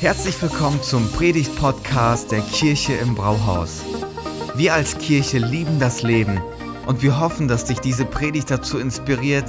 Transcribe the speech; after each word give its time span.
Herzlich 0.00 0.40
willkommen 0.40 0.82
zum 0.82 1.12
Predigt-Podcast 1.12 2.32
der 2.32 2.40
Kirche 2.40 2.94
im 2.94 3.14
Brauhaus. 3.14 3.82
Wir 4.54 4.72
als 4.72 4.96
Kirche 4.96 5.36
lieben 5.36 5.78
das 5.78 6.02
Leben 6.02 6.40
und 6.86 7.02
wir 7.02 7.20
hoffen, 7.20 7.48
dass 7.48 7.66
dich 7.66 7.80
diese 7.80 8.06
Predigt 8.06 8.50
dazu 8.50 8.78
inspiriert, 8.78 9.44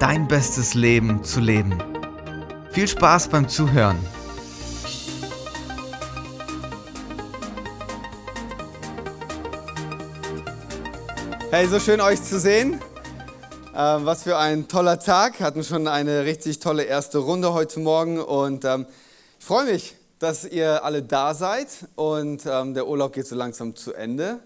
dein 0.00 0.28
bestes 0.28 0.74
Leben 0.74 1.24
zu 1.24 1.40
leben. 1.40 1.82
Viel 2.70 2.86
Spaß 2.86 3.28
beim 3.28 3.48
Zuhören. 3.48 3.96
Hey, 11.50 11.66
so 11.66 11.80
schön 11.80 12.02
euch 12.02 12.22
zu 12.22 12.38
sehen. 12.38 12.78
Ähm, 13.74 14.04
was 14.04 14.24
für 14.24 14.36
ein 14.36 14.68
toller 14.68 15.00
Tag. 15.00 15.40
Hatten 15.40 15.64
schon 15.64 15.88
eine 15.88 16.26
richtig 16.26 16.58
tolle 16.58 16.82
erste 16.82 17.16
Runde 17.16 17.54
heute 17.54 17.80
Morgen 17.80 18.20
und 18.20 18.66
ähm, 18.66 18.84
ich 19.44 19.48
freue 19.48 19.70
mich, 19.70 19.94
dass 20.20 20.46
ihr 20.46 20.82
alle 20.86 21.02
da 21.02 21.34
seid 21.34 21.68
und 21.96 22.46
ähm, 22.46 22.72
der 22.72 22.88
Urlaub 22.88 23.12
geht 23.12 23.26
so 23.26 23.36
langsam 23.36 23.76
zu 23.76 23.92
Ende. 23.92 24.40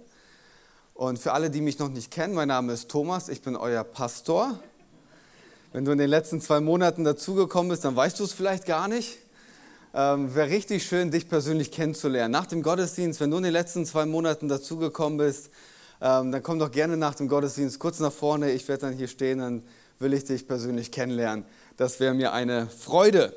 Und 0.93 1.21
für 1.21 1.35
alle, 1.35 1.51
die 1.51 1.61
mich 1.61 1.79
noch 1.79 1.89
nicht 1.89 2.11
kennen, 2.11 2.35
mein 2.35 2.49
Name 2.49 2.73
ist 2.73 2.89
Thomas, 2.89 3.29
ich 3.29 3.41
bin 3.41 3.55
euer 3.55 3.85
Pastor. 3.85 4.59
Wenn 5.73 5.85
du 5.85 5.93
in 5.93 5.99
den 5.99 6.11
letzten 6.11 6.41
zwei 6.41 6.59
Monaten 6.59 7.05
dazugekommen 7.05 7.71
bist, 7.71 7.85
dann 7.85 7.95
weißt 7.95 8.19
du 8.19 8.25
es 8.25 8.33
vielleicht 8.33 8.67
gar 8.67 8.89
nicht. 8.89 9.19
Ähm, 9.95 10.35
Wäre 10.35 10.51
richtig 10.51 10.85
schön, 10.85 11.13
dich 11.13 11.29
persönlich 11.29 11.71
kennenzulernen. 11.71 12.33
Nach 12.33 12.47
dem 12.47 12.65
Gottesdienst, 12.65 13.21
wenn 13.21 13.31
du 13.31 13.37
in 13.37 13.45
den 13.45 13.53
letzten 13.53 13.87
zwei 13.87 14.05
Monaten 14.05 14.49
dazugekommen 14.49 15.19
bist, 15.19 15.51
ähm, 16.01 16.33
dann 16.33 16.43
komm 16.43 16.59
doch 16.59 16.73
gerne 16.73 16.97
nach 16.97 17.15
dem 17.15 17.29
Gottesdienst 17.29 17.79
kurz 17.79 18.01
nach 18.01 18.13
vorne. 18.13 18.51
Ich 18.51 18.67
werde 18.67 18.87
dann 18.87 18.95
hier 18.95 19.07
stehen, 19.07 19.39
dann 19.39 19.63
will 20.01 20.13
ich 20.13 20.25
dich 20.25 20.49
persönlich 20.49 20.91
kennenlernen. 20.91 21.45
Das 21.77 22.01
wäre 22.01 22.15
mir 22.15 22.33
eine 22.33 22.67
Freude. 22.67 23.33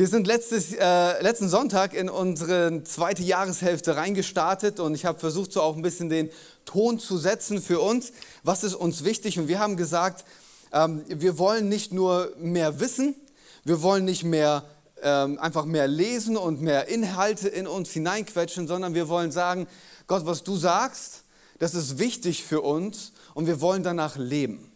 Wir 0.00 0.08
sind 0.08 0.26
letztes, 0.26 0.72
äh, 0.72 1.22
letzten 1.22 1.50
Sonntag 1.50 1.92
in 1.92 2.08
unsere 2.08 2.82
zweite 2.84 3.22
Jahreshälfte 3.22 3.96
reingestartet 3.96 4.80
und 4.80 4.94
ich 4.94 5.04
habe 5.04 5.18
versucht, 5.18 5.52
so 5.52 5.60
auch 5.60 5.76
ein 5.76 5.82
bisschen 5.82 6.08
den 6.08 6.30
Ton 6.64 6.98
zu 6.98 7.18
setzen 7.18 7.60
für 7.60 7.80
uns. 7.80 8.14
Was 8.42 8.64
ist 8.64 8.72
uns 8.72 9.04
wichtig? 9.04 9.38
Und 9.38 9.46
wir 9.46 9.58
haben 9.58 9.76
gesagt, 9.76 10.24
ähm, 10.72 11.04
wir 11.06 11.36
wollen 11.36 11.68
nicht 11.68 11.92
nur 11.92 12.32
mehr 12.38 12.80
wissen, 12.80 13.14
wir 13.64 13.82
wollen 13.82 14.06
nicht 14.06 14.24
mehr 14.24 14.64
ähm, 15.02 15.38
einfach 15.38 15.66
mehr 15.66 15.86
lesen 15.86 16.38
und 16.38 16.62
mehr 16.62 16.88
Inhalte 16.88 17.48
in 17.48 17.66
uns 17.66 17.90
hineinquetschen, 17.90 18.66
sondern 18.68 18.94
wir 18.94 19.10
wollen 19.10 19.32
sagen, 19.32 19.66
Gott, 20.06 20.24
was 20.24 20.44
du 20.44 20.56
sagst, 20.56 21.24
das 21.58 21.74
ist 21.74 21.98
wichtig 21.98 22.42
für 22.42 22.62
uns 22.62 23.12
und 23.34 23.46
wir 23.46 23.60
wollen 23.60 23.82
danach 23.82 24.16
leben. 24.16 24.72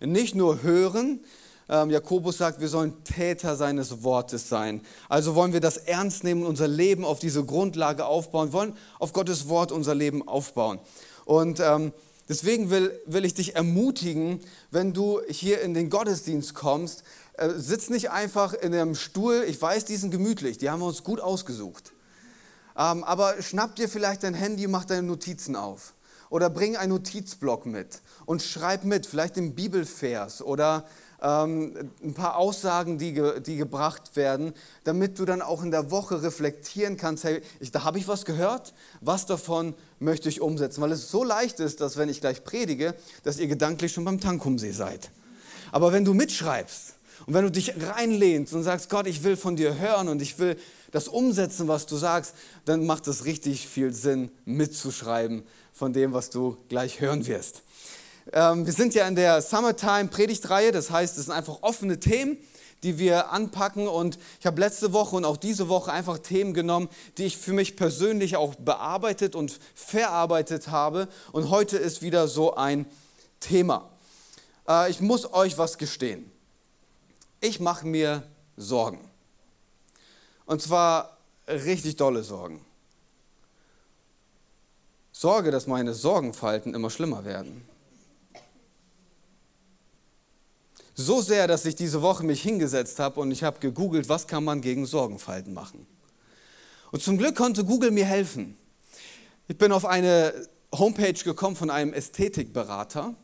Nicht 0.00 0.34
nur 0.34 0.62
hören, 0.62 1.20
ähm, 1.68 1.90
Jakobus 1.90 2.38
sagt, 2.38 2.60
wir 2.60 2.68
sollen 2.68 3.04
Täter 3.04 3.56
seines 3.56 4.02
Wortes 4.02 4.48
sein. 4.48 4.80
Also 5.08 5.34
wollen 5.34 5.52
wir 5.52 5.60
das 5.60 5.76
ernst 5.76 6.24
nehmen, 6.24 6.44
unser 6.44 6.68
Leben 6.68 7.04
auf 7.04 7.18
diese 7.18 7.44
Grundlage 7.44 8.04
aufbauen, 8.04 8.52
wollen 8.52 8.76
auf 8.98 9.12
Gottes 9.12 9.48
Wort 9.48 9.72
unser 9.72 9.94
Leben 9.94 10.26
aufbauen. 10.26 10.80
Und 11.24 11.60
ähm, 11.60 11.92
deswegen 12.28 12.70
will, 12.70 12.98
will 13.06 13.24
ich 13.24 13.34
dich 13.34 13.54
ermutigen, 13.56 14.40
wenn 14.70 14.92
du 14.92 15.20
hier 15.28 15.60
in 15.60 15.74
den 15.74 15.90
Gottesdienst 15.90 16.54
kommst, 16.54 17.04
äh, 17.34 17.50
sitz 17.50 17.90
nicht 17.90 18.10
einfach 18.10 18.52
in 18.52 18.74
einem 18.74 18.94
Stuhl, 18.94 19.44
ich 19.46 19.60
weiß, 19.60 19.84
die 19.84 19.96
sind 19.96 20.10
gemütlich, 20.10 20.58
die 20.58 20.70
haben 20.70 20.80
wir 20.80 20.86
uns 20.86 21.02
gut 21.02 21.20
ausgesucht. 21.20 21.92
Ähm, 22.76 23.04
aber 23.04 23.40
schnapp 23.42 23.76
dir 23.76 23.88
vielleicht 23.88 24.22
dein 24.22 24.34
Handy, 24.34 24.66
mach 24.66 24.84
deine 24.84 25.02
Notizen 25.02 25.56
auf. 25.56 25.94
Oder 26.30 26.48
bring 26.48 26.76
einen 26.76 26.92
Notizblock 26.92 27.66
mit 27.66 28.00
und 28.24 28.42
schreib 28.42 28.84
mit, 28.84 29.06
vielleicht 29.06 29.36
den 29.36 29.54
Bibelvers 29.54 30.40
oder 30.40 30.86
ähm, 31.22 31.90
ein 32.02 32.14
paar 32.14 32.36
Aussagen, 32.36 32.98
die, 32.98 33.12
ge, 33.12 33.40
die 33.40 33.56
gebracht 33.56 34.16
werden, 34.16 34.52
damit 34.84 35.18
du 35.18 35.24
dann 35.24 35.40
auch 35.40 35.62
in 35.62 35.70
der 35.70 35.90
Woche 35.90 36.22
reflektieren 36.22 36.96
kannst, 36.96 37.24
hey, 37.24 37.40
ich, 37.60 37.70
da 37.70 37.84
habe 37.84 37.98
ich 37.98 38.08
was 38.08 38.24
gehört, 38.24 38.74
was 39.00 39.24
davon 39.26 39.74
möchte 40.00 40.28
ich 40.28 40.40
umsetzen, 40.40 40.82
weil 40.82 40.92
es 40.92 41.10
so 41.10 41.22
leicht 41.22 41.60
ist, 41.60 41.80
dass 41.80 41.96
wenn 41.96 42.08
ich 42.08 42.20
gleich 42.20 42.42
predige, 42.42 42.94
dass 43.22 43.38
ihr 43.38 43.46
gedanklich 43.46 43.92
schon 43.92 44.04
beim 44.04 44.20
Tankumsee 44.20 44.72
seid. 44.72 45.10
Aber 45.70 45.92
wenn 45.92 46.04
du 46.04 46.12
mitschreibst 46.12 46.94
und 47.26 47.34
wenn 47.34 47.44
du 47.44 47.50
dich 47.52 47.74
reinlehnst 47.80 48.52
und 48.52 48.64
sagst, 48.64 48.90
Gott, 48.90 49.06
ich 49.06 49.22
will 49.22 49.36
von 49.36 49.54
dir 49.54 49.78
hören 49.78 50.08
und 50.08 50.20
ich 50.20 50.38
will 50.40 50.56
das 50.90 51.08
umsetzen, 51.08 51.68
was 51.68 51.86
du 51.86 51.96
sagst, 51.96 52.34
dann 52.64 52.84
macht 52.84 53.06
es 53.06 53.24
richtig 53.24 53.68
viel 53.68 53.94
Sinn, 53.94 54.30
mitzuschreiben 54.44 55.44
von 55.72 55.92
dem, 55.92 56.12
was 56.12 56.30
du 56.30 56.58
gleich 56.68 57.00
hören 57.00 57.26
wirst. 57.26 57.62
Ähm, 58.32 58.66
wir 58.66 58.72
sind 58.72 58.94
ja 58.94 59.08
in 59.08 59.16
der 59.16 59.42
Summertime 59.42 60.08
Predigtreihe, 60.08 60.70
das 60.70 60.90
heißt, 60.90 61.18
es 61.18 61.24
sind 61.24 61.34
einfach 61.34 61.62
offene 61.62 61.98
Themen, 61.98 62.38
die 62.82 62.98
wir 62.98 63.30
anpacken. 63.30 63.88
Und 63.88 64.18
ich 64.40 64.46
habe 64.46 64.60
letzte 64.60 64.92
Woche 64.92 65.16
und 65.16 65.24
auch 65.24 65.36
diese 65.36 65.68
Woche 65.68 65.92
einfach 65.92 66.18
Themen 66.18 66.54
genommen, 66.54 66.88
die 67.18 67.24
ich 67.24 67.36
für 67.36 67.52
mich 67.52 67.76
persönlich 67.76 68.36
auch 68.36 68.54
bearbeitet 68.54 69.34
und 69.34 69.58
verarbeitet 69.74 70.68
habe. 70.68 71.08
Und 71.32 71.50
heute 71.50 71.78
ist 71.78 72.02
wieder 72.02 72.28
so 72.28 72.54
ein 72.54 72.86
Thema. 73.40 73.90
Äh, 74.68 74.90
ich 74.90 75.00
muss 75.00 75.32
euch 75.32 75.58
was 75.58 75.78
gestehen. 75.78 76.30
Ich 77.40 77.58
mache 77.58 77.86
mir 77.86 78.22
Sorgen. 78.56 79.00
Und 80.46 80.62
zwar 80.62 81.16
richtig 81.48 81.96
dolle 81.96 82.22
Sorgen. 82.22 82.64
Sorge, 85.12 85.50
dass 85.50 85.66
meine 85.66 85.94
Sorgenfalten 85.94 86.74
immer 86.74 86.90
schlimmer 86.90 87.24
werden. 87.24 87.66
So 91.02 91.20
sehr, 91.20 91.48
dass 91.48 91.64
ich 91.64 91.74
diese 91.74 92.00
Woche 92.00 92.22
mich 92.22 92.42
hingesetzt 92.42 93.00
habe 93.00 93.18
und 93.18 93.32
ich 93.32 93.42
habe 93.42 93.58
gegoogelt, 93.58 94.08
was 94.08 94.28
kann 94.28 94.44
man 94.44 94.60
gegen 94.60 94.86
Sorgenfalten 94.86 95.52
machen. 95.52 95.84
Und 96.92 97.02
zum 97.02 97.18
Glück 97.18 97.34
konnte 97.34 97.64
Google 97.64 97.90
mir 97.90 98.04
helfen. 98.04 98.56
Ich 99.48 99.58
bin 99.58 99.72
auf 99.72 99.84
eine 99.84 100.32
Homepage 100.72 101.12
gekommen 101.12 101.56
von 101.56 101.70
einem 101.70 101.92
Ästhetikberater, 101.92 103.16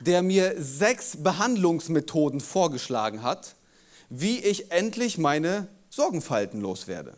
der 0.00 0.20
mir 0.20 0.56
sechs 0.58 1.22
Behandlungsmethoden 1.22 2.40
vorgeschlagen 2.40 3.22
hat, 3.22 3.56
wie 4.10 4.38
ich 4.38 4.70
endlich 4.70 5.16
meine 5.16 5.68
Sorgenfalten 5.88 6.60
loswerde. 6.60 7.16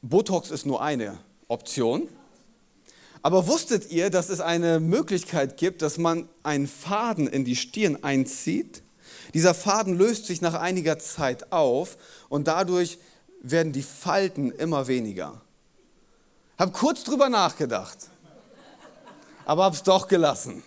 Botox 0.00 0.52
ist 0.52 0.64
nur 0.64 0.80
eine 0.80 1.18
Option. 1.48 2.08
Aber 3.22 3.46
wusstet 3.46 3.90
ihr, 3.90 4.10
dass 4.10 4.28
es 4.28 4.40
eine 4.40 4.80
Möglichkeit 4.80 5.56
gibt, 5.56 5.82
dass 5.82 5.96
man 5.96 6.28
einen 6.42 6.66
Faden 6.66 7.28
in 7.28 7.44
die 7.44 7.54
Stirn 7.54 8.02
einzieht? 8.02 8.82
Dieser 9.32 9.54
Faden 9.54 9.96
löst 9.96 10.26
sich 10.26 10.40
nach 10.40 10.54
einiger 10.54 10.98
Zeit 10.98 11.52
auf 11.52 11.96
und 12.28 12.48
dadurch 12.48 12.98
werden 13.40 13.72
die 13.72 13.82
Falten 13.82 14.50
immer 14.50 14.88
weniger. 14.88 15.40
Hab 16.58 16.72
kurz 16.72 17.04
drüber 17.04 17.28
nachgedacht, 17.28 17.98
aber 19.44 19.64
hab's 19.64 19.82
doch 19.82 20.08
gelassen. 20.08 20.62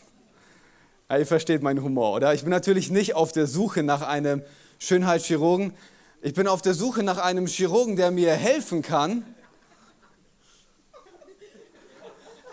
Ja, 1.09 1.17
ihr 1.17 1.27
versteht 1.27 1.61
meinen 1.61 1.83
Humor, 1.83 2.15
oder? 2.15 2.33
Ich 2.33 2.41
bin 2.41 2.49
natürlich 2.49 2.89
nicht 2.89 3.15
auf 3.15 3.31
der 3.31 3.47
Suche 3.47 3.83
nach 3.83 4.01
einem 4.01 4.41
Schönheitschirurgen. 4.79 5.73
Ich 6.21 6.33
bin 6.33 6.47
auf 6.47 6.61
der 6.61 6.73
Suche 6.73 7.03
nach 7.03 7.17
einem 7.17 7.45
Chirurgen, 7.45 7.95
der 7.95 8.11
mir 8.11 8.33
helfen 8.33 8.81
kann, 8.81 9.23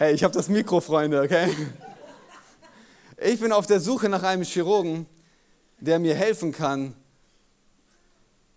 Hey, 0.02 0.14
ich 0.14 0.24
habe 0.24 0.34
das 0.34 0.48
Mikro, 0.48 0.80
Freunde, 0.80 1.22
okay? 1.22 1.56
Ich 3.18 3.38
bin 3.38 3.52
auf 3.52 3.68
der 3.68 3.78
Suche 3.78 4.08
nach 4.08 4.24
einem 4.24 4.42
Chirurgen, 4.42 5.06
der 5.78 6.00
mir 6.00 6.16
helfen 6.16 6.50
kann, 6.50 6.96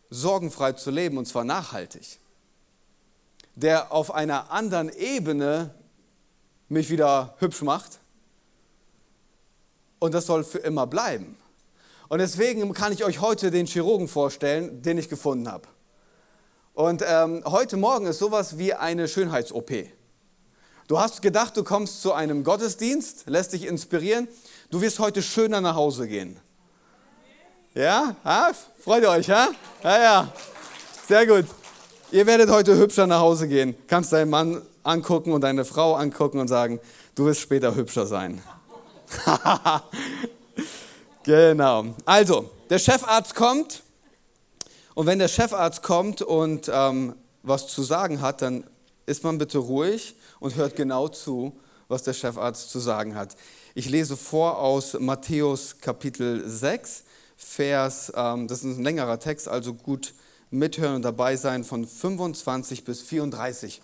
sorgenfrei 0.10 0.72
zu 0.72 0.90
leben 0.90 1.20
und 1.20 1.28
zwar 1.28 1.44
nachhaltig. 1.44 2.18
Der 3.54 3.92
auf 3.92 4.12
einer 4.12 4.50
anderen 4.50 4.90
Ebene 4.90 5.76
mich 6.68 6.90
wieder 6.90 7.36
hübsch 7.38 7.62
macht 7.62 8.00
und 10.00 10.16
das 10.16 10.26
soll 10.26 10.44
für 10.44 10.58
immer 10.58 10.88
bleiben. 10.88 11.38
Und 12.10 12.18
deswegen 12.18 12.74
kann 12.74 12.92
ich 12.92 13.06
euch 13.06 13.22
heute 13.22 13.52
den 13.52 13.68
Chirurgen 13.68 14.08
vorstellen, 14.08 14.82
den 14.82 14.98
ich 14.98 15.10
gefunden 15.10 15.48
habe. 15.52 15.68
Und 16.74 17.04
ähm, 17.08 17.44
heute 17.46 17.78
Morgen 17.78 18.08
ist 18.08 18.18
sowas 18.18 18.58
wie 18.58 18.74
eine 18.74 19.08
Schönheits-OP. 19.08 19.95
Du 20.88 21.00
hast 21.00 21.24
gedacht, 21.24 21.58
du 21.58 21.64
kommst 21.64 22.04
zu 22.04 22.14
einem 22.14 22.44
Gottesdienst, 22.44 23.24
lässt 23.26 23.54
dich 23.54 23.66
inspirieren. 23.66 24.28
Du 24.70 24.82
wirst 24.82 25.00
heute 25.00 25.24
schöner 25.24 25.60
nach 25.60 25.74
Hause 25.74 26.08
gehen. 26.08 26.40
Ja? 27.74 28.16
Ha? 28.24 28.52
Freut 28.84 29.02
ihr 29.02 29.10
euch, 29.10 29.26
ja? 29.26 29.50
Ja, 29.84 30.04
ja. 30.04 30.34
Sehr 31.08 31.26
gut. 31.26 31.46
Ihr 32.12 32.28
werdet 32.28 32.52
heute 32.52 32.78
hübscher 32.78 33.08
nach 33.08 33.20
Hause 33.20 33.48
gehen. 33.48 33.76
Kannst 33.88 34.14
deinen 34.14 34.30
Mann 34.30 34.62
angucken 34.84 35.34
und 35.34 35.42
deine 35.42 35.66
Frau 35.66 35.96
angucken 35.96 36.40
und 36.40 36.50
sagen, 36.50 36.80
du 37.16 37.26
wirst 37.26 37.42
später 37.42 37.74
hübscher 37.74 38.06
sein. 38.06 38.44
genau. 41.24 41.86
Also, 42.06 42.52
der 42.70 42.78
Chefarzt 42.78 43.34
kommt. 43.34 43.82
Und 44.94 45.08
wenn 45.08 45.18
der 45.18 45.30
Chefarzt 45.30 45.82
kommt 45.82 46.22
und 46.22 46.70
ähm, 46.72 47.16
was 47.42 47.68
zu 47.68 47.82
sagen 47.82 48.22
hat, 48.22 48.44
dann 48.44 48.66
ist 49.06 49.24
man 49.24 49.38
bitte 49.38 49.58
ruhig 49.58 50.16
und 50.40 50.56
hört 50.56 50.76
genau 50.76 51.08
zu, 51.08 51.60
was 51.88 52.04
der 52.04 52.14
Chefarzt 52.14 52.70
zu 52.70 52.80
sagen 52.80 53.16
hat. 53.16 53.36
Ich 53.76 53.90
lese 53.90 54.18
vor 54.18 54.60
aus 54.60 54.98
Matthäus 55.00 55.80
Kapitel 55.80 56.48
6, 56.48 57.04
Vers, 57.38 58.12
ähm, 58.16 58.48
das 58.48 58.64
ist 58.64 58.78
ein 58.78 58.84
längerer 58.84 59.20
Text, 59.20 59.48
also 59.48 59.74
gut 59.74 60.14
mithören 60.50 60.96
und 60.96 61.02
dabei 61.02 61.36
sein 61.36 61.64
von 61.64 61.86
25 61.86 62.84
bis 62.84 63.02
34. 63.02 63.82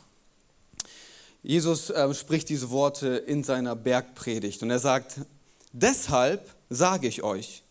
Jesus 1.43 1.89
äh, 1.89 2.13
spricht 2.13 2.49
diese 2.49 2.69
Worte 2.69 3.07
in 3.07 3.43
seiner 3.43 3.75
Bergpredigt 3.75 4.61
und 4.63 4.69
er 4.69 4.79
sagt, 4.79 5.21
deshalb 5.71 6.49
sage 6.69 7.07
ich 7.07 7.23
euch, 7.23 7.63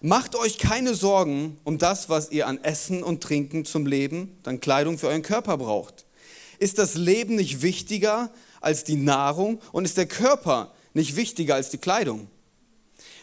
macht 0.00 0.34
euch 0.34 0.58
keine 0.58 0.94
Sorgen 0.94 1.58
um 1.64 1.78
das, 1.78 2.08
was 2.08 2.30
ihr 2.30 2.46
an 2.46 2.62
Essen 2.62 3.02
und 3.02 3.22
Trinken 3.22 3.64
zum 3.64 3.86
Leben, 3.86 4.38
dann 4.42 4.60
Kleidung 4.60 4.98
für 4.98 5.08
euren 5.08 5.22
Körper 5.22 5.56
braucht. 5.56 6.05
Ist 6.58 6.78
das 6.78 6.94
Leben 6.94 7.36
nicht 7.36 7.62
wichtiger 7.62 8.30
als 8.60 8.84
die 8.84 8.96
Nahrung 8.96 9.60
und 9.72 9.84
ist 9.84 9.96
der 9.96 10.06
Körper 10.06 10.72
nicht 10.94 11.16
wichtiger 11.16 11.54
als 11.54 11.70
die 11.70 11.78
Kleidung? 11.78 12.28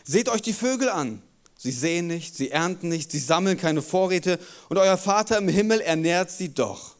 Seht 0.03 0.29
euch 0.29 0.41
die 0.41 0.53
Vögel 0.53 0.89
an. 0.89 1.21
Sie 1.57 1.71
sehen 1.71 2.07
nicht, 2.07 2.35
sie 2.35 2.51
ernten 2.51 2.89
nicht, 2.89 3.11
sie 3.11 3.19
sammeln 3.19 3.57
keine 3.57 3.81
Vorräte 3.81 4.37
und 4.67 4.77
euer 4.77 4.97
Vater 4.97 5.37
im 5.37 5.47
Himmel 5.47 5.79
ernährt 5.79 6.29
sie 6.29 6.53
doch. 6.53 6.97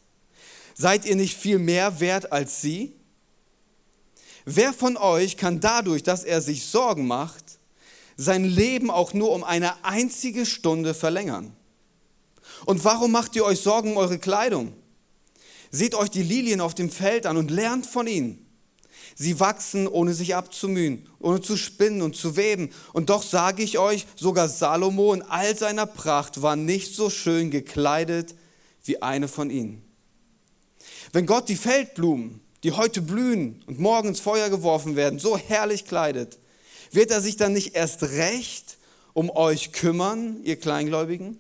Seid 0.74 1.06
ihr 1.06 1.16
nicht 1.16 1.38
viel 1.38 1.60
mehr 1.60 2.00
wert 2.00 2.32
als 2.32 2.62
sie? 2.62 2.96
Wer 4.46 4.74
von 4.74 4.98
euch 4.98 5.38
kann 5.38 5.60
dadurch, 5.60 6.04
dass 6.04 6.24
er 6.24 6.42
sich 6.42 6.66
Sorgen 6.66 7.08
macht, 7.08 7.60
sein 8.16 8.46
Leben 8.46 8.90
auch 8.90 9.14
nur 9.14 9.32
um 9.32 9.44
eine 9.44 9.84
einzige 9.84 10.46
Stunde 10.46 10.94
verlängern? 10.94 11.56
Und 12.66 12.84
warum 12.84 13.12
macht 13.12 13.36
ihr 13.36 13.46
euch 13.46 13.60
Sorgen 13.60 13.92
um 13.92 13.98
eure 13.98 14.20
Kleidung? 14.20 14.74
Seht 15.76 15.96
euch 15.96 16.10
die 16.10 16.22
Lilien 16.22 16.62
auf 16.62 16.76
dem 16.76 16.92
Feld 16.92 17.26
an 17.26 17.36
und 17.36 17.50
lernt 17.50 17.88
von 17.88 18.06
ihnen. 18.06 18.46
Sie 19.16 19.40
wachsen, 19.40 19.88
ohne 19.88 20.14
sich 20.14 20.36
abzumühen, 20.36 21.10
ohne 21.20 21.42
zu 21.42 21.58
spinnen 21.58 22.04
und 22.04 22.16
zu 22.16 22.38
weben. 22.38 22.70
Und 22.94 23.10
doch 23.10 23.24
sage 23.24 23.64
ich 23.64 23.80
euch, 23.80 24.06
sogar 24.16 24.50
Salomo 24.50 25.16
in 25.16 25.24
all 25.24 25.58
seiner 25.58 25.88
Pracht 25.88 26.44
war 26.44 26.56
nicht 26.56 26.96
so 26.96 27.10
schön 27.10 27.50
gekleidet 27.50 28.36
wie 28.84 29.02
eine 29.02 29.28
von 29.28 29.50
ihnen. 29.50 29.82
Wenn 31.12 31.26
Gott 31.26 31.50
die 31.50 31.56
Feldblumen, 31.56 32.40
die 32.62 32.74
heute 32.74 33.02
blühen 33.02 33.64
und 33.66 33.80
morgen 33.80 34.10
ins 34.10 34.20
Feuer 34.20 34.52
geworfen 34.52 34.96
werden, 34.96 35.18
so 35.18 35.40
herrlich 35.40 35.86
kleidet, 35.86 36.38
wird 36.92 37.10
er 37.10 37.20
sich 37.20 37.36
dann 37.36 37.54
nicht 37.54 37.74
erst 37.74 38.04
recht 38.04 38.78
um 39.14 39.32
euch 39.32 39.72
kümmern, 39.72 40.40
ihr 40.44 40.56
Kleingläubigen? 40.56 41.40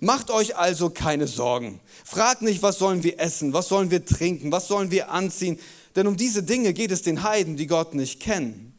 Macht 0.00 0.30
euch 0.30 0.56
also 0.56 0.90
keine 0.90 1.26
Sorgen. 1.26 1.80
Fragt 2.04 2.42
nicht, 2.42 2.62
was 2.62 2.78
sollen 2.78 3.02
wir 3.02 3.18
essen, 3.20 3.52
was 3.52 3.68
sollen 3.68 3.90
wir 3.90 4.04
trinken, 4.04 4.52
was 4.52 4.68
sollen 4.68 4.90
wir 4.90 5.10
anziehen, 5.10 5.58
denn 5.94 6.06
um 6.06 6.16
diese 6.16 6.42
Dinge 6.42 6.72
geht 6.72 6.90
es 6.90 7.02
den 7.02 7.22
Heiden, 7.22 7.56
die 7.56 7.66
Gott 7.66 7.94
nicht 7.94 8.20
kennen. 8.20 8.78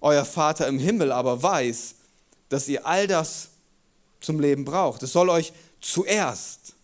Euer 0.00 0.24
Vater 0.24 0.66
im 0.66 0.78
Himmel 0.78 1.12
aber 1.12 1.42
weiß, 1.42 1.94
dass 2.48 2.68
ihr 2.68 2.86
all 2.86 3.06
das 3.06 3.48
zum 4.20 4.40
Leben 4.40 4.64
braucht. 4.64 5.02
Es 5.02 5.12
soll 5.12 5.30
euch 5.30 5.52
zuerst 5.80 6.74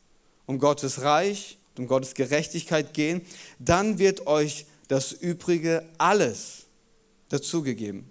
um 0.46 0.58
Gottes 0.58 1.02
Reich 1.02 1.58
um 1.78 1.86
Gottes 1.86 2.14
Gerechtigkeit 2.14 2.94
gehen, 2.94 3.22
dann 3.58 3.98
wird 3.98 4.26
euch 4.26 4.66
das 4.88 5.12
Übrige 5.12 5.86
alles 5.98 6.64
dazugegeben. 7.28 8.08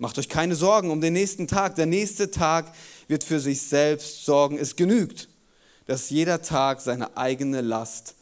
Macht 0.00 0.18
euch 0.18 0.30
keine 0.30 0.56
Sorgen 0.56 0.90
um 0.90 1.02
den 1.02 1.12
nächsten 1.12 1.46
Tag. 1.46 1.74
Der 1.74 1.84
nächste 1.84 2.30
Tag 2.30 2.72
wird 3.06 3.22
für 3.22 3.38
sich 3.38 3.60
selbst 3.60 4.24
sorgen. 4.24 4.56
Es 4.56 4.74
genügt, 4.74 5.28
dass 5.84 6.08
jeder 6.08 6.40
Tag 6.40 6.80
seine 6.80 7.18
eigene 7.18 7.60
Last 7.60 8.14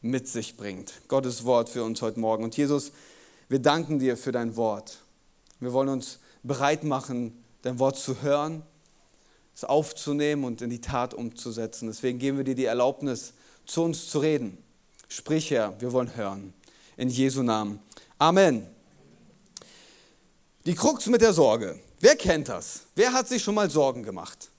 mit 0.00 0.28
sich 0.28 0.56
bringt. 0.56 0.94
Gottes 1.08 1.44
Wort 1.44 1.68
für 1.68 1.84
uns 1.84 2.00
heute 2.00 2.20
Morgen. 2.20 2.42
Und 2.42 2.56
Jesus, 2.56 2.90
wir 3.50 3.58
danken 3.58 3.98
dir 3.98 4.16
für 4.16 4.32
dein 4.32 4.56
Wort. 4.56 5.00
Wir 5.60 5.74
wollen 5.74 5.90
uns 5.90 6.20
bereit 6.42 6.84
machen, 6.84 7.44
dein 7.60 7.78
Wort 7.78 7.98
zu 7.98 8.22
hören, 8.22 8.62
es 9.54 9.62
aufzunehmen 9.62 10.44
und 10.44 10.62
in 10.62 10.70
die 10.70 10.80
Tat 10.80 11.12
umzusetzen. 11.12 11.88
Deswegen 11.88 12.18
geben 12.18 12.38
wir 12.38 12.44
dir 12.44 12.54
die 12.54 12.64
Erlaubnis, 12.64 13.34
zu 13.66 13.82
uns 13.82 14.08
zu 14.08 14.20
reden. 14.20 14.56
Sprich 15.08 15.50
Herr, 15.50 15.78
wir 15.82 15.92
wollen 15.92 16.16
hören. 16.16 16.54
In 16.96 17.10
Jesu 17.10 17.42
Namen. 17.42 17.78
Amen. 18.18 18.75
Die 20.66 20.74
Krux 20.74 21.06
mit 21.06 21.20
der 21.20 21.32
Sorge. 21.32 21.78
Wer 22.00 22.16
kennt 22.16 22.48
das? 22.48 22.80
Wer 22.96 23.12
hat 23.12 23.28
sich 23.28 23.42
schon 23.42 23.54
mal 23.54 23.70
Sorgen 23.70 24.02
gemacht? 24.02 24.50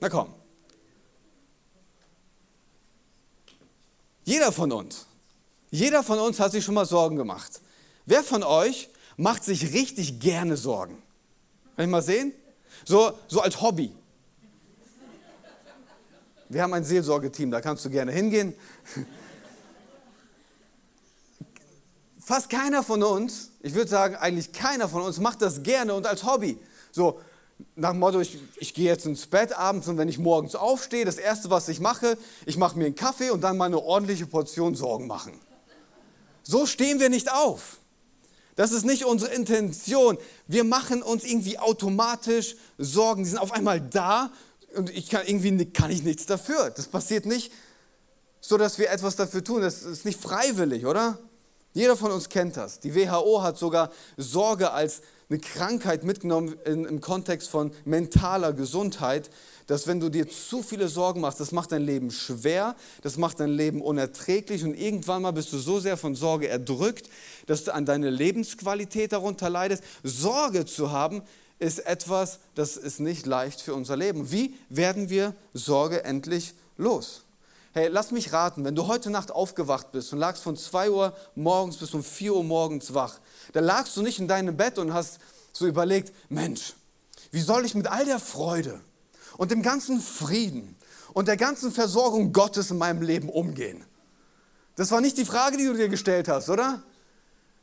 Na 0.00 0.08
komm. 0.08 0.32
Jeder 4.24 4.50
von 4.50 4.72
uns. 4.72 5.06
Jeder 5.70 6.02
von 6.02 6.18
uns 6.18 6.40
hat 6.40 6.52
sich 6.52 6.64
schon 6.64 6.74
mal 6.74 6.86
Sorgen 6.86 7.16
gemacht. 7.16 7.60
Wer 8.06 8.22
von 8.24 8.42
euch 8.42 8.88
macht 9.18 9.44
sich 9.44 9.74
richtig 9.74 10.18
gerne 10.18 10.56
Sorgen? 10.56 11.02
Kann 11.76 11.84
ich 11.84 11.90
mal 11.90 12.02
sehen? 12.02 12.32
So, 12.86 13.18
so 13.28 13.42
als 13.42 13.60
Hobby. 13.60 13.94
Wir 16.48 16.62
haben 16.62 16.72
ein 16.72 16.84
Seelsorgeteam, 16.84 17.50
da 17.50 17.60
kannst 17.60 17.84
du 17.84 17.90
gerne 17.90 18.12
hingehen. 18.12 18.54
Fast 22.26 22.50
keiner 22.50 22.82
von 22.82 23.04
uns, 23.04 23.52
ich 23.60 23.74
würde 23.74 23.88
sagen, 23.88 24.16
eigentlich 24.16 24.50
keiner 24.50 24.88
von 24.88 25.02
uns 25.02 25.20
macht 25.20 25.42
das 25.42 25.62
gerne 25.62 25.94
und 25.94 26.08
als 26.08 26.24
Hobby. 26.24 26.58
So 26.90 27.20
nach 27.76 27.90
dem 27.90 28.00
Motto, 28.00 28.18
ich, 28.18 28.36
ich 28.56 28.74
gehe 28.74 28.86
jetzt 28.86 29.06
ins 29.06 29.28
Bett 29.28 29.56
abends 29.56 29.86
und 29.86 29.96
wenn 29.96 30.08
ich 30.08 30.18
morgens 30.18 30.56
aufstehe, 30.56 31.04
das 31.04 31.18
Erste, 31.18 31.50
was 31.50 31.68
ich 31.68 31.78
mache, 31.78 32.18
ich 32.44 32.56
mache 32.56 32.76
mir 32.76 32.86
einen 32.86 32.96
Kaffee 32.96 33.30
und 33.30 33.42
dann 33.42 33.56
mal 33.56 33.66
eine 33.66 33.78
ordentliche 33.78 34.26
Portion 34.26 34.74
Sorgen 34.74 35.06
machen. 35.06 35.38
So 36.42 36.66
stehen 36.66 36.98
wir 36.98 37.10
nicht 37.10 37.32
auf. 37.32 37.78
Das 38.56 38.72
ist 38.72 38.84
nicht 38.84 39.04
unsere 39.04 39.32
Intention. 39.32 40.18
Wir 40.48 40.64
machen 40.64 41.04
uns 41.04 41.22
irgendwie 41.22 41.60
automatisch 41.60 42.56
Sorgen. 42.76 43.22
Die 43.22 43.30
sind 43.30 43.38
auf 43.38 43.52
einmal 43.52 43.80
da 43.80 44.32
und 44.74 44.90
ich 44.90 45.10
kann 45.10 45.24
irgendwie 45.26 45.66
kann 45.66 45.92
ich 45.92 46.02
nichts 46.02 46.26
dafür. 46.26 46.70
Das 46.70 46.88
passiert 46.88 47.24
nicht 47.24 47.52
so, 48.40 48.56
dass 48.58 48.78
wir 48.80 48.90
etwas 48.90 49.14
dafür 49.14 49.44
tun. 49.44 49.62
Das 49.62 49.84
ist 49.84 50.04
nicht 50.04 50.20
freiwillig, 50.20 50.86
oder? 50.86 51.20
Jeder 51.76 51.94
von 51.94 52.10
uns 52.10 52.30
kennt 52.30 52.56
das. 52.56 52.80
Die 52.80 52.94
WHO 52.94 53.42
hat 53.42 53.58
sogar 53.58 53.90
Sorge 54.16 54.70
als 54.70 55.02
eine 55.28 55.38
Krankheit 55.40 56.04
mitgenommen 56.04 56.56
im 56.64 57.02
Kontext 57.02 57.50
von 57.50 57.70
mentaler 57.84 58.54
Gesundheit, 58.54 59.28
dass 59.66 59.86
wenn 59.86 60.00
du 60.00 60.08
dir 60.08 60.26
zu 60.26 60.62
viele 60.62 60.88
Sorgen 60.88 61.20
machst, 61.20 61.38
das 61.38 61.52
macht 61.52 61.72
dein 61.72 61.82
Leben 61.82 62.10
schwer, 62.10 62.76
das 63.02 63.18
macht 63.18 63.40
dein 63.40 63.50
Leben 63.50 63.82
unerträglich 63.82 64.64
und 64.64 64.72
irgendwann 64.72 65.20
mal 65.20 65.32
bist 65.32 65.52
du 65.52 65.58
so 65.58 65.78
sehr 65.78 65.98
von 65.98 66.14
Sorge 66.14 66.48
erdrückt, 66.48 67.10
dass 67.44 67.64
du 67.64 67.74
an 67.74 67.84
deine 67.84 68.08
Lebensqualität 68.08 69.12
darunter 69.12 69.50
leidest. 69.50 69.84
Sorge 70.02 70.64
zu 70.64 70.92
haben 70.92 71.20
ist 71.58 71.80
etwas, 71.80 72.38
das 72.54 72.78
ist 72.78 73.00
nicht 73.00 73.26
leicht 73.26 73.60
für 73.60 73.74
unser 73.74 73.98
Leben. 73.98 74.32
Wie 74.32 74.54
werden 74.70 75.10
wir 75.10 75.34
Sorge 75.52 76.04
endlich 76.04 76.54
los? 76.78 77.25
Hey, 77.76 77.88
lass 77.88 78.10
mich 78.10 78.32
raten, 78.32 78.64
wenn 78.64 78.74
du 78.74 78.86
heute 78.86 79.10
Nacht 79.10 79.30
aufgewacht 79.30 79.92
bist 79.92 80.10
und 80.10 80.18
lagst 80.18 80.42
von 80.42 80.56
2 80.56 80.88
Uhr 80.88 81.14
morgens 81.34 81.76
bis 81.76 81.92
um 81.92 82.02
4 82.02 82.34
Uhr 82.34 82.42
morgens 82.42 82.94
wach, 82.94 83.20
da 83.52 83.60
lagst 83.60 83.94
du 83.98 84.00
nicht 84.00 84.18
in 84.18 84.26
deinem 84.26 84.56
Bett 84.56 84.78
und 84.78 84.94
hast 84.94 85.18
so 85.52 85.66
überlegt, 85.66 86.10
Mensch, 86.30 86.72
wie 87.32 87.40
soll 87.42 87.66
ich 87.66 87.74
mit 87.74 87.86
all 87.86 88.06
der 88.06 88.18
Freude 88.18 88.80
und 89.36 89.50
dem 89.50 89.60
ganzen 89.60 90.00
Frieden 90.00 90.74
und 91.12 91.28
der 91.28 91.36
ganzen 91.36 91.70
Versorgung 91.70 92.32
Gottes 92.32 92.70
in 92.70 92.78
meinem 92.78 93.02
Leben 93.02 93.28
umgehen? 93.28 93.84
Das 94.76 94.90
war 94.90 95.02
nicht 95.02 95.18
die 95.18 95.26
Frage, 95.26 95.58
die 95.58 95.66
du 95.66 95.74
dir 95.74 95.90
gestellt 95.90 96.28
hast, 96.28 96.48
oder? 96.48 96.82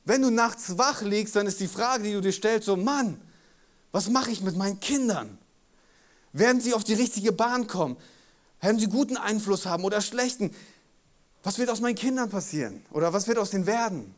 Wenn 0.05 0.21
du 0.21 0.29
nachts 0.29 0.77
wach 0.77 1.01
liegst, 1.01 1.35
dann 1.35 1.47
ist 1.47 1.59
die 1.59 1.67
Frage, 1.67 2.03
die 2.03 2.13
du 2.13 2.21
dir 2.21 2.33
stellst, 2.33 2.67
so, 2.67 2.75
Mann, 2.75 3.19
was 3.91 4.09
mache 4.09 4.29
ich 4.29 4.41
mit 4.41 4.55
meinen 4.55 4.79
Kindern? 4.79 5.39
Werden 6.33 6.61
sie 6.61 6.75
auf 6.75 6.83
die 6.83 6.93
richtige 6.93 7.31
Bahn 7.31 7.65
kommen? 7.65 7.97
Werden 8.63 8.79
sie 8.79 8.87
guten 8.87 9.17
Einfluss 9.17 9.65
haben 9.65 9.83
oder 9.83 9.99
schlechten? 9.99 10.55
Was 11.43 11.57
wird 11.57 11.69
aus 11.69 11.81
meinen 11.81 11.95
Kindern 11.95 12.29
passieren? 12.29 12.85
Oder 12.93 13.11
was 13.11 13.27
wird 13.27 13.37
aus 13.37 13.49
denen 13.49 13.65
werden? 13.65 14.15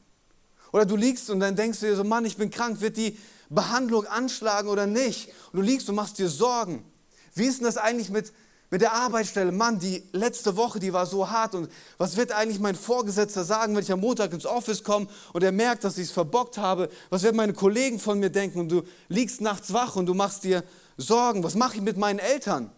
Oder 0.71 0.85
du 0.85 0.95
liegst 0.95 1.31
und 1.31 1.39
dann 1.39 1.55
denkst 1.55 1.79
du 1.79 1.87
dir 1.87 1.95
so, 1.95 2.03
Mann, 2.03 2.25
ich 2.25 2.37
bin 2.37 2.51
krank, 2.51 2.79
wird 2.79 2.95
die 2.95 3.17
Behandlung 3.49 4.05
anschlagen 4.05 4.69
oder 4.69 4.85
nicht? 4.85 5.29
Und 5.51 5.61
du 5.61 5.61
liegst 5.63 5.89
und 5.89 5.95
machst 5.95 6.19
dir 6.19 6.29
Sorgen. 6.29 6.85
Wie 7.33 7.45
ist 7.45 7.57
denn 7.57 7.65
das 7.65 7.77
eigentlich 7.77 8.11
mit, 8.11 8.33
mit 8.69 8.81
der 8.81 8.93
Arbeitsstelle? 8.93 9.51
Mann, 9.51 9.79
die 9.79 10.03
letzte 10.11 10.55
Woche, 10.55 10.79
die 10.79 10.93
war 10.93 11.07
so 11.07 11.27
hart 11.27 11.55
und 11.55 11.67
was 11.97 12.15
wird 12.15 12.31
eigentlich 12.31 12.59
mein 12.59 12.75
Vorgesetzter 12.75 13.45
sagen, 13.45 13.75
wenn 13.75 13.81
ich 13.81 13.91
am 13.91 13.99
Montag 13.99 14.31
ins 14.31 14.45
Office 14.45 14.83
komme 14.83 15.07
und 15.33 15.43
er 15.43 15.53
merkt, 15.53 15.83
dass 15.83 15.97
ich 15.97 16.09
es 16.09 16.11
verbockt 16.11 16.59
habe? 16.59 16.91
Was 17.09 17.23
werden 17.23 17.37
meine 17.37 17.53
Kollegen 17.53 17.99
von 17.99 18.19
mir 18.19 18.29
denken? 18.29 18.59
Und 18.59 18.69
du 18.69 18.83
liegst 19.07 19.41
nachts 19.41 19.73
wach 19.73 19.95
und 19.95 20.05
du 20.05 20.13
machst 20.13 20.43
dir 20.43 20.63
Sorgen. 20.97 21.43
Was 21.43 21.55
mache 21.55 21.77
ich 21.77 21.81
mit 21.81 21.97
meinen 21.97 22.19
Eltern? 22.19 22.69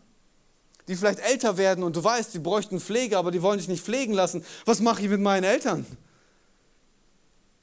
Die 0.88 0.96
vielleicht 0.96 1.20
älter 1.20 1.58
werden 1.58 1.84
und 1.84 1.96
du 1.96 2.04
weißt, 2.04 2.34
die 2.34 2.40
bräuchten 2.40 2.80
Pflege, 2.80 3.18
aber 3.18 3.32
die 3.32 3.42
wollen 3.42 3.60
sich 3.60 3.68
nicht 3.68 3.84
pflegen 3.84 4.14
lassen. 4.14 4.44
Was 4.66 4.80
mache 4.80 5.02
ich 5.02 5.10
mit 5.10 5.20
meinen 5.20 5.44
Eltern? 5.44 5.86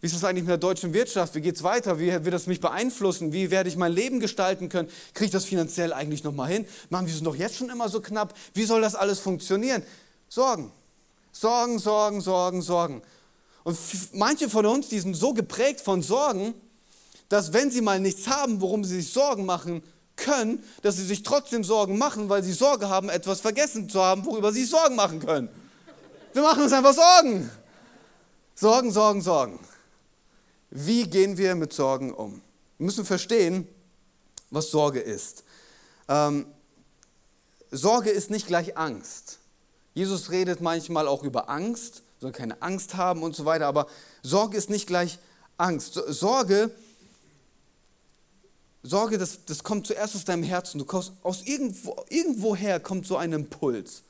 Wie 0.00 0.06
ist 0.06 0.14
das 0.14 0.24
eigentlich 0.24 0.42
mit 0.42 0.50
der 0.50 0.58
deutschen 0.58 0.92
Wirtschaft? 0.92 1.34
Wie 1.34 1.40
geht 1.40 1.56
es 1.56 1.62
weiter? 1.62 1.98
Wie 1.98 2.12
wird 2.12 2.34
das 2.34 2.46
mich 2.46 2.60
beeinflussen? 2.60 3.32
Wie 3.32 3.50
werde 3.50 3.70
ich 3.70 3.76
mein 3.76 3.90
Leben 3.90 4.20
gestalten 4.20 4.68
können? 4.68 4.90
Kriege 5.14 5.24
ich 5.24 5.30
das 5.30 5.46
finanziell 5.46 5.94
eigentlich 5.94 6.22
nochmal 6.24 6.50
hin? 6.50 6.66
Mann, 6.90 7.06
wir 7.06 7.14
sind 7.14 7.24
doch 7.24 7.34
jetzt 7.34 7.56
schon 7.56 7.70
immer 7.70 7.88
so 7.88 8.02
knapp. 8.02 8.34
Wie 8.52 8.64
soll 8.64 8.82
das 8.82 8.94
alles 8.94 9.20
funktionieren? 9.20 9.82
Sorgen. 10.28 10.70
Sorgen, 11.32 11.78
Sorgen, 11.78 12.20
Sorgen, 12.20 12.60
Sorgen. 12.60 13.02
Und 13.62 13.78
manche 14.12 14.50
von 14.50 14.66
uns, 14.66 14.90
die 14.90 15.00
sind 15.00 15.14
so 15.14 15.32
geprägt 15.32 15.80
von 15.80 16.02
Sorgen, 16.02 16.52
dass 17.30 17.54
wenn 17.54 17.70
sie 17.70 17.80
mal 17.80 17.98
nichts 17.98 18.28
haben, 18.28 18.60
worum 18.60 18.84
sie 18.84 18.96
sich 18.96 19.10
Sorgen 19.10 19.46
machen 19.46 19.82
können, 20.16 20.62
dass 20.82 20.96
sie 20.96 21.04
sich 21.04 21.22
trotzdem 21.22 21.64
Sorgen 21.64 21.98
machen, 21.98 22.28
weil 22.28 22.42
sie 22.42 22.52
Sorge 22.52 22.88
haben, 22.88 23.08
etwas 23.08 23.40
vergessen 23.40 23.88
zu 23.88 24.00
haben, 24.02 24.24
worüber 24.24 24.52
sie 24.52 24.64
Sorgen 24.64 24.94
machen 24.94 25.20
können. 25.20 25.48
Wir 26.32 26.42
machen 26.42 26.62
uns 26.62 26.72
einfach 26.72 26.94
Sorgen. 26.94 27.50
Sorgen, 28.54 28.92
Sorgen, 28.92 29.22
Sorgen. 29.22 29.60
Wie 30.70 31.04
gehen 31.04 31.36
wir 31.36 31.54
mit 31.54 31.72
Sorgen 31.72 32.12
um? 32.12 32.40
Wir 32.78 32.86
müssen 32.86 33.04
verstehen, 33.04 33.68
was 34.50 34.70
Sorge 34.70 35.00
ist. 35.00 35.44
Ähm, 36.08 36.46
Sorge 37.70 38.10
ist 38.10 38.30
nicht 38.30 38.46
gleich 38.46 38.76
Angst. 38.76 39.38
Jesus 39.94 40.30
redet 40.30 40.60
manchmal 40.60 41.06
auch 41.06 41.22
über 41.22 41.48
Angst, 41.48 42.02
soll 42.20 42.32
keine 42.32 42.60
Angst 42.62 42.96
haben 42.96 43.22
und 43.22 43.36
so 43.36 43.44
weiter, 43.44 43.66
aber 43.66 43.86
Sorge 44.22 44.56
ist 44.56 44.70
nicht 44.70 44.86
gleich 44.86 45.18
Angst. 45.56 45.94
Sorge, 46.08 46.70
Sorge 48.86 49.16
das, 49.16 49.46
das 49.46 49.64
kommt 49.64 49.86
zuerst 49.86 50.14
aus 50.14 50.26
deinem 50.26 50.42
Herzen. 50.42 50.78
Du 50.78 50.84
kommst, 50.84 51.12
aus 51.22 51.42
irgendwo, 51.42 51.96
irgendwoher 52.10 52.78
kommt 52.80 53.06
so 53.06 53.16
ein 53.16 53.32
Impuls. 53.32 54.02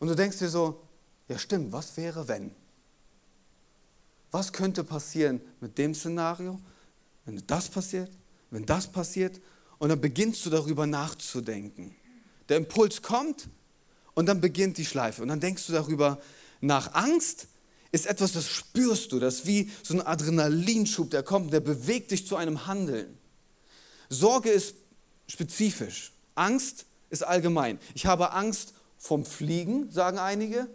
Und 0.00 0.08
du 0.08 0.16
denkst 0.16 0.38
dir 0.38 0.48
so, 0.48 0.82
ja 1.28 1.38
stimmt, 1.38 1.70
was 1.70 1.96
wäre 1.96 2.26
wenn? 2.26 2.50
Was 4.32 4.52
könnte 4.52 4.82
passieren 4.82 5.40
mit 5.60 5.78
dem 5.78 5.94
Szenario, 5.94 6.58
wenn 7.24 7.40
das 7.46 7.68
passiert, 7.68 8.10
wenn 8.50 8.66
das 8.66 8.88
passiert? 8.88 9.40
Und 9.78 9.90
dann 9.90 10.00
beginnst 10.00 10.44
du 10.44 10.50
darüber 10.50 10.88
nachzudenken. 10.88 11.94
Der 12.48 12.56
Impuls 12.56 13.00
kommt 13.00 13.48
und 14.14 14.26
dann 14.26 14.40
beginnt 14.40 14.76
die 14.76 14.84
Schleife. 14.84 15.22
Und 15.22 15.28
dann 15.28 15.40
denkst 15.40 15.68
du 15.68 15.72
darüber 15.72 16.20
nach. 16.60 16.94
Angst 16.94 17.46
ist 17.92 18.06
etwas, 18.06 18.32
das 18.32 18.48
spürst 18.48 19.12
du. 19.12 19.20
Das 19.20 19.36
ist 19.36 19.46
wie 19.46 19.70
so 19.84 19.94
ein 19.94 20.02
Adrenalinschub, 20.04 21.10
der 21.10 21.22
kommt, 21.22 21.52
der 21.52 21.60
bewegt 21.60 22.10
dich 22.10 22.26
zu 22.26 22.34
einem 22.34 22.66
Handeln. 22.66 23.19
Sorge 24.10 24.50
ist 24.50 24.74
spezifisch. 25.26 26.12
Angst 26.34 26.84
ist 27.08 27.22
allgemein. 27.22 27.78
Ich 27.94 28.04
habe 28.04 28.32
Angst 28.32 28.74
vom 28.98 29.24
Fliegen, 29.24 29.90
sagen 29.90 30.18
einige, 30.18 30.68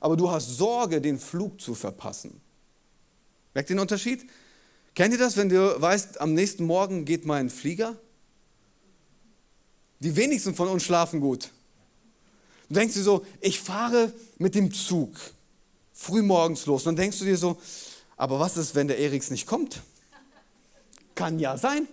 aber 0.00 0.16
du 0.16 0.30
hast 0.30 0.56
Sorge, 0.58 1.00
den 1.00 1.18
Flug 1.18 1.60
zu 1.60 1.74
verpassen. 1.74 2.40
Merkt 3.54 3.70
ihr 3.70 3.76
den 3.76 3.80
Unterschied? 3.80 4.28
Kennt 4.94 5.14
ihr 5.14 5.18
das, 5.18 5.36
wenn 5.36 5.48
du 5.48 5.80
weißt, 5.80 6.20
am 6.20 6.34
nächsten 6.34 6.66
Morgen 6.66 7.04
geht 7.04 7.24
mein 7.24 7.48
Flieger? 7.48 7.96
Die 10.00 10.14
wenigsten 10.14 10.54
von 10.54 10.68
uns 10.68 10.82
schlafen 10.82 11.20
gut. 11.20 11.50
Du 12.68 12.74
denkst 12.74 12.94
dir 12.94 13.02
so, 13.02 13.24
ich 13.40 13.60
fahre 13.60 14.12
mit 14.38 14.54
dem 14.54 14.72
Zug 14.72 15.12
früh 15.92 16.22
morgens 16.22 16.66
los. 16.66 16.82
Und 16.82 16.96
dann 16.96 17.04
denkst 17.04 17.18
du 17.20 17.24
dir 17.24 17.38
so, 17.38 17.58
aber 18.16 18.38
was 18.38 18.56
ist, 18.56 18.74
wenn 18.74 18.88
der 18.88 18.98
Eriks 18.98 19.30
nicht 19.30 19.46
kommt? 19.46 19.82
Kann 21.14 21.38
ja 21.38 21.56
sein. 21.56 21.88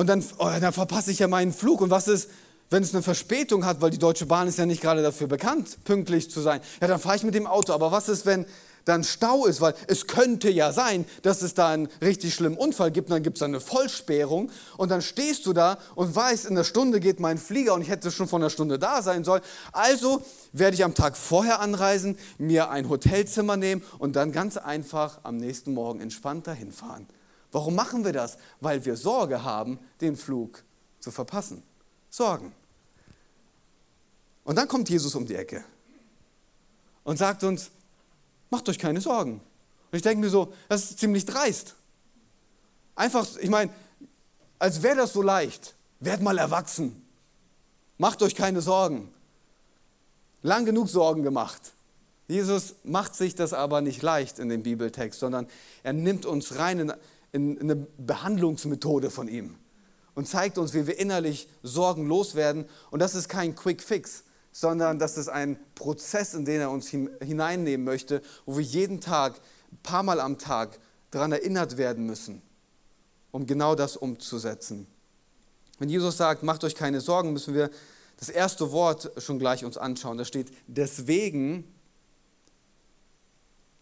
Und 0.00 0.06
dann, 0.06 0.24
oh, 0.38 0.48
dann 0.58 0.72
verpasse 0.72 1.10
ich 1.10 1.18
ja 1.18 1.28
meinen 1.28 1.52
Flug. 1.52 1.82
Und 1.82 1.90
was 1.90 2.08
ist, 2.08 2.30
wenn 2.70 2.82
es 2.82 2.94
eine 2.94 3.02
Verspätung 3.02 3.66
hat, 3.66 3.82
weil 3.82 3.90
die 3.90 3.98
Deutsche 3.98 4.24
Bahn 4.24 4.48
ist 4.48 4.56
ja 4.56 4.64
nicht 4.64 4.80
gerade 4.80 5.02
dafür 5.02 5.26
bekannt, 5.26 5.84
pünktlich 5.84 6.30
zu 6.30 6.40
sein? 6.40 6.62
Ja, 6.80 6.88
dann 6.88 6.98
fahre 6.98 7.16
ich 7.16 7.22
mit 7.22 7.34
dem 7.34 7.46
Auto. 7.46 7.74
Aber 7.74 7.92
was 7.92 8.08
ist, 8.08 8.24
wenn 8.24 8.46
dann 8.86 9.04
Stau 9.04 9.44
ist, 9.44 9.60
weil 9.60 9.74
es 9.88 10.06
könnte 10.06 10.48
ja 10.48 10.72
sein, 10.72 11.04
dass 11.20 11.42
es 11.42 11.52
da 11.52 11.68
einen 11.68 11.90
richtig 12.00 12.32
schlimmen 12.32 12.56
Unfall 12.56 12.90
gibt, 12.90 13.10
und 13.10 13.16
dann 13.16 13.22
gibt 13.22 13.36
es 13.36 13.42
eine 13.42 13.60
Vollsperrung 13.60 14.50
und 14.78 14.90
dann 14.90 15.02
stehst 15.02 15.44
du 15.44 15.52
da 15.52 15.76
und 15.96 16.16
weißt, 16.16 16.46
in 16.46 16.54
der 16.54 16.64
Stunde 16.64 16.98
geht 16.98 17.20
mein 17.20 17.36
Flieger 17.36 17.74
und 17.74 17.82
ich 17.82 17.90
hätte 17.90 18.10
schon 18.10 18.26
von 18.26 18.40
einer 18.40 18.48
Stunde 18.48 18.78
da 18.78 19.02
sein 19.02 19.22
sollen. 19.22 19.42
Also 19.72 20.22
werde 20.54 20.76
ich 20.76 20.82
am 20.82 20.94
Tag 20.94 21.18
vorher 21.18 21.60
anreisen, 21.60 22.16
mir 22.38 22.70
ein 22.70 22.88
Hotelzimmer 22.88 23.58
nehmen 23.58 23.82
und 23.98 24.16
dann 24.16 24.32
ganz 24.32 24.56
einfach 24.56 25.18
am 25.24 25.36
nächsten 25.36 25.74
Morgen 25.74 26.00
entspannt 26.00 26.46
dahin 26.46 26.72
fahren. 26.72 27.06
Warum 27.52 27.74
machen 27.74 28.04
wir 28.04 28.12
das? 28.12 28.38
Weil 28.60 28.84
wir 28.84 28.96
Sorge 28.96 29.42
haben, 29.42 29.78
den 30.00 30.16
Flug 30.16 30.62
zu 31.00 31.10
verpassen. 31.10 31.62
Sorgen. 32.08 32.52
Und 34.44 34.56
dann 34.56 34.68
kommt 34.68 34.88
Jesus 34.88 35.14
um 35.14 35.26
die 35.26 35.34
Ecke 35.34 35.64
und 37.04 37.16
sagt 37.16 37.44
uns, 37.44 37.70
macht 38.50 38.68
euch 38.68 38.78
keine 38.78 39.00
Sorgen. 39.00 39.40
Und 39.90 39.96
ich 39.96 40.02
denke 40.02 40.20
mir 40.20 40.30
so, 40.30 40.52
das 40.68 40.90
ist 40.90 40.98
ziemlich 40.98 41.24
dreist. 41.26 41.74
Einfach, 42.94 43.26
ich 43.38 43.50
meine, 43.50 43.72
als 44.58 44.82
wäre 44.82 44.96
das 44.96 45.12
so 45.12 45.22
leicht. 45.22 45.74
Werd 46.00 46.22
mal 46.22 46.38
erwachsen. 46.38 47.04
Macht 47.98 48.22
euch 48.22 48.34
keine 48.34 48.62
Sorgen. 48.62 49.12
Lang 50.42 50.64
genug 50.64 50.88
Sorgen 50.88 51.22
gemacht. 51.22 51.72
Jesus 52.28 52.74
macht 52.84 53.14
sich 53.14 53.34
das 53.34 53.52
aber 53.52 53.80
nicht 53.80 54.02
leicht 54.02 54.38
in 54.38 54.48
dem 54.48 54.62
Bibeltext, 54.62 55.18
sondern 55.18 55.48
er 55.82 55.92
nimmt 55.92 56.24
uns 56.24 56.56
rein 56.56 56.78
in, 56.78 56.92
eine 57.32 57.76
Behandlungsmethode 57.98 59.10
von 59.10 59.28
ihm 59.28 59.56
und 60.14 60.26
zeigt 60.26 60.58
uns, 60.58 60.74
wie 60.74 60.86
wir 60.86 60.98
innerlich 60.98 61.48
sorgenlos 61.62 62.34
werden. 62.34 62.66
Und 62.90 63.00
das 63.00 63.14
ist 63.14 63.28
kein 63.28 63.54
Quick 63.54 63.82
Fix, 63.82 64.24
sondern 64.52 64.98
das 64.98 65.16
ist 65.16 65.28
ein 65.28 65.58
Prozess, 65.74 66.34
in 66.34 66.44
den 66.44 66.60
er 66.60 66.70
uns 66.70 66.88
hineinnehmen 66.88 67.84
möchte, 67.84 68.22
wo 68.46 68.56
wir 68.58 68.64
jeden 68.64 69.00
Tag, 69.00 69.40
ein 69.72 69.78
paar 69.82 70.02
Mal 70.02 70.20
am 70.20 70.38
Tag 70.38 70.78
daran 71.10 71.32
erinnert 71.32 71.76
werden 71.76 72.06
müssen, 72.06 72.42
um 73.30 73.46
genau 73.46 73.74
das 73.74 73.96
umzusetzen. 73.96 74.86
Wenn 75.78 75.88
Jesus 75.88 76.16
sagt, 76.16 76.42
macht 76.42 76.64
euch 76.64 76.74
keine 76.74 77.00
Sorgen, 77.00 77.32
müssen 77.32 77.54
wir 77.54 77.70
das 78.18 78.28
erste 78.28 78.72
Wort 78.72 79.10
schon 79.18 79.38
gleich 79.38 79.64
uns 79.64 79.78
anschauen. 79.78 80.18
Da 80.18 80.24
steht 80.24 80.52
deswegen. 80.66 81.64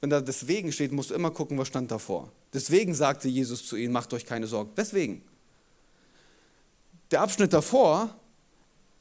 Wenn 0.00 0.10
da 0.10 0.20
deswegen 0.20 0.72
steht, 0.72 0.92
musst 0.92 1.10
du 1.10 1.14
immer 1.14 1.30
gucken, 1.30 1.58
was 1.58 1.68
stand 1.68 1.90
davor. 1.90 2.30
Deswegen 2.52 2.94
sagte 2.94 3.28
Jesus 3.28 3.66
zu 3.66 3.76
ihnen, 3.76 3.92
macht 3.92 4.12
euch 4.12 4.24
keine 4.24 4.46
Sorgen. 4.46 4.70
Deswegen. 4.76 5.22
Der 7.10 7.22
Abschnitt 7.22 7.52
davor 7.52 8.14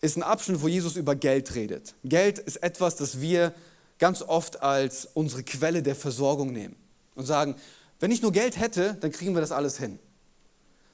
ist 0.01 0.17
ein 0.17 0.23
Abschnitt, 0.23 0.61
wo 0.61 0.67
Jesus 0.67 0.95
über 0.95 1.15
Geld 1.15 1.53
redet. 1.55 1.93
Geld 2.03 2.39
ist 2.39 2.57
etwas, 2.57 2.95
das 2.95 3.21
wir 3.21 3.53
ganz 3.99 4.21
oft 4.21 4.61
als 4.61 5.07
unsere 5.13 5.43
Quelle 5.43 5.83
der 5.83 5.95
Versorgung 5.95 6.51
nehmen 6.51 6.75
und 7.15 7.25
sagen, 7.25 7.55
wenn 7.99 8.11
ich 8.11 8.21
nur 8.21 8.31
Geld 8.31 8.59
hätte, 8.59 8.95
dann 8.99 9.11
kriegen 9.11 9.33
wir 9.33 9.41
das 9.41 9.51
alles 9.51 9.77
hin. 9.77 9.99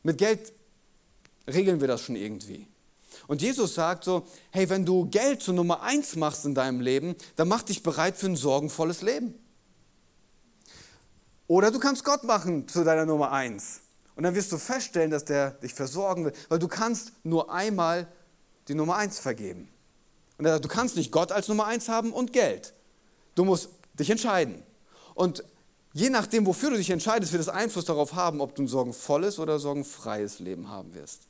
Mit 0.03 0.17
Geld 0.17 0.53
regeln 1.47 1.81
wir 1.81 1.87
das 1.87 2.01
schon 2.01 2.15
irgendwie. 2.15 2.67
Und 3.27 3.41
Jesus 3.41 3.75
sagt 3.75 4.03
so, 4.03 4.25
hey, 4.51 4.69
wenn 4.69 4.85
du 4.85 5.05
Geld 5.09 5.41
zur 5.41 5.53
Nummer 5.53 5.81
eins 5.81 6.15
machst 6.15 6.45
in 6.45 6.55
deinem 6.55 6.81
Leben, 6.81 7.15
dann 7.35 7.47
mach 7.47 7.61
dich 7.61 7.83
bereit 7.83 8.17
für 8.17 8.27
ein 8.27 8.35
sorgenvolles 8.35 9.01
Leben. 9.01 9.35
Oder 11.47 11.71
du 11.71 11.79
kannst 11.79 12.03
Gott 12.03 12.23
machen 12.23 12.67
zu 12.67 12.83
deiner 12.83 13.05
Nummer 13.05 13.31
eins. 13.31 13.81
Und 14.15 14.23
dann 14.23 14.35
wirst 14.35 14.51
du 14.51 14.57
feststellen, 14.57 15.11
dass 15.11 15.25
der 15.25 15.51
dich 15.51 15.73
versorgen 15.73 16.25
will, 16.25 16.33
weil 16.49 16.59
du 16.59 16.67
kannst 16.67 17.13
nur 17.23 17.51
einmal 17.51 18.07
die 18.67 18.75
Nummer 18.75 18.95
eins 18.95 19.19
vergeben. 19.19 19.69
Und 20.37 20.45
er 20.45 20.53
sagt, 20.53 20.65
du 20.65 20.69
kannst 20.69 20.95
nicht 20.95 21.11
Gott 21.11 21.31
als 21.31 21.47
Nummer 21.47 21.65
eins 21.65 21.89
haben 21.89 22.13
und 22.13 22.33
Geld. 22.33 22.73
Du 23.35 23.45
musst 23.45 23.69
dich 23.99 24.09
entscheiden. 24.09 24.63
Und 25.15 25.43
je 25.93 26.09
nachdem, 26.09 26.45
wofür 26.45 26.69
du 26.69 26.77
dich 26.77 26.89
entscheidest, 26.89 27.31
wird 27.33 27.41
es 27.41 27.49
Einfluss 27.49 27.85
darauf 27.85 28.13
haben, 28.13 28.41
ob 28.41 28.55
du 28.55 28.63
ein 28.63 28.67
sorgenvolles 28.67 29.39
oder 29.39 29.59
sorgenfreies 29.59 30.39
Leben 30.39 30.69
haben 30.69 30.93
wirst. 30.93 31.21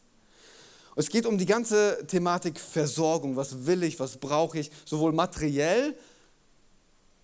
Es 0.96 1.10
geht 1.10 1.26
um 1.26 1.38
die 1.38 1.46
ganze 1.46 2.06
Thematik 2.08 2.60
Versorgung. 2.60 3.36
Was 3.36 3.66
will 3.66 3.84
ich, 3.84 4.00
was 4.00 4.18
brauche 4.18 4.60
ich, 4.60 4.72
sowohl 4.86 5.12
materiell, 5.12 5.98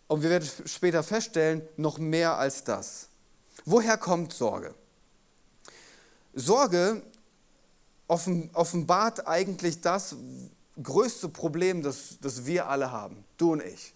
und 0.10 0.24
wir 0.24 0.32
werden 0.32 0.50
später 0.66 1.04
feststellen, 1.04 1.62
noch 1.78 2.00
mehr 2.00 2.38
als 2.38 2.64
das. 2.64 3.08
Woher 3.64 3.96
kommt 3.98 4.34
Sorge? 4.34 4.74
Sorge 6.34 7.04
offenbart 8.08 9.28
eigentlich 9.28 9.82
das 9.82 10.16
größte 10.82 11.30
Problem, 11.30 11.84
das, 11.84 12.18
das 12.22 12.48
wir 12.48 12.68
alle 12.68 12.92
haben, 12.92 13.24
du 13.38 13.54
und 13.54 13.64
ich. 13.64 13.94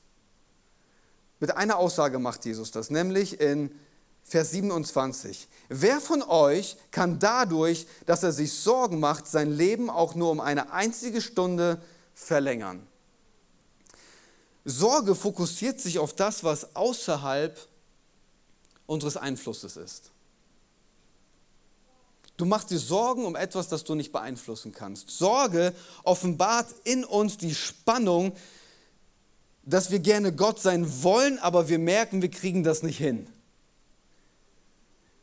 Mit 1.40 1.58
einer 1.58 1.78
Aussage 1.78 2.20
macht 2.20 2.46
Jesus 2.46 2.70
das, 2.70 2.92
nämlich 2.92 3.42
in 3.42 3.72
Vers 4.24 4.52
27. 4.52 5.48
Wer 5.68 6.00
von 6.00 6.22
euch 6.22 6.78
kann 6.92 7.18
dadurch, 7.18 7.88
dass 8.06 8.22
er 8.22 8.32
sich 8.32 8.54
Sorgen 8.54 9.00
macht, 9.00 9.26
sein 9.26 9.52
Leben 9.52 9.90
auch 9.90 10.14
nur 10.14 10.30
um 10.30 10.40
eine 10.40 10.72
einzige 10.74 11.22
Stunde 11.22 11.82
verlängern? 12.14 12.88
Sorge 14.66 15.16
fokussiert 15.16 15.82
sich 15.82 16.00
auf 16.00 16.14
das, 16.14 16.44
was 16.44 16.76
außerhalb 16.76 17.58
unseres 18.86 19.18
Einflusses 19.18 19.78
ist. 19.78 20.12
Du 22.38 22.46
machst 22.46 22.72
dir 22.72 22.80
Sorgen 22.80 23.26
um 23.26 23.36
etwas, 23.36 23.68
das 23.68 23.84
du 23.84 23.94
nicht 23.96 24.12
beeinflussen 24.12 24.72
kannst. 24.72 25.10
Sorge 25.10 25.74
offenbart 26.04 26.74
in 26.84 27.06
uns 27.06 27.38
die 27.38 27.54
Spannung, 27.54 28.34
dass 29.64 29.92
wir 29.92 30.00
gerne 30.00 30.34
Gott 30.34 30.60
sein 30.60 31.04
wollen, 31.04 31.40
aber 31.40 31.70
wir 31.70 31.80
merken, 31.80 32.22
wir 32.22 32.32
kriegen 32.32 32.64
das 32.64 32.84
nicht 32.84 32.98
hin. 32.98 33.28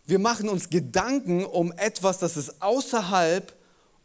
Wir 0.06 0.18
machen 0.18 0.48
uns 0.48 0.70
Gedanken 0.70 1.44
um 1.44 1.72
etwas, 1.72 2.18
das 2.18 2.36
ist 2.36 2.62
außerhalb 2.62 3.52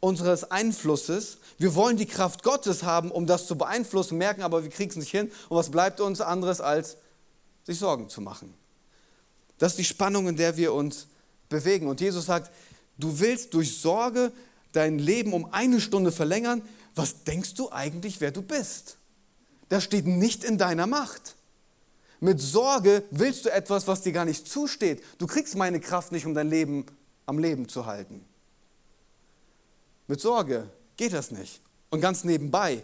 unseres 0.05 0.51
Einflusses. 0.51 1.37
Wir 1.57 1.75
wollen 1.75 1.97
die 1.97 2.05
Kraft 2.05 2.43
Gottes 2.43 2.83
haben, 2.83 3.11
um 3.11 3.25
das 3.25 3.47
zu 3.47 3.57
beeinflussen, 3.57 4.17
merken 4.17 4.41
aber, 4.41 4.63
wir 4.63 4.69
kriegen 4.69 4.91
es 4.91 4.97
nicht 4.97 5.11
hin. 5.11 5.31
Und 5.49 5.57
was 5.57 5.71
bleibt 5.71 5.99
uns 5.99 6.21
anderes, 6.21 6.61
als 6.61 6.97
sich 7.63 7.79
Sorgen 7.79 8.09
zu 8.09 8.21
machen? 8.21 8.53
Das 9.57 9.73
ist 9.73 9.79
die 9.79 9.85
Spannung, 9.85 10.27
in 10.27 10.35
der 10.35 10.57
wir 10.57 10.73
uns 10.73 11.07
bewegen. 11.49 11.87
Und 11.87 12.01
Jesus 12.01 12.25
sagt, 12.25 12.51
Du 12.97 13.19
willst 13.19 13.53
durch 13.53 13.77
Sorge 13.77 14.31
dein 14.71 14.99
Leben 14.99 15.33
um 15.33 15.53
eine 15.53 15.81
Stunde 15.81 16.11
verlängern, 16.11 16.61
was 16.95 17.23
denkst 17.23 17.55
du 17.55 17.71
eigentlich, 17.71 18.21
wer 18.21 18.31
du 18.31 18.41
bist? 18.41 18.97
Das 19.69 19.83
steht 19.83 20.07
nicht 20.07 20.43
in 20.43 20.57
deiner 20.57 20.87
Macht. 20.87 21.35
Mit 22.21 22.39
Sorge 22.39 23.03
willst 23.11 23.45
du 23.45 23.51
etwas, 23.51 23.87
was 23.87 24.01
dir 24.01 24.13
gar 24.13 24.25
nicht 24.25 24.47
zusteht. 24.47 25.03
Du 25.17 25.27
kriegst 25.27 25.55
meine 25.55 25.79
Kraft 25.79 26.11
nicht, 26.11 26.25
um 26.25 26.33
dein 26.33 26.49
Leben 26.49 26.85
am 27.25 27.39
Leben 27.39 27.67
zu 27.67 27.85
halten. 27.85 28.23
Mit 30.07 30.21
Sorge 30.21 30.69
geht 30.97 31.13
das 31.13 31.31
nicht. 31.31 31.61
Und 31.89 32.01
ganz 32.01 32.23
nebenbei, 32.23 32.83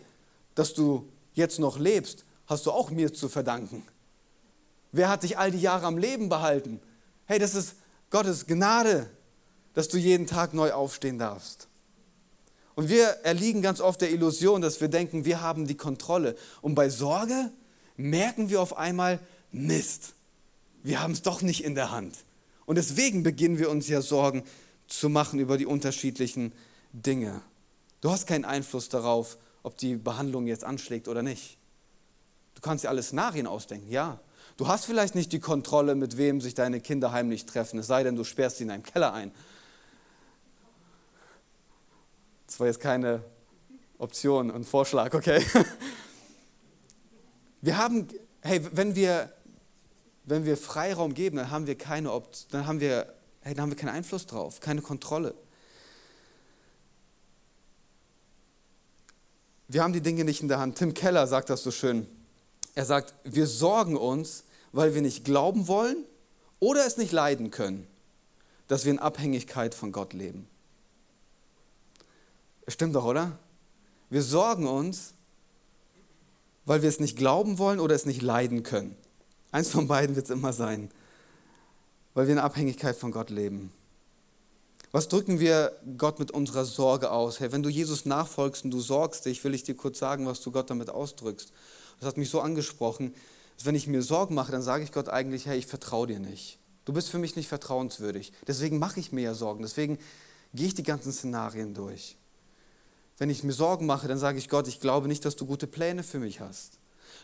dass 0.56 0.74
du 0.74 1.10
jetzt 1.34 1.60
noch 1.60 1.78
lebst, 1.78 2.26
hast 2.48 2.66
du 2.66 2.72
auch 2.72 2.92
mir 2.92 3.14
zu 3.14 3.30
verdanken. 3.30 3.84
Wer 4.92 5.10
hat 5.10 5.24
dich 5.24 5.38
all 5.38 5.52
die 5.52 5.62
Jahre 5.62 5.86
am 5.86 5.98
Leben 5.98 6.30
behalten? 6.30 6.82
Hey, 7.26 7.40
das 7.40 7.56
ist 7.56 7.76
Gottes 8.10 8.46
Gnade, 8.46 9.10
dass 9.74 9.88
du 9.88 9.98
jeden 9.98 10.28
Tag 10.28 10.54
neu 10.54 10.74
aufstehen 10.74 11.18
darfst. 11.18 11.68
Und 12.76 12.90
wir 12.90 13.06
erliegen 13.24 13.62
ganz 13.62 13.80
oft 13.80 14.02
der 14.02 14.12
Illusion, 14.12 14.62
dass 14.62 14.82
wir 14.82 14.88
denken, 14.88 15.26
wir 15.26 15.42
haben 15.42 15.68
die 15.68 15.76
Kontrolle. 15.76 16.36
Und 16.62 16.76
bei 16.76 16.90
Sorge 16.90 17.52
merken 17.96 18.50
wir 18.50 18.62
auf 18.62 18.78
einmal, 18.78 19.20
Mist, 19.52 20.14
wir 20.84 21.02
haben 21.02 21.12
es 21.12 21.22
doch 21.22 21.42
nicht 21.42 21.64
in 21.64 21.76
der 21.76 21.92
Hand. 21.92 22.16
Und 22.66 22.78
deswegen 22.78 23.24
beginnen 23.24 23.60
wir 23.60 23.70
uns 23.70 23.88
ja 23.88 24.02
Sorgen 24.02 24.44
zu 24.88 25.10
machen 25.10 25.40
über 25.40 25.58
die 25.58 25.66
unterschiedlichen 25.66 26.54
Dinge. 26.94 27.42
Du 28.02 28.12
hast 28.12 28.28
keinen 28.28 28.46
Einfluss 28.46 28.90
darauf, 28.90 29.38
ob 29.64 29.78
die 29.78 29.96
Behandlung 29.96 30.48
jetzt 30.48 30.64
anschlägt 30.64 31.08
oder 31.08 31.22
nicht. 31.22 31.58
Du 32.56 32.62
kannst 32.62 32.84
dir 32.84 32.90
alles 32.90 33.14
nachhin 33.14 33.48
ausdenken, 33.48 33.90
ja. 33.90 34.20
Du 34.58 34.68
hast 34.68 34.86
vielleicht 34.86 35.16
nicht 35.16 35.32
die 35.32 35.40
Kontrolle, 35.40 35.96
mit 35.96 36.18
wem 36.18 36.42
sich 36.42 36.54
deine 36.54 36.82
Kinder 36.82 37.12
heimlich 37.12 37.46
treffen, 37.46 37.80
es 37.80 37.88
sei 37.88 38.04
denn, 38.04 38.16
du 38.16 38.24
sperrst 38.24 38.58
sie 38.58 38.64
in 38.64 38.72
einem 38.72 38.84
Keller 38.84 39.14
ein. 39.14 39.32
Das 42.48 42.60
war 42.60 42.68
jetzt 42.68 42.80
keine 42.80 43.24
Option 43.98 44.52
und 44.52 44.66
Vorschlag, 44.66 45.14
okay? 45.14 45.44
Wir 47.62 47.78
haben, 47.78 48.08
hey, 48.42 48.68
wenn 48.72 48.96
wir, 48.96 49.32
wenn 50.26 50.46
wir 50.46 50.58
Freiraum 50.58 51.14
geben, 51.14 51.38
dann 51.38 51.52
haben 51.52 51.68
wir 51.68 51.78
keine 51.78 52.12
Option, 52.12 52.50
dann 52.52 52.80
hey, 52.80 53.54
dann 53.54 53.62
haben 53.62 53.70
wir 53.70 53.78
keinen 53.78 53.90
Einfluss 53.90 54.26
drauf, 54.26 54.60
keine 54.60 54.82
Kontrolle. 54.82 55.36
Wir 59.72 59.84
haben 59.84 59.94
die 59.94 60.02
Dinge 60.02 60.26
nicht 60.26 60.42
in 60.42 60.50
der 60.50 60.60
Hand. 60.60 60.78
Tim 60.78 60.94
Keller 60.94 61.28
sagt 61.28 61.50
das 61.50 61.64
so 61.64 61.72
schön. 61.72 62.06
Er 62.76 62.84
sagt, 62.84 63.14
wir 63.24 63.48
sorgen 63.48 63.96
uns, 63.96 64.44
weil 64.74 64.94
wir 64.94 65.02
nicht 65.02 65.24
glauben 65.24 65.70
wollen 65.70 66.04
oder 66.60 66.86
es 66.86 66.98
nicht 66.98 67.14
leiden 67.14 67.52
können, 67.52 67.88
dass 68.68 68.84
wir 68.84 68.92
in 68.92 69.00
Abhängigkeit 69.00 69.74
von 69.74 69.94
Gott 69.94 70.12
leben. 70.12 70.46
Stimmt 72.68 72.96
doch, 72.96 73.06
oder? 73.06 73.40
Wir 74.10 74.24
sorgen 74.24 74.68
uns, 74.68 75.14
weil 76.66 76.82
wir 76.82 76.90
es 76.90 77.00
nicht 77.00 77.18
glauben 77.18 77.58
wollen 77.58 77.80
oder 77.80 77.96
es 77.96 78.06
nicht 78.06 78.22
leiden 78.22 78.64
können. 78.64 78.98
Eins 79.54 79.70
von 79.70 79.88
beiden 79.88 80.18
wird 80.18 80.26
es 80.26 80.32
immer 80.32 80.52
sein, 80.52 80.92
weil 82.14 82.28
wir 82.28 82.34
in 82.34 82.40
Abhängigkeit 82.40 82.98
von 82.98 83.12
Gott 83.12 83.30
leben. 83.30 83.72
Was 84.94 85.08
drücken 85.08 85.40
wir 85.40 85.78
Gott 85.98 86.20
mit 86.20 86.32
unserer 86.32 86.66
Sorge 86.66 87.12
aus? 87.12 87.40
Hey, 87.40 87.54
wenn 87.54 87.64
du 87.64 87.70
Jesus 87.70 88.06
nachfolgst 88.06 88.66
und 88.66 88.72
du 88.72 88.82
sorgst 88.82 89.26
dich, 89.26 89.42
will 89.46 89.54
ich 89.54 89.64
dir 89.64 89.76
kurz 89.76 90.00
sagen, 90.00 90.26
was 90.26 90.42
du 90.42 90.52
Gott 90.52 90.70
damit 90.70 90.90
ausdrückst. 90.90 91.54
Das 92.00 92.08
hat 92.08 92.18
mich 92.18 92.30
so 92.30 92.42
angesprochen, 92.42 93.14
dass 93.56 93.66
wenn 93.66 93.76
ich 93.76 93.88
mir 93.88 94.02
Sorgen 94.02 94.36
mache, 94.36 94.52
dann 94.52 94.62
sage 94.62 94.84
ich 94.84 94.92
Gott 94.92 95.08
eigentlich, 95.08 95.46
hey, 95.46 95.58
ich 95.58 95.66
vertraue 95.66 96.08
dir 96.08 96.20
nicht. 96.20 96.60
Du 96.84 96.92
bist 96.92 97.10
für 97.10 97.20
mich 97.20 97.38
nicht 97.38 97.48
vertrauenswürdig. 97.48 98.34
Deswegen 98.48 98.80
mache 98.80 99.00
ich 99.00 99.14
mir 99.14 99.22
ja 99.22 99.34
Sorgen. 99.34 99.62
Deswegen 99.62 99.98
gehe 100.54 100.68
ich 100.68 100.76
die 100.76 100.84
ganzen 100.84 101.14
Szenarien 101.14 101.74
durch. 101.74 102.18
Wenn 103.18 103.30
ich 103.30 103.46
mir 103.46 103.54
Sorgen 103.54 103.86
mache, 103.86 104.10
dann 104.10 104.18
sage 104.18 104.40
ich 104.40 104.50
Gott, 104.50 104.68
ich 104.68 104.82
glaube 104.82 105.08
nicht, 105.08 105.24
dass 105.24 105.38
du 105.38 105.46
gute 105.46 105.68
Pläne 105.68 106.04
für 106.04 106.20
mich 106.20 106.42
hast. 106.42 106.80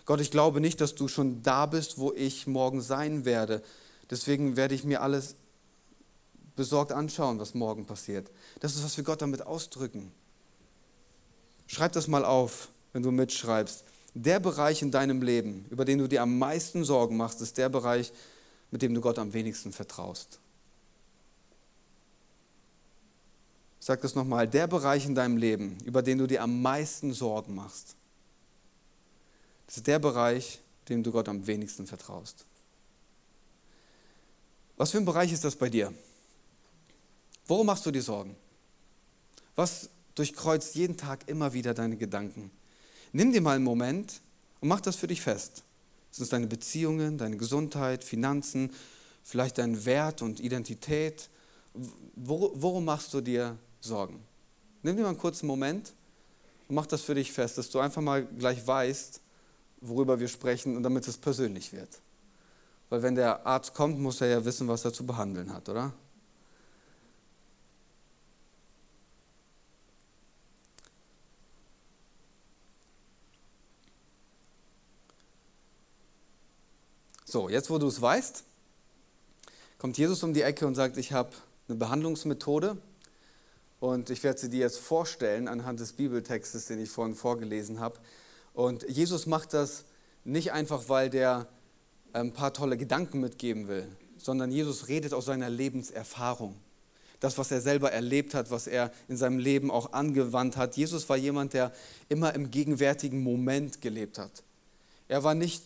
Gott, 0.06 0.22
ich 0.22 0.32
glaube 0.32 0.62
nicht, 0.62 0.80
dass 0.80 0.96
du 0.96 1.10
schon 1.10 1.42
da 1.42 1.66
bist, 1.66 1.98
wo 1.98 2.14
ich 2.14 2.48
morgen 2.48 2.80
sein 2.80 3.26
werde. 3.26 3.62
Deswegen 4.10 4.56
werde 4.56 4.74
ich 4.74 4.86
mir 4.86 5.02
alles 5.02 5.36
besorgt 6.58 6.92
anschauen, 6.92 7.40
was 7.40 7.54
morgen 7.54 7.86
passiert. 7.86 8.30
Das 8.60 8.76
ist, 8.76 8.84
was 8.84 8.98
wir 8.98 9.06
Gott 9.06 9.22
damit 9.22 9.44
ausdrücken. 9.44 10.12
Schreib 11.68 11.94
das 11.94 12.08
mal 12.08 12.26
auf, 12.26 12.68
wenn 12.92 13.04
du 13.04 13.12
mitschreibst. 13.12 13.86
Der 14.14 14.42
Bereich 14.42 14.82
in 14.82 14.92
deinem 14.92 15.22
Leben, 15.22 15.66
über 15.70 15.86
den 15.86 16.00
du 16.00 16.10
dir 16.10 16.22
am 16.22 16.38
meisten 16.38 16.84
Sorgen 16.84 17.16
machst, 17.16 17.40
ist 17.40 17.58
der 17.58 17.70
Bereich, 17.70 18.12
mit 18.72 18.82
dem 18.82 18.94
du 18.94 19.00
Gott 19.00 19.20
am 19.20 19.32
wenigsten 19.32 19.72
vertraust. 19.72 20.40
sag 23.88 24.02
das 24.02 24.16
nochmal, 24.16 24.50
der 24.50 24.68
Bereich 24.68 25.06
in 25.06 25.16
deinem 25.16 25.38
Leben, 25.38 25.78
über 25.86 26.02
den 26.02 26.18
du 26.18 26.28
dir 26.28 26.44
am 26.44 26.62
meisten 26.62 27.14
Sorgen 27.14 27.56
machst, 27.56 27.96
ist 29.66 29.88
der 29.88 29.98
Bereich, 29.98 30.60
dem 30.90 31.04
du 31.04 31.14
Gott 31.14 31.30
am 31.30 31.48
wenigsten 31.48 31.88
vertraust. 31.88 32.46
Was 34.76 34.92
für 34.92 34.98
ein 34.98 35.06
Bereich 35.06 35.32
ist 35.32 35.46
das 35.46 35.56
bei 35.56 35.70
dir? 35.70 35.94
Worum 37.48 37.68
machst 37.68 37.86
du 37.86 37.92
dir 37.92 38.02
Sorgen? 38.02 38.36
Was 39.56 39.90
durchkreuzt 40.16 40.76
jeden 40.76 40.98
Tag 40.98 41.28
immer 41.28 41.54
wieder 41.54 41.74
deine 41.74 41.98
Gedanken? 41.98 42.52
Nimm 43.14 43.32
dir 43.32 43.42
mal 43.42 43.56
einen 43.56 43.64
Moment 43.64 44.22
und 44.60 44.70
mach 44.70 44.82
das 44.82 44.96
für 44.96 45.08
dich 45.08 45.22
fest. 45.22 45.64
Sind 46.12 46.24
es 46.24 46.30
deine 46.30 46.48
Beziehungen, 46.48 47.18
deine 47.18 47.38
Gesundheit, 47.38 48.04
Finanzen, 48.04 48.72
vielleicht 49.24 49.58
dein 49.58 49.86
Wert 49.86 50.22
und 50.22 50.40
Identität? 50.40 51.30
Worum 52.16 52.86
machst 52.86 53.14
du 53.14 53.22
dir 53.22 53.58
Sorgen. 53.88 54.20
Nimm 54.84 54.96
dir 54.96 55.04
mal 55.04 55.10
einen 55.10 55.18
kurzen 55.18 55.48
Moment 55.48 55.94
und 56.68 56.76
mach 56.76 56.86
das 56.86 57.02
für 57.02 57.16
dich 57.16 57.32
fest, 57.32 57.58
dass 57.58 57.70
du 57.70 57.80
einfach 57.80 58.02
mal 58.02 58.26
gleich 58.26 58.66
weißt, 58.66 59.22
worüber 59.82 60.20
wir 60.20 60.28
sprechen 60.28 60.76
und 60.76 60.84
damit 60.84 61.08
es 61.08 61.18
persönlich 61.18 61.74
wird. 61.74 61.90
Weil 62.90 63.02
wenn 63.02 63.16
der 63.16 63.46
Arzt 63.46 63.74
kommt, 63.74 64.00
muss 64.00 64.22
er 64.22 64.28
ja 64.28 64.46
wissen, 64.46 64.68
was 64.68 64.86
er 64.86 64.94
zu 64.94 65.06
behandeln 65.06 65.52
hat, 65.54 65.70
oder? 65.70 65.94
So, 77.30 77.50
jetzt 77.50 77.70
wo 77.70 77.78
du 77.78 77.88
es 77.88 78.02
weißt, 78.02 78.46
kommt 79.80 79.98
Jesus 79.98 80.24
um 80.24 80.34
die 80.34 80.44
Ecke 80.44 80.66
und 80.66 80.76
sagt, 80.76 80.96
ich 80.96 81.12
habe 81.12 81.32
eine 81.68 81.78
Behandlungsmethode, 81.78 82.78
und 83.82 84.10
ich 84.10 84.24
werde 84.24 84.40
sie 84.40 84.50
dir 84.50 84.62
jetzt 84.62 84.80
vorstellen 84.80 85.48
anhand 85.48 85.82
des 85.82 85.94
Bibeltextes, 85.94 86.66
den 86.68 86.80
ich 86.80 86.90
vorhin 86.90 87.16
vorgelesen 87.16 87.80
habe. 87.80 88.00
Und 88.54 88.90
Jesus 88.90 89.28
macht 89.28 89.54
das 89.54 89.84
nicht 90.24 90.52
einfach, 90.52 90.88
weil 90.88 91.10
der 91.10 91.48
ein 92.14 92.32
paar 92.34 92.54
tolle 92.54 92.78
Gedanken 92.78 93.20
mitgeben 93.20 93.68
will, 93.68 93.86
sondern 94.18 94.50
Jesus 94.50 94.88
redet 94.88 95.14
aus 95.14 95.26
seiner 95.26 95.50
Lebenserfahrung. 95.50 96.56
Das, 97.20 97.38
was 97.38 97.52
er 97.52 97.62
selber 97.62 97.92
erlebt 97.92 98.36
hat, 98.36 98.52
was 98.52 98.68
er 98.68 98.92
in 99.08 99.18
seinem 99.18 99.38
Leben 99.38 99.70
auch 99.70 99.94
angewandt 99.94 100.56
hat. 100.56 100.78
Jesus 100.78 101.10
war 101.10 101.18
jemand, 101.18 101.54
der 101.54 101.74
immer 102.10 102.34
im 102.36 102.52
gegenwärtigen 102.52 103.22
Moment 103.22 103.82
gelebt 103.82 104.18
hat. 104.18 104.44
Er 105.08 105.24
war 105.24 105.36
nicht 105.36 105.64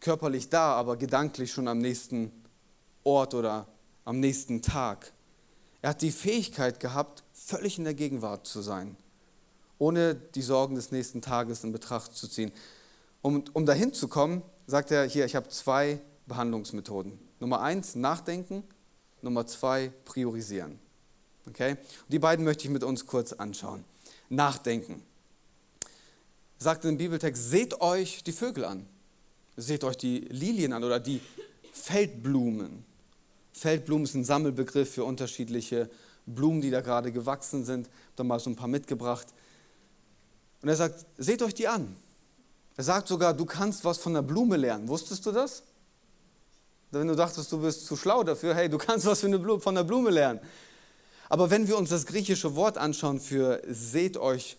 körperlich 0.00 0.48
da, 0.48 0.74
aber 0.74 0.96
gedanklich 0.96 1.52
schon 1.52 1.68
am 1.68 1.78
nächsten 1.78 2.32
Ort 3.04 3.34
oder 3.34 3.66
am 4.04 4.20
nächsten 4.20 4.62
Tag. 4.62 5.12
Er 5.82 5.90
hat 5.90 6.02
die 6.02 6.10
Fähigkeit 6.10 6.80
gehabt, 6.80 7.22
völlig 7.32 7.78
in 7.78 7.84
der 7.84 7.94
Gegenwart 7.94 8.46
zu 8.46 8.60
sein, 8.60 8.96
ohne 9.78 10.14
die 10.14 10.42
Sorgen 10.42 10.74
des 10.74 10.90
nächsten 10.90 11.22
Tages 11.22 11.64
in 11.64 11.72
Betracht 11.72 12.14
zu 12.14 12.28
ziehen. 12.28 12.52
Um, 13.22 13.44
um 13.52 13.66
dahin 13.66 13.92
zu 13.92 14.08
kommen, 14.08 14.42
sagt 14.66 14.90
er 14.90 15.04
hier, 15.04 15.24
ich 15.24 15.36
habe 15.36 15.48
zwei 15.48 16.00
Behandlungsmethoden. 16.26 17.18
Nummer 17.38 17.60
eins, 17.60 17.94
nachdenken. 17.94 18.64
Nummer 19.22 19.46
zwei, 19.46 19.92
priorisieren. 20.04 20.78
Okay? 21.48 21.76
die 22.08 22.18
beiden 22.18 22.44
möchte 22.44 22.64
ich 22.64 22.70
mit 22.70 22.84
uns 22.84 23.06
kurz 23.06 23.32
anschauen. 23.32 23.84
Nachdenken. 24.28 25.02
Sagt 26.58 26.84
im 26.84 26.98
Bibeltext, 26.98 27.50
seht 27.50 27.80
euch 27.80 28.22
die 28.22 28.32
Vögel 28.32 28.64
an. 28.64 28.86
Seht 29.56 29.84
euch 29.84 29.96
die 29.96 30.20
Lilien 30.20 30.72
an 30.72 30.84
oder 30.84 31.00
die 31.00 31.20
Feldblumen. 31.72 32.84
Feldblumen 33.52 34.04
ist 34.04 34.14
ein 34.14 34.24
Sammelbegriff 34.24 34.94
für 34.94 35.04
unterschiedliche 35.04 35.90
Blumen, 36.26 36.60
die 36.60 36.70
da 36.70 36.80
gerade 36.80 37.12
gewachsen 37.12 37.64
sind. 37.64 37.86
Ich 37.86 37.92
habe 37.92 38.12
da 38.16 38.24
mal 38.24 38.40
so 38.40 38.50
ein 38.50 38.56
paar 38.56 38.68
mitgebracht. 38.68 39.26
Und 40.62 40.68
er 40.68 40.76
sagt, 40.76 41.04
seht 41.18 41.42
euch 41.42 41.54
die 41.54 41.68
an. 41.68 41.96
Er 42.76 42.84
sagt 42.84 43.08
sogar, 43.08 43.34
du 43.34 43.44
kannst 43.44 43.84
was 43.84 43.98
von 43.98 44.14
der 44.14 44.22
Blume 44.22 44.56
lernen. 44.56 44.88
Wusstest 44.88 45.24
du 45.26 45.32
das? 45.32 45.62
Wenn 46.90 47.06
du 47.06 47.14
dachtest, 47.14 47.50
du 47.52 47.60
bist 47.60 47.86
zu 47.86 47.96
schlau 47.96 48.24
dafür, 48.24 48.54
hey, 48.54 48.68
du 48.68 48.78
kannst 48.78 49.06
was 49.06 49.20
von 49.20 49.74
der 49.74 49.84
Blume 49.84 50.10
lernen. 50.10 50.40
Aber 51.28 51.50
wenn 51.50 51.68
wir 51.68 51.78
uns 51.78 51.90
das 51.90 52.06
griechische 52.06 52.56
Wort 52.56 52.76
anschauen 52.76 53.20
für 53.20 53.62
seht 53.68 54.16
euch 54.16 54.56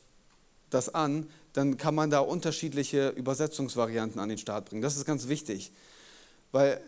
das 0.70 0.94
an, 0.94 1.28
dann 1.54 1.78
kann 1.78 1.96
man 1.96 2.10
da 2.10 2.20
unterschiedliche 2.20 3.10
Übersetzungsvarianten 3.10 4.20
an 4.20 4.30
den 4.30 4.38
Start 4.38 4.70
bringen. 4.70 4.82
Das 4.82 4.96
ist 4.96 5.06
ganz 5.06 5.28
wichtig, 5.28 5.72
weil 6.52 6.82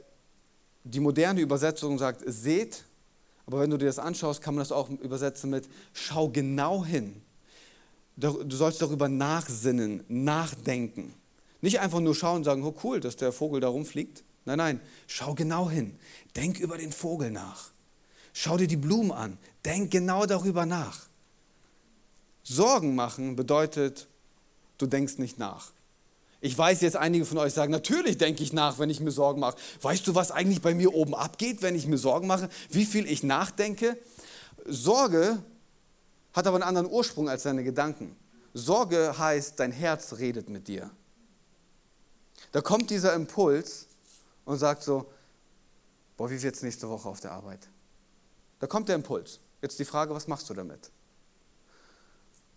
die 0.83 0.99
moderne 0.99 1.41
Übersetzung 1.41 1.97
sagt, 1.97 2.23
seht, 2.25 2.83
Aber 3.45 3.59
wenn 3.59 3.69
du 3.69 3.77
dir 3.77 3.87
das 3.87 3.99
anschaust, 3.99 4.41
kann 4.41 4.55
man 4.55 4.61
das 4.61 4.71
auch 4.71 4.89
übersetzen 4.89 5.49
mit 5.49 5.67
schau 5.93 6.29
genau 6.29 6.85
hin. 6.85 7.21
Du 8.15 8.55
sollst 8.55 8.81
darüber 8.81 9.09
nachsinnen, 9.09 10.03
nachdenken. 10.07 11.13
Nicht 11.61 11.79
einfach 11.79 11.99
nur 11.99 12.13
schauen 12.13 12.37
und 12.37 12.43
sagen, 12.43 12.63
oh 12.63 12.75
cool, 12.83 12.99
dass 12.99 13.15
der 13.15 13.31
Vogel 13.31 13.59
da 13.59 13.69
rumfliegt. 13.69 14.23
Nein, 14.45 14.57
nein, 14.57 14.81
schau 15.07 15.33
genau 15.33 15.69
hin. 15.69 15.97
Denk 16.35 16.59
über 16.59 16.77
den 16.77 16.91
Vogel 16.91 17.31
nach. 17.31 17.71
Schau 18.33 18.57
dir 18.57 18.67
die 18.67 18.77
Blumen 18.77 19.11
an. 19.11 19.37
Denk 19.65 19.91
genau 19.91 20.25
darüber 20.25 20.65
nach. 20.65 21.07
Sorgen 22.43 22.93
machen 22.95 23.35
bedeutet, 23.35 24.07
du 24.83 24.87
denkst 24.89 25.17
nicht 25.17 25.39
nach. 25.39 25.71
Ich 26.41 26.57
weiß 26.57 26.81
jetzt, 26.81 26.97
einige 26.97 27.25
von 27.25 27.37
euch 27.37 27.53
sagen, 27.53 27.71
natürlich 27.71 28.17
denke 28.17 28.43
ich 28.43 28.51
nach, 28.51 28.77
wenn 28.77 28.89
ich 28.89 28.99
mir 28.99 29.11
Sorgen 29.11 29.39
mache. 29.39 29.55
Weißt 29.81 30.05
du, 30.05 30.13
was 30.13 30.29
eigentlich 30.29 30.61
bei 30.61 30.75
mir 30.75 30.93
oben 30.93 31.15
abgeht, 31.15 31.61
wenn 31.61 31.73
ich 31.73 31.87
mir 31.87 31.97
Sorgen 31.97 32.27
mache? 32.27 32.49
Wie 32.69 32.85
viel 32.85 33.09
ich 33.09 33.23
nachdenke? 33.23 33.97
Sorge 34.65 35.41
hat 36.33 36.45
aber 36.45 36.57
einen 36.57 36.63
anderen 36.63 36.91
Ursprung 36.91 37.29
als 37.29 37.43
deine 37.43 37.63
Gedanken. 37.63 38.15
Sorge 38.53 39.17
heißt, 39.17 39.59
dein 39.59 39.71
Herz 39.71 40.17
redet 40.17 40.49
mit 40.49 40.67
dir. 40.67 40.91
Da 42.51 42.59
kommt 42.59 42.89
dieser 42.89 43.13
Impuls 43.13 43.87
und 44.43 44.57
sagt 44.57 44.83
so, 44.83 45.05
boah, 46.17 46.29
wie 46.29 46.41
wird 46.41 46.55
es 46.55 46.61
nächste 46.61 46.89
Woche 46.89 47.07
auf 47.07 47.21
der 47.21 47.31
Arbeit? 47.31 47.69
Da 48.59 48.67
kommt 48.67 48.89
der 48.89 48.95
Impuls. 48.95 49.39
Jetzt 49.61 49.79
die 49.79 49.85
Frage, 49.85 50.13
was 50.13 50.27
machst 50.27 50.49
du 50.49 50.53
damit? 50.53 50.91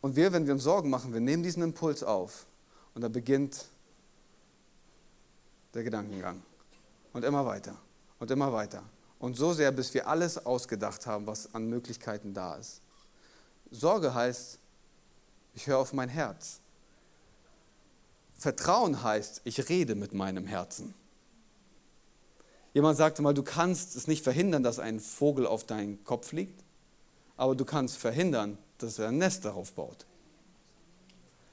Und 0.06 0.14
wir, 0.14 0.32
wenn 0.32 0.46
wir 0.46 0.52
uns 0.52 0.62
Sorgen 0.62 0.88
machen, 0.88 1.12
wir 1.12 1.18
nehmen 1.18 1.42
diesen 1.42 1.64
Impuls 1.64 2.04
auf 2.04 2.46
und 2.94 3.02
da 3.02 3.08
beginnt 3.08 3.64
der 5.74 5.82
Gedankengang. 5.82 6.44
Und 7.12 7.24
immer 7.24 7.44
weiter 7.44 7.76
und 8.20 8.30
immer 8.30 8.52
weiter. 8.52 8.84
Und 9.18 9.36
so 9.36 9.52
sehr, 9.52 9.72
bis 9.72 9.92
wir 9.94 10.06
alles 10.06 10.46
ausgedacht 10.46 11.08
haben, 11.08 11.26
was 11.26 11.52
an 11.56 11.68
Möglichkeiten 11.68 12.34
da 12.34 12.54
ist. 12.54 12.82
Sorge 13.72 14.14
heißt, 14.14 14.60
ich 15.54 15.66
höre 15.66 15.78
auf 15.78 15.92
mein 15.92 16.08
Herz. 16.08 16.60
Vertrauen 18.36 19.02
heißt, 19.02 19.40
ich 19.42 19.68
rede 19.68 19.96
mit 19.96 20.14
meinem 20.14 20.46
Herzen. 20.46 20.94
Jemand 22.74 22.96
sagte 22.96 23.22
mal, 23.22 23.34
du 23.34 23.42
kannst 23.42 23.96
es 23.96 24.06
nicht 24.06 24.22
verhindern, 24.22 24.62
dass 24.62 24.78
ein 24.78 25.00
Vogel 25.00 25.48
auf 25.48 25.64
deinen 25.64 26.04
Kopf 26.04 26.28
fliegt, 26.28 26.62
aber 27.36 27.56
du 27.56 27.64
kannst 27.64 27.96
verhindern, 27.96 28.56
dass 28.78 28.98
er 28.98 29.08
ein 29.08 29.18
Nest 29.18 29.44
darauf 29.44 29.72
baut. 29.72 30.06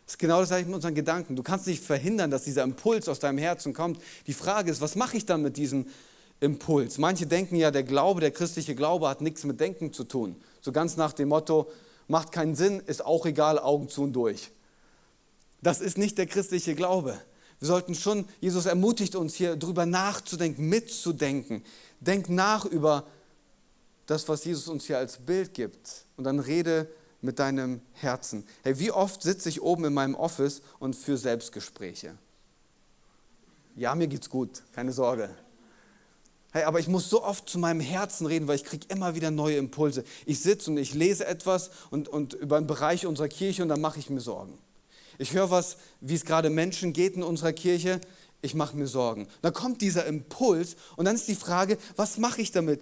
Das 0.05 0.15
ist 0.15 0.19
genau 0.19 0.39
das 0.39 0.49
gleiche 0.49 0.65
mit 0.65 0.75
unseren 0.75 0.95
Gedanken. 0.95 1.35
Du 1.35 1.43
kannst 1.43 1.65
nicht 1.65 1.83
verhindern, 1.83 2.29
dass 2.29 2.43
dieser 2.43 2.63
Impuls 2.63 3.07
aus 3.07 3.19
deinem 3.19 3.37
Herzen 3.37 3.73
kommt. 3.73 4.01
Die 4.27 4.33
Frage 4.33 4.69
ist, 4.69 4.81
was 4.81 4.95
mache 4.95 5.17
ich 5.17 5.25
dann 5.25 5.41
mit 5.41 5.55
diesem 5.57 5.87
Impuls? 6.39 6.97
Manche 6.97 7.25
denken 7.25 7.55
ja, 7.55 7.71
der 7.71 7.83
Glaube, 7.83 8.19
der 8.19 8.31
christliche 8.31 8.75
Glaube 8.75 9.07
hat 9.07 9.21
nichts 9.21 9.45
mit 9.45 9.59
Denken 9.59 9.93
zu 9.93 10.03
tun. 10.03 10.35
So 10.61 10.71
ganz 10.71 10.97
nach 10.97 11.13
dem 11.13 11.29
Motto, 11.29 11.71
macht 12.07 12.31
keinen 12.31 12.55
Sinn, 12.55 12.81
ist 12.85 13.05
auch 13.05 13.25
egal, 13.25 13.57
Augen 13.59 13.87
zu 13.87 14.03
und 14.03 14.13
durch. 14.13 14.51
Das 15.61 15.79
ist 15.79 15.97
nicht 15.97 16.17
der 16.17 16.27
christliche 16.27 16.75
Glaube. 16.75 17.17
Wir 17.59 17.67
sollten 17.67 17.95
schon, 17.95 18.25
Jesus 18.41 18.65
ermutigt 18.65 19.15
uns 19.15 19.35
hier 19.35 19.55
drüber 19.55 19.85
nachzudenken, 19.85 20.67
mitzudenken. 20.67 21.63
Denk 22.01 22.29
nach 22.29 22.65
über 22.65 23.07
das, 24.05 24.27
was 24.27 24.43
Jesus 24.43 24.67
uns 24.67 24.85
hier 24.85 24.97
als 24.97 25.17
Bild 25.17 25.53
gibt. 25.53 26.05
Und 26.17 26.25
dann 26.25 26.39
rede 26.39 26.89
mit 27.23 27.39
deinem 27.39 27.81
Herzen. 27.93 28.45
Hey, 28.63 28.77
wie 28.79 28.91
oft 28.91 29.23
sitze 29.23 29.49
ich 29.49 29.61
oben 29.61 29.85
in 29.85 29.93
meinem 29.93 30.15
Office 30.15 30.61
und 30.79 30.95
führe 30.95 31.17
Selbstgespräche? 31.17 32.17
Ja, 33.75 33.95
mir 33.95 34.07
geht's 34.07 34.29
gut, 34.29 34.61
keine 34.73 34.91
Sorge. 34.91 35.29
Hey, 36.51 36.63
aber 36.65 36.79
ich 36.79 36.87
muss 36.87 37.09
so 37.09 37.23
oft 37.23 37.49
zu 37.49 37.57
meinem 37.57 37.79
Herzen 37.79 38.27
reden, 38.27 38.47
weil 38.47 38.57
ich 38.57 38.63
kriege 38.63 38.85
immer 38.89 39.15
wieder 39.15 39.31
neue 39.31 39.55
Impulse. 39.55 40.03
Ich 40.27 40.41
sitze 40.41 40.69
und 40.69 40.77
ich 40.77 40.93
lese 40.93 41.25
etwas 41.25 41.71
und, 41.89 42.07
und 42.07 42.33
über 42.33 42.57
einen 42.57 42.67
Bereich 42.67 43.07
unserer 43.07 43.29
Kirche 43.29 43.63
und 43.63 43.69
dann 43.69 43.81
mache 43.81 43.97
ich 43.97 44.11
mir 44.11 44.19
Sorgen. 44.19 44.59
Ich 45.17 45.33
höre 45.33 45.49
was, 45.49 45.77
wie 46.01 46.15
es 46.15 46.25
gerade 46.25 46.49
Menschen 46.49 46.93
geht 46.93 47.15
in 47.15 47.23
unserer 47.23 47.53
Kirche. 47.53 48.01
Ich 48.41 48.53
mache 48.53 48.75
mir 48.75 48.87
Sorgen. 48.87 49.27
Dann 49.41 49.53
kommt 49.53 49.81
dieser 49.81 50.05
Impuls 50.05 50.75
und 50.97 51.05
dann 51.05 51.15
ist 51.15 51.27
die 51.27 51.35
Frage, 51.35 51.77
was 51.95 52.17
mache 52.17 52.41
ich 52.41 52.51
damit? 52.51 52.81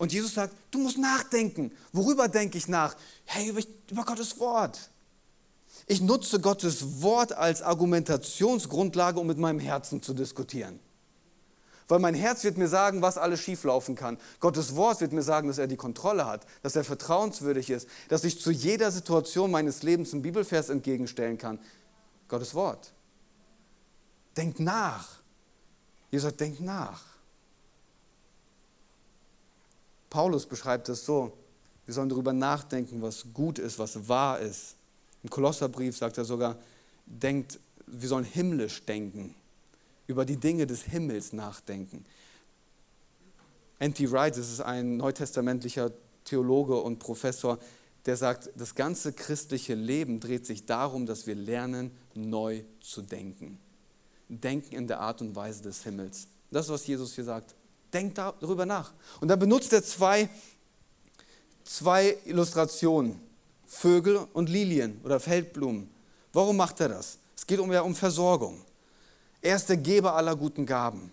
Und 0.00 0.14
Jesus 0.14 0.32
sagt, 0.32 0.54
du 0.70 0.78
musst 0.78 0.96
nachdenken. 0.96 1.72
Worüber 1.92 2.26
denke 2.26 2.56
ich 2.56 2.68
nach? 2.68 2.96
Hey, 3.26 3.50
über 3.90 4.04
Gottes 4.04 4.40
Wort. 4.40 4.88
Ich 5.86 6.00
nutze 6.00 6.40
Gottes 6.40 7.02
Wort 7.02 7.34
als 7.34 7.60
Argumentationsgrundlage, 7.60 9.20
um 9.20 9.26
mit 9.26 9.36
meinem 9.36 9.58
Herzen 9.58 10.02
zu 10.02 10.14
diskutieren. 10.14 10.80
Weil 11.86 11.98
mein 11.98 12.14
Herz 12.14 12.44
wird 12.44 12.56
mir 12.56 12.68
sagen, 12.68 13.02
was 13.02 13.18
alles 13.18 13.40
schieflaufen 13.40 13.94
kann. 13.94 14.16
Gottes 14.40 14.74
Wort 14.74 15.02
wird 15.02 15.12
mir 15.12 15.22
sagen, 15.22 15.48
dass 15.48 15.58
er 15.58 15.66
die 15.66 15.76
Kontrolle 15.76 16.24
hat, 16.24 16.46
dass 16.62 16.76
er 16.76 16.84
vertrauenswürdig 16.84 17.68
ist, 17.68 17.86
dass 18.08 18.24
ich 18.24 18.40
zu 18.40 18.50
jeder 18.50 18.90
Situation 18.90 19.50
meines 19.50 19.82
Lebens 19.82 20.14
einen 20.14 20.22
Bibelvers 20.22 20.70
entgegenstellen 20.70 21.36
kann. 21.36 21.58
Gottes 22.26 22.54
Wort. 22.54 22.94
Denkt 24.34 24.60
nach. 24.60 25.20
Jesus 26.10 26.30
sagt, 26.30 26.40
denkt 26.40 26.62
nach. 26.62 27.09
Paulus 30.10 30.44
beschreibt 30.44 30.88
es 30.88 31.06
so, 31.06 31.32
wir 31.86 31.94
sollen 31.94 32.08
darüber 32.08 32.32
nachdenken, 32.32 33.00
was 33.00 33.24
gut 33.32 33.58
ist, 33.58 33.78
was 33.78 34.08
wahr 34.08 34.40
ist. 34.40 34.76
Im 35.22 35.30
Kolosserbrief 35.30 35.96
sagt 35.96 36.18
er 36.18 36.24
sogar, 36.24 36.56
denkt, 37.06 37.58
wir 37.86 38.08
sollen 38.08 38.24
himmlisch 38.24 38.84
denken, 38.84 39.34
über 40.06 40.24
die 40.24 40.36
Dinge 40.36 40.66
des 40.66 40.82
Himmels 40.82 41.32
nachdenken. 41.32 42.04
N.T. 43.78 44.10
Wright, 44.10 44.36
das 44.36 44.50
ist 44.50 44.60
ein 44.60 44.98
neutestamentlicher 44.98 45.90
Theologe 46.24 46.76
und 46.76 46.98
Professor, 46.98 47.58
der 48.06 48.16
sagt, 48.16 48.50
das 48.56 48.74
ganze 48.74 49.12
christliche 49.12 49.74
Leben 49.74 50.20
dreht 50.20 50.46
sich 50.46 50.66
darum, 50.66 51.06
dass 51.06 51.26
wir 51.26 51.34
lernen, 51.34 51.90
neu 52.14 52.62
zu 52.80 53.02
denken. 53.02 53.58
Denken 54.28 54.74
in 54.74 54.86
der 54.86 55.00
Art 55.00 55.20
und 55.20 55.34
Weise 55.34 55.62
des 55.62 55.82
Himmels. 55.82 56.28
Das 56.50 56.66
ist, 56.66 56.72
was 56.72 56.86
Jesus 56.86 57.14
hier 57.14 57.24
sagt. 57.24 57.54
Denkt 57.92 58.18
darüber 58.18 58.66
nach. 58.66 58.92
Und 59.20 59.28
dann 59.28 59.38
benutzt 59.38 59.72
er 59.72 59.82
zwei, 59.82 60.28
zwei 61.64 62.16
Illustrationen. 62.24 63.20
Vögel 63.66 64.26
und 64.32 64.48
Lilien 64.48 65.00
oder 65.04 65.20
Feldblumen. 65.20 65.88
Warum 66.32 66.56
macht 66.56 66.80
er 66.80 66.88
das? 66.88 67.18
Es 67.36 67.46
geht 67.46 67.60
um, 67.60 67.72
ja, 67.72 67.82
um 67.82 67.94
Versorgung. 67.94 68.60
Er 69.40 69.54
ist 69.54 69.68
der 69.68 69.76
Geber 69.76 70.14
aller 70.14 70.34
guten 70.34 70.66
Gaben. 70.66 71.12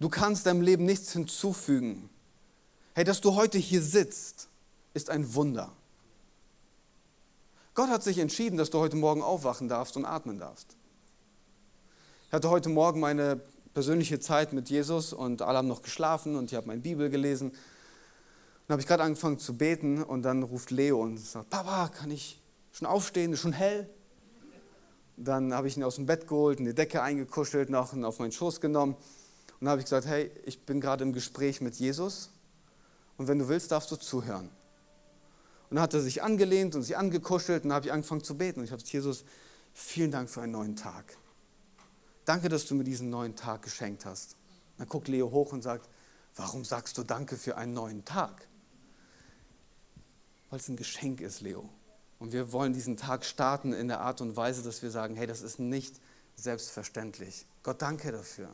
Du 0.00 0.08
kannst 0.08 0.46
deinem 0.46 0.62
Leben 0.62 0.84
nichts 0.84 1.12
hinzufügen. 1.12 2.10
Hey, 2.94 3.04
dass 3.04 3.20
du 3.20 3.36
heute 3.36 3.58
hier 3.58 3.82
sitzt, 3.82 4.48
ist 4.94 5.10
ein 5.10 5.34
Wunder. 5.34 5.70
Gott 7.74 7.88
hat 7.88 8.02
sich 8.02 8.18
entschieden, 8.18 8.58
dass 8.58 8.70
du 8.70 8.78
heute 8.78 8.96
Morgen 8.96 9.22
aufwachen 9.22 9.68
darfst 9.68 9.96
und 9.96 10.04
atmen 10.04 10.40
darfst. 10.40 10.76
Ich 12.26 12.32
hatte 12.32 12.50
heute 12.50 12.68
Morgen 12.68 13.00
meine 13.00 13.40
persönliche 13.74 14.20
Zeit 14.20 14.52
mit 14.52 14.68
Jesus 14.68 15.12
und 15.12 15.42
alle 15.42 15.58
haben 15.58 15.68
noch 15.68 15.82
geschlafen 15.82 16.36
und 16.36 16.50
ich 16.50 16.56
habe 16.56 16.66
meine 16.66 16.80
Bibel 16.80 17.10
gelesen. 17.10 17.52
Dann 18.66 18.74
habe 18.74 18.82
ich 18.82 18.86
gerade 18.86 19.02
angefangen 19.02 19.38
zu 19.38 19.56
beten 19.56 20.02
und 20.02 20.22
dann 20.22 20.42
ruft 20.42 20.70
Leo 20.70 21.02
und 21.02 21.18
sagt, 21.18 21.50
Papa, 21.50 21.88
kann 21.88 22.10
ich 22.10 22.40
schon 22.72 22.86
aufstehen, 22.86 23.32
ist 23.32 23.40
schon 23.40 23.52
hell? 23.52 23.88
Dann 25.16 25.52
habe 25.52 25.68
ich 25.68 25.76
ihn 25.76 25.84
aus 25.84 25.96
dem 25.96 26.06
Bett 26.06 26.26
geholt, 26.26 26.60
in 26.60 26.64
die 26.64 26.74
Decke 26.74 27.02
eingekuschelt, 27.02 27.68
noch 27.68 27.92
auf 27.92 28.18
meinen 28.18 28.32
Schoß 28.32 28.60
genommen. 28.60 28.94
Und 28.94 29.66
dann 29.66 29.70
habe 29.70 29.80
ich 29.80 29.86
gesagt, 29.86 30.06
hey, 30.06 30.30
ich 30.44 30.64
bin 30.64 30.80
gerade 30.80 31.04
im 31.04 31.12
Gespräch 31.12 31.60
mit 31.60 31.74
Jesus 31.76 32.30
und 33.18 33.28
wenn 33.28 33.38
du 33.38 33.48
willst, 33.48 33.70
darfst 33.70 33.90
du 33.90 33.96
zuhören. 33.96 34.48
Und 35.68 35.76
dann 35.76 35.82
hat 35.82 35.94
er 35.94 36.00
sich 36.00 36.22
angelehnt 36.22 36.74
und 36.74 36.82
sich 36.82 36.96
angekuschelt 36.96 37.64
und 37.64 37.68
dann 37.68 37.76
habe 37.76 37.86
ich 37.86 37.92
angefangen 37.92 38.24
zu 38.24 38.36
beten. 38.36 38.60
Und 38.60 38.64
ich 38.64 38.72
habe 38.72 38.80
gesagt, 38.80 38.92
Jesus, 38.92 39.24
vielen 39.74 40.10
Dank 40.10 40.30
für 40.30 40.40
einen 40.40 40.52
neuen 40.52 40.74
Tag. 40.74 41.16
Danke, 42.30 42.48
dass 42.48 42.64
du 42.64 42.76
mir 42.76 42.84
diesen 42.84 43.10
neuen 43.10 43.34
Tag 43.34 43.62
geschenkt 43.62 44.06
hast. 44.06 44.36
Dann 44.78 44.88
guckt 44.88 45.08
Leo 45.08 45.32
hoch 45.32 45.52
und 45.52 45.62
sagt, 45.62 45.88
warum 46.36 46.64
sagst 46.64 46.96
du 46.96 47.02
Danke 47.02 47.36
für 47.36 47.56
einen 47.56 47.74
neuen 47.74 48.04
Tag? 48.04 48.46
Weil 50.48 50.60
es 50.60 50.68
ein 50.68 50.76
Geschenk 50.76 51.20
ist, 51.20 51.40
Leo. 51.40 51.68
Und 52.20 52.32
wir 52.32 52.52
wollen 52.52 52.72
diesen 52.72 52.96
Tag 52.96 53.24
starten 53.24 53.72
in 53.72 53.88
der 53.88 53.98
Art 54.00 54.20
und 54.20 54.36
Weise, 54.36 54.62
dass 54.62 54.80
wir 54.80 54.92
sagen, 54.92 55.16
hey, 55.16 55.26
das 55.26 55.42
ist 55.42 55.58
nicht 55.58 56.00
selbstverständlich. 56.36 57.46
Gott, 57.64 57.82
danke 57.82 58.12
dafür. 58.12 58.50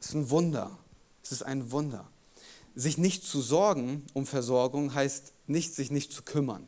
Es 0.00 0.06
ist 0.06 0.14
ein 0.14 0.30
Wunder. 0.30 0.78
Es 1.22 1.32
ist 1.32 1.42
ein 1.42 1.70
Wunder. 1.70 2.08
Sich 2.74 2.96
nicht 2.96 3.24
zu 3.24 3.42
sorgen 3.42 4.06
um 4.14 4.24
Versorgung 4.24 4.94
heißt 4.94 5.34
nicht, 5.48 5.74
sich 5.74 5.90
nicht 5.90 6.14
zu 6.14 6.22
kümmern. 6.22 6.66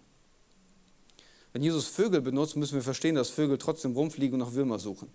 Wenn 1.55 1.62
Jesus 1.62 1.87
Vögel 1.87 2.21
benutzt, 2.21 2.55
müssen 2.57 2.75
wir 2.75 2.83
verstehen, 2.83 3.14
dass 3.14 3.31
Vögel 3.31 3.57
trotzdem 3.57 3.95
rumfliegen 3.95 4.38
und 4.38 4.47
nach 4.47 4.55
Würmer 4.55 4.79
suchen. 4.79 5.11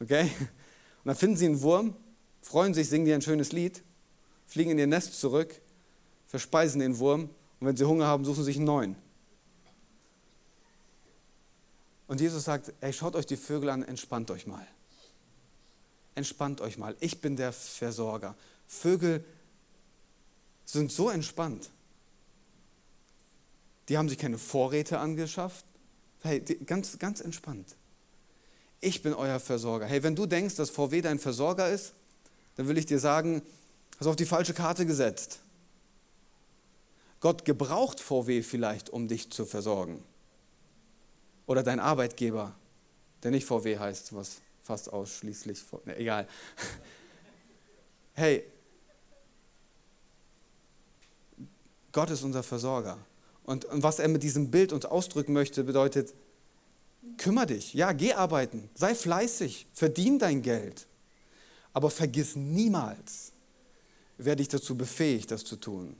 Okay? 0.00 0.22
Und 0.22 1.06
dann 1.06 1.16
finden 1.16 1.36
sie 1.36 1.46
einen 1.46 1.62
Wurm, 1.62 1.96
freuen 2.42 2.74
sich, 2.74 2.88
singen 2.88 3.04
dir 3.04 3.14
ein 3.14 3.22
schönes 3.22 3.52
Lied, 3.52 3.82
fliegen 4.46 4.70
in 4.70 4.78
ihr 4.78 4.86
Nest 4.86 5.18
zurück, 5.18 5.60
verspeisen 6.26 6.80
den 6.80 6.98
Wurm 6.98 7.30
und 7.60 7.66
wenn 7.66 7.76
sie 7.76 7.84
Hunger 7.84 8.06
haben, 8.06 8.24
suchen 8.24 8.38
sie 8.38 8.44
sich 8.44 8.56
einen 8.56 8.66
neuen. 8.66 8.96
Und 12.06 12.20
Jesus 12.20 12.44
sagt, 12.44 12.72
ey, 12.80 12.92
schaut 12.92 13.14
euch 13.16 13.26
die 13.26 13.36
Vögel 13.36 13.68
an, 13.68 13.82
entspannt 13.82 14.30
euch 14.30 14.46
mal. 14.46 14.66
Entspannt 16.14 16.60
euch 16.60 16.78
mal. 16.78 16.96
Ich 17.00 17.20
bin 17.20 17.36
der 17.36 17.52
Versorger. 17.52 18.34
Vögel 18.66 19.24
sind 20.64 20.90
so 20.90 21.10
entspannt. 21.10 21.70
Die 23.88 23.96
haben 23.96 24.08
sich 24.08 24.18
keine 24.18 24.38
Vorräte 24.38 24.98
angeschafft. 24.98 25.64
Hey, 26.22 26.40
ganz, 26.40 26.98
ganz 26.98 27.20
entspannt. 27.20 27.76
Ich 28.80 29.02
bin 29.02 29.12
euer 29.14 29.40
Versorger. 29.40 29.86
Hey, 29.86 30.02
wenn 30.02 30.14
du 30.14 30.26
denkst, 30.26 30.54
dass 30.56 30.70
VW 30.70 31.00
dein 31.00 31.18
Versorger 31.18 31.68
ist, 31.68 31.94
dann 32.56 32.68
will 32.68 32.78
ich 32.78 32.86
dir 32.86 32.98
sagen, 32.98 33.42
hast 33.96 34.06
du 34.06 34.10
auf 34.10 34.16
die 34.16 34.24
falsche 34.24 34.54
Karte 34.54 34.86
gesetzt. 34.86 35.40
Gott 37.20 37.44
gebraucht 37.44 37.98
VW 38.00 38.42
vielleicht, 38.42 38.90
um 38.90 39.08
dich 39.08 39.30
zu 39.30 39.44
versorgen. 39.44 40.02
Oder 41.46 41.62
dein 41.62 41.80
Arbeitgeber, 41.80 42.54
der 43.22 43.32
nicht 43.32 43.46
VW 43.46 43.78
heißt, 43.78 44.14
was 44.14 44.40
fast 44.62 44.92
ausschließlich, 44.92 45.60
ne, 45.84 45.96
egal. 45.96 46.28
Hey, 48.14 48.42
Gott 51.92 52.10
ist 52.10 52.24
unser 52.24 52.42
Versorger. 52.42 52.98
Und, 53.44 53.64
und 53.66 53.84
was 53.84 54.00
er 54.00 54.08
mit 54.08 54.24
diesem 54.24 54.50
Bild 54.50 54.72
uns 54.72 54.84
ausdrücken 54.84 55.32
möchte, 55.32 55.62
bedeutet, 55.62 56.14
kümmere 57.16 57.46
dich, 57.46 57.74
ja, 57.74 57.92
geh 57.92 58.12
arbeiten, 58.12 58.68
sei 58.74 58.94
fleißig, 58.94 59.66
verdien 59.72 60.18
dein 60.18 60.42
Geld. 60.42 60.86
Aber 61.72 61.90
vergiss 61.90 62.36
niemals, 62.36 63.32
wer 64.16 64.36
dich 64.36 64.48
dazu 64.48 64.76
befähigt, 64.76 65.30
das 65.30 65.44
zu 65.44 65.56
tun. 65.56 65.96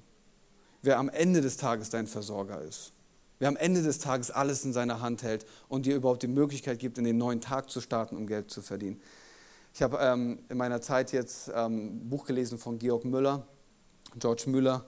Wer 0.83 0.99
am 0.99 1.09
Ende 1.09 1.41
des 1.41 1.57
Tages 1.57 1.91
dein 1.91 2.07
Versorger 2.07 2.63
ist. 2.63 2.93
Wer 3.39 3.49
am 3.49 3.57
Ende 3.57 3.83
des 3.83 3.99
Tages 3.99 4.31
alles 4.31 4.65
in 4.65 4.73
seiner 4.73 5.01
Hand 5.01 5.23
hält 5.23 5.47
und 5.69 5.87
dir 5.87 5.95
überhaupt 5.95 6.23
die 6.23 6.29
Möglichkeit 6.29 6.79
gibt, 6.79 6.99
in 6.99 7.05
den 7.05 7.19
neuen 7.19 7.41
Tag 7.41 7.71
zu 7.71 7.81
starten, 7.81 8.17
um 8.17 8.27
Geld 8.27 8.51
zu 8.51 8.63
verdienen. 8.63 9.01
Ich 9.75 9.83
habe 9.83 9.99
ähm, 10.01 10.41
in 10.49 10.57
meiner 10.57 10.81
Zeit 10.81 11.13
jetzt 11.13 11.51
ähm, 11.55 11.99
ein 11.99 12.09
Buch 12.09 12.25
gelesen 12.25 12.59
von 12.59 12.79
Georg 12.79 13.05
Müller, 13.05 13.47
George 14.19 14.45
Müller, 14.47 14.85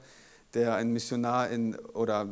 der 0.55 0.75
ein 0.75 0.93
Missionar 0.93 1.49
in, 1.51 1.77
oder 1.77 2.29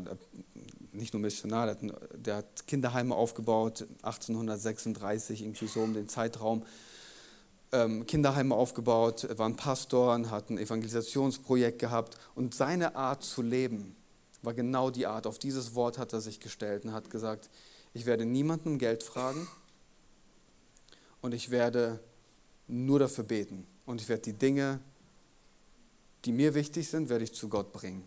nicht 0.93 1.15
nur 1.15 1.21
Missionar, 1.21 1.67
der 1.67 1.75
hat, 1.75 2.01
der 2.15 2.37
hat 2.37 2.67
Kinderheime 2.67 3.15
aufgebaut, 3.15 3.87
1836, 4.03 5.43
irgendwie 5.43 5.67
so 5.67 5.81
um 5.81 5.95
den 5.95 6.09
Zeitraum. 6.09 6.65
Ähm, 7.71 8.07
Kinderheime 8.07 8.55
aufgebaut, 8.55 9.29
war 9.37 9.49
ein 9.49 9.57
Pastor, 9.57 10.19
hat 10.31 10.51
ein 10.51 10.59
Evangelisationsprojekt 10.59 11.79
gehabt 11.79 12.17
und 12.35 12.55
seine 12.55 12.97
Art 12.97 13.23
zu 13.23 13.43
leben 13.43 13.95
war 14.43 14.55
genau 14.55 14.91
die 14.91 15.07
Art. 15.07 15.27
Auf 15.27 15.39
dieses 15.39 15.75
Wort 15.75 15.99
hat 15.99 16.13
er 16.13 16.21
sich 16.21 16.41
gestellt 16.41 16.85
und 16.85 16.93
hat 16.93 17.11
gesagt, 17.11 17.51
ich 17.93 18.07
werde 18.07 18.25
niemanden 18.25 18.69
um 18.69 18.79
Geld 18.79 19.03
fragen 19.03 19.49
und 21.21 21.35
ich 21.35 21.51
werde 21.51 21.99
nur 22.69 22.99
dafür 23.01 23.25
beten 23.25 23.67
und 23.85 24.01
ich 24.01 24.09
werde 24.09 24.23
die 24.23 24.33
Dinge 24.35 24.81
die 26.25 26.33
mir 26.33 26.55
wichtig 26.55 26.89
sind, 26.89 27.09
werde 27.09 27.25
ich 27.25 27.35
zu 27.35 27.49
Gott 27.49 27.73
bringen. 27.73 28.05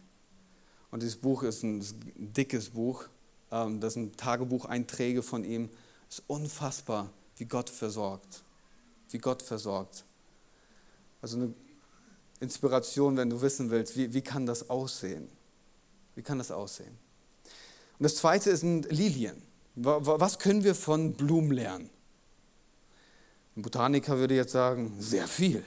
Und 0.92 1.02
dieses 1.02 1.16
Buch 1.16 1.44
ist 1.44 1.64
ein 1.64 1.84
dickes 2.16 2.70
Buch. 2.70 3.06
Ähm, 3.52 3.80
das 3.80 3.94
sind 3.94 4.18
Tagebucheinträge 4.18 5.24
von 5.24 5.44
ihm. 5.44 5.70
Es 6.10 6.20
ist 6.20 6.26
unfassbar, 6.28 7.10
wie 7.38 7.46
Gott 7.46 7.70
versorgt. 7.70 8.44
Wie 9.10 9.18
Gott 9.18 9.42
versorgt. 9.42 10.06
Also 11.22 11.38
eine 11.38 11.54
Inspiration, 12.40 13.18
wenn 13.18 13.30
du 13.30 13.42
wissen 13.42 13.70
willst, 13.70 13.96
wie, 13.96 14.14
wie 14.14 14.22
kann 14.22 14.46
das 14.46 14.70
aussehen? 14.70 15.30
Wie 16.16 16.22
kann 16.22 16.38
das 16.38 16.52
aussehen? 16.52 16.98
Und 17.98 18.04
das 18.04 18.16
zweite 18.16 18.56
sind 18.58 18.92
Lilien. 18.92 19.42
Was 19.76 20.40
können 20.40 20.64
wir 20.64 20.76
von 20.76 21.14
Blumen 21.14 21.52
lernen? 21.52 21.90
Ein 23.56 23.62
Botaniker 23.62 24.18
würde 24.18 24.36
jetzt 24.36 24.52
sagen, 24.52 24.96
sehr 25.00 25.28
viel. 25.28 25.64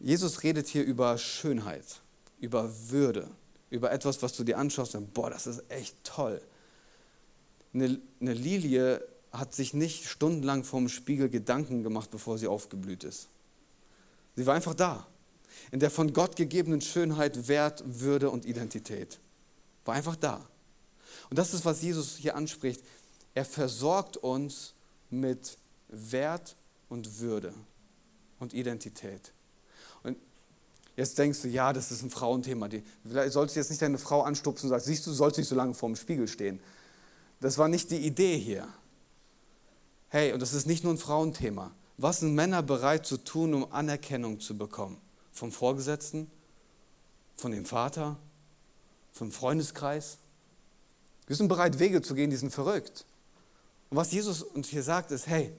Jesus 0.00 0.42
redet 0.42 0.66
hier 0.66 0.84
über 0.84 1.16
Schönheit, 1.18 2.00
über 2.40 2.70
Würde, 2.90 3.30
über 3.74 3.90
etwas, 3.90 4.22
was 4.22 4.32
du 4.34 4.44
dir 4.44 4.56
anschaust 4.56 4.94
und 4.94 5.12
boah, 5.14 5.30
das 5.30 5.48
ist 5.48 5.64
echt 5.68 5.96
toll. 6.04 6.40
Eine, 7.74 8.00
eine 8.20 8.32
Lilie 8.32 9.04
hat 9.32 9.52
sich 9.52 9.74
nicht 9.74 10.06
stundenlang 10.06 10.62
vorm 10.62 10.88
Spiegel 10.88 11.28
Gedanken 11.28 11.82
gemacht, 11.82 12.10
bevor 12.12 12.38
sie 12.38 12.46
aufgeblüht 12.46 13.02
ist. 13.02 13.28
Sie 14.36 14.46
war 14.46 14.54
einfach 14.54 14.74
da. 14.74 15.06
In 15.72 15.80
der 15.80 15.90
von 15.90 16.12
Gott 16.12 16.36
gegebenen 16.36 16.80
Schönheit, 16.80 17.48
Wert, 17.48 17.82
Würde 17.84 18.30
und 18.30 18.46
Identität. 18.46 19.18
War 19.84 19.94
einfach 19.94 20.16
da. 20.16 20.48
Und 21.30 21.38
das 21.38 21.52
ist, 21.52 21.64
was 21.64 21.82
Jesus 21.82 22.16
hier 22.16 22.36
anspricht. 22.36 22.80
Er 23.34 23.44
versorgt 23.44 24.16
uns 24.16 24.74
mit 25.10 25.58
Wert 25.88 26.54
und 26.88 27.18
Würde 27.18 27.52
und 28.38 28.54
Identität. 28.54 29.33
Jetzt 30.96 31.18
denkst 31.18 31.42
du, 31.42 31.48
ja, 31.48 31.72
das 31.72 31.90
ist 31.90 32.02
ein 32.02 32.10
Frauenthema. 32.10 32.68
vielleicht 33.04 33.32
sollst 33.32 33.56
du 33.56 33.60
jetzt 33.60 33.70
nicht 33.70 33.82
deine 33.82 33.98
Frau 33.98 34.22
anstupsen 34.22 34.66
und 34.66 34.70
sagen, 34.70 34.84
siehst 34.84 35.06
du, 35.06 35.10
du 35.10 35.16
sollst 35.16 35.38
nicht 35.38 35.48
so 35.48 35.56
lange 35.56 35.74
vor 35.74 35.88
dem 35.88 35.96
Spiegel 35.96 36.28
stehen. 36.28 36.60
Das 37.40 37.58
war 37.58 37.68
nicht 37.68 37.90
die 37.90 37.98
Idee 37.98 38.38
hier. 38.38 38.68
Hey, 40.08 40.32
und 40.32 40.40
das 40.40 40.52
ist 40.52 40.66
nicht 40.66 40.84
nur 40.84 40.94
ein 40.94 40.98
Frauenthema. 40.98 41.72
Was 41.96 42.20
sind 42.20 42.34
Männer 42.34 42.62
bereit 42.62 43.06
zu 43.06 43.16
tun, 43.16 43.54
um 43.54 43.72
Anerkennung 43.72 44.40
zu 44.40 44.56
bekommen? 44.56 45.00
Vom 45.32 45.50
Vorgesetzten? 45.50 46.30
Von 47.36 47.50
dem 47.50 47.64
Vater? 47.64 48.16
Vom 49.12 49.32
Freundeskreis? 49.32 50.18
Wir 51.26 51.34
sind 51.34 51.48
bereit, 51.48 51.78
Wege 51.78 52.02
zu 52.02 52.14
gehen, 52.14 52.30
die 52.30 52.36
sind 52.36 52.52
verrückt. 52.52 53.04
Und 53.90 53.96
was 53.96 54.12
Jesus 54.12 54.42
uns 54.42 54.68
hier 54.68 54.82
sagt, 54.82 55.10
ist, 55.10 55.26
hey, 55.26 55.52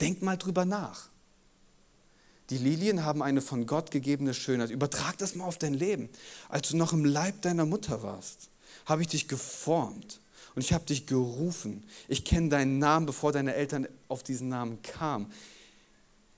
denk 0.00 0.22
mal 0.22 0.36
drüber 0.36 0.64
nach. 0.64 1.08
Die 2.50 2.58
Lilien 2.58 3.04
haben 3.04 3.22
eine 3.22 3.40
von 3.40 3.66
Gott 3.66 3.90
gegebene 3.90 4.34
Schönheit. 4.34 4.70
Übertrag 4.70 5.18
das 5.18 5.34
mal 5.34 5.46
auf 5.46 5.58
dein 5.58 5.74
Leben. 5.74 6.08
Als 6.48 6.68
du 6.68 6.76
noch 6.76 6.92
im 6.92 7.04
Leib 7.04 7.42
deiner 7.42 7.66
Mutter 7.66 8.02
warst, 8.02 8.50
habe 8.84 9.02
ich 9.02 9.08
dich 9.08 9.26
geformt 9.26 10.20
und 10.54 10.62
ich 10.62 10.72
habe 10.72 10.86
dich 10.86 11.06
gerufen. 11.06 11.84
Ich 12.08 12.24
kenne 12.24 12.48
deinen 12.48 12.78
Namen, 12.78 13.06
bevor 13.06 13.32
deine 13.32 13.54
Eltern 13.54 13.88
auf 14.08 14.22
diesen 14.22 14.48
Namen 14.48 14.80
kamen. 14.82 15.32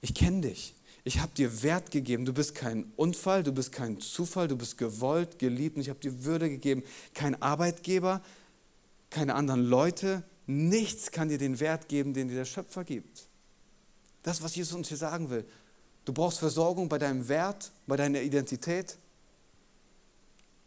Ich 0.00 0.14
kenne 0.14 0.42
dich. 0.42 0.74
Ich 1.04 1.20
habe 1.20 1.32
dir 1.34 1.62
Wert 1.62 1.90
gegeben. 1.90 2.24
Du 2.24 2.32
bist 2.32 2.54
kein 2.54 2.90
Unfall, 2.96 3.42
du 3.42 3.52
bist 3.52 3.72
kein 3.72 4.00
Zufall, 4.00 4.48
du 4.48 4.56
bist 4.56 4.76
gewollt, 4.78 5.38
geliebt 5.38 5.76
und 5.76 5.82
ich 5.82 5.88
habe 5.88 6.00
dir 6.00 6.24
Würde 6.24 6.48
gegeben. 6.48 6.82
Kein 7.14 7.40
Arbeitgeber, 7.40 8.22
keine 9.10 9.34
anderen 9.34 9.64
Leute, 9.64 10.22
nichts 10.46 11.10
kann 11.10 11.28
dir 11.28 11.38
den 11.38 11.60
Wert 11.60 11.88
geben, 11.88 12.14
den 12.14 12.28
dir 12.28 12.34
der 12.34 12.44
Schöpfer 12.44 12.84
gibt. 12.84 13.28
Das, 14.22 14.42
was 14.42 14.56
Jesus 14.56 14.74
uns 14.74 14.88
hier 14.88 14.96
sagen 14.96 15.30
will. 15.30 15.46
Du 16.08 16.14
brauchst 16.14 16.38
Versorgung 16.38 16.88
bei 16.88 16.96
deinem 16.96 17.28
Wert, 17.28 17.70
bei 17.86 17.98
deiner 17.98 18.22
Identität. 18.22 18.96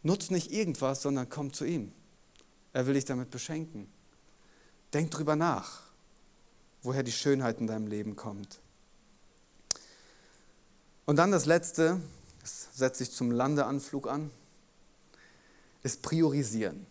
Nutz 0.04 0.30
nicht 0.30 0.52
irgendwas, 0.52 1.02
sondern 1.02 1.28
komm 1.28 1.52
zu 1.52 1.64
ihm. 1.64 1.90
Er 2.72 2.86
will 2.86 2.94
dich 2.94 3.06
damit 3.06 3.32
beschenken. 3.32 3.88
Denk 4.94 5.10
drüber 5.10 5.34
nach, 5.34 5.82
woher 6.84 7.02
die 7.02 7.10
Schönheit 7.10 7.58
in 7.58 7.66
deinem 7.66 7.88
Leben 7.88 8.14
kommt. 8.14 8.60
Und 11.06 11.16
dann 11.16 11.32
das 11.32 11.44
Letzte, 11.44 12.00
das 12.40 12.68
setzt 12.72 12.98
sich 12.98 13.10
zum 13.10 13.32
Landeanflug 13.32 14.06
an, 14.06 14.30
ist 15.82 16.02
priorisieren. 16.02 16.86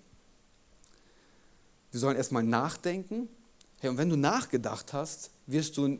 Wir 1.91 2.01
sollen 2.01 2.17
erstmal 2.17 2.43
nachdenken. 2.43 3.29
Hey, 3.79 3.89
und 3.89 3.97
wenn 3.97 4.09
du 4.09 4.17
nachgedacht 4.17 4.91
hast, 4.91 5.31
wirst 5.47 5.77
du 5.77 5.99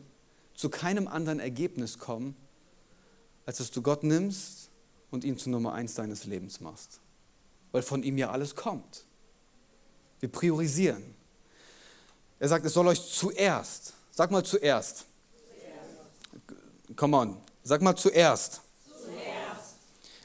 zu 0.54 0.68
keinem 0.68 1.08
anderen 1.08 1.40
Ergebnis 1.40 1.98
kommen, 1.98 2.36
als 3.46 3.58
dass 3.58 3.70
du 3.70 3.82
Gott 3.82 4.02
nimmst 4.02 4.70
und 5.10 5.24
ihn 5.24 5.38
zu 5.38 5.50
Nummer 5.50 5.72
eins 5.74 5.94
deines 5.94 6.24
Lebens 6.24 6.60
machst. 6.60 7.00
Weil 7.70 7.82
von 7.82 8.02
ihm 8.02 8.18
ja 8.18 8.30
alles 8.30 8.54
kommt. 8.54 9.04
Wir 10.20 10.30
priorisieren. 10.30 11.14
Er 12.38 12.48
sagt, 12.48 12.64
es 12.66 12.72
soll 12.72 12.86
euch 12.88 13.00
zuerst, 13.00 13.94
sag 14.10 14.30
mal 14.30 14.44
zuerst. 14.44 15.06
zuerst. 16.34 16.96
Come 16.96 17.16
on, 17.16 17.36
sag 17.62 17.82
mal 17.82 17.96
zuerst. 17.96 18.60
zuerst. 18.86 19.76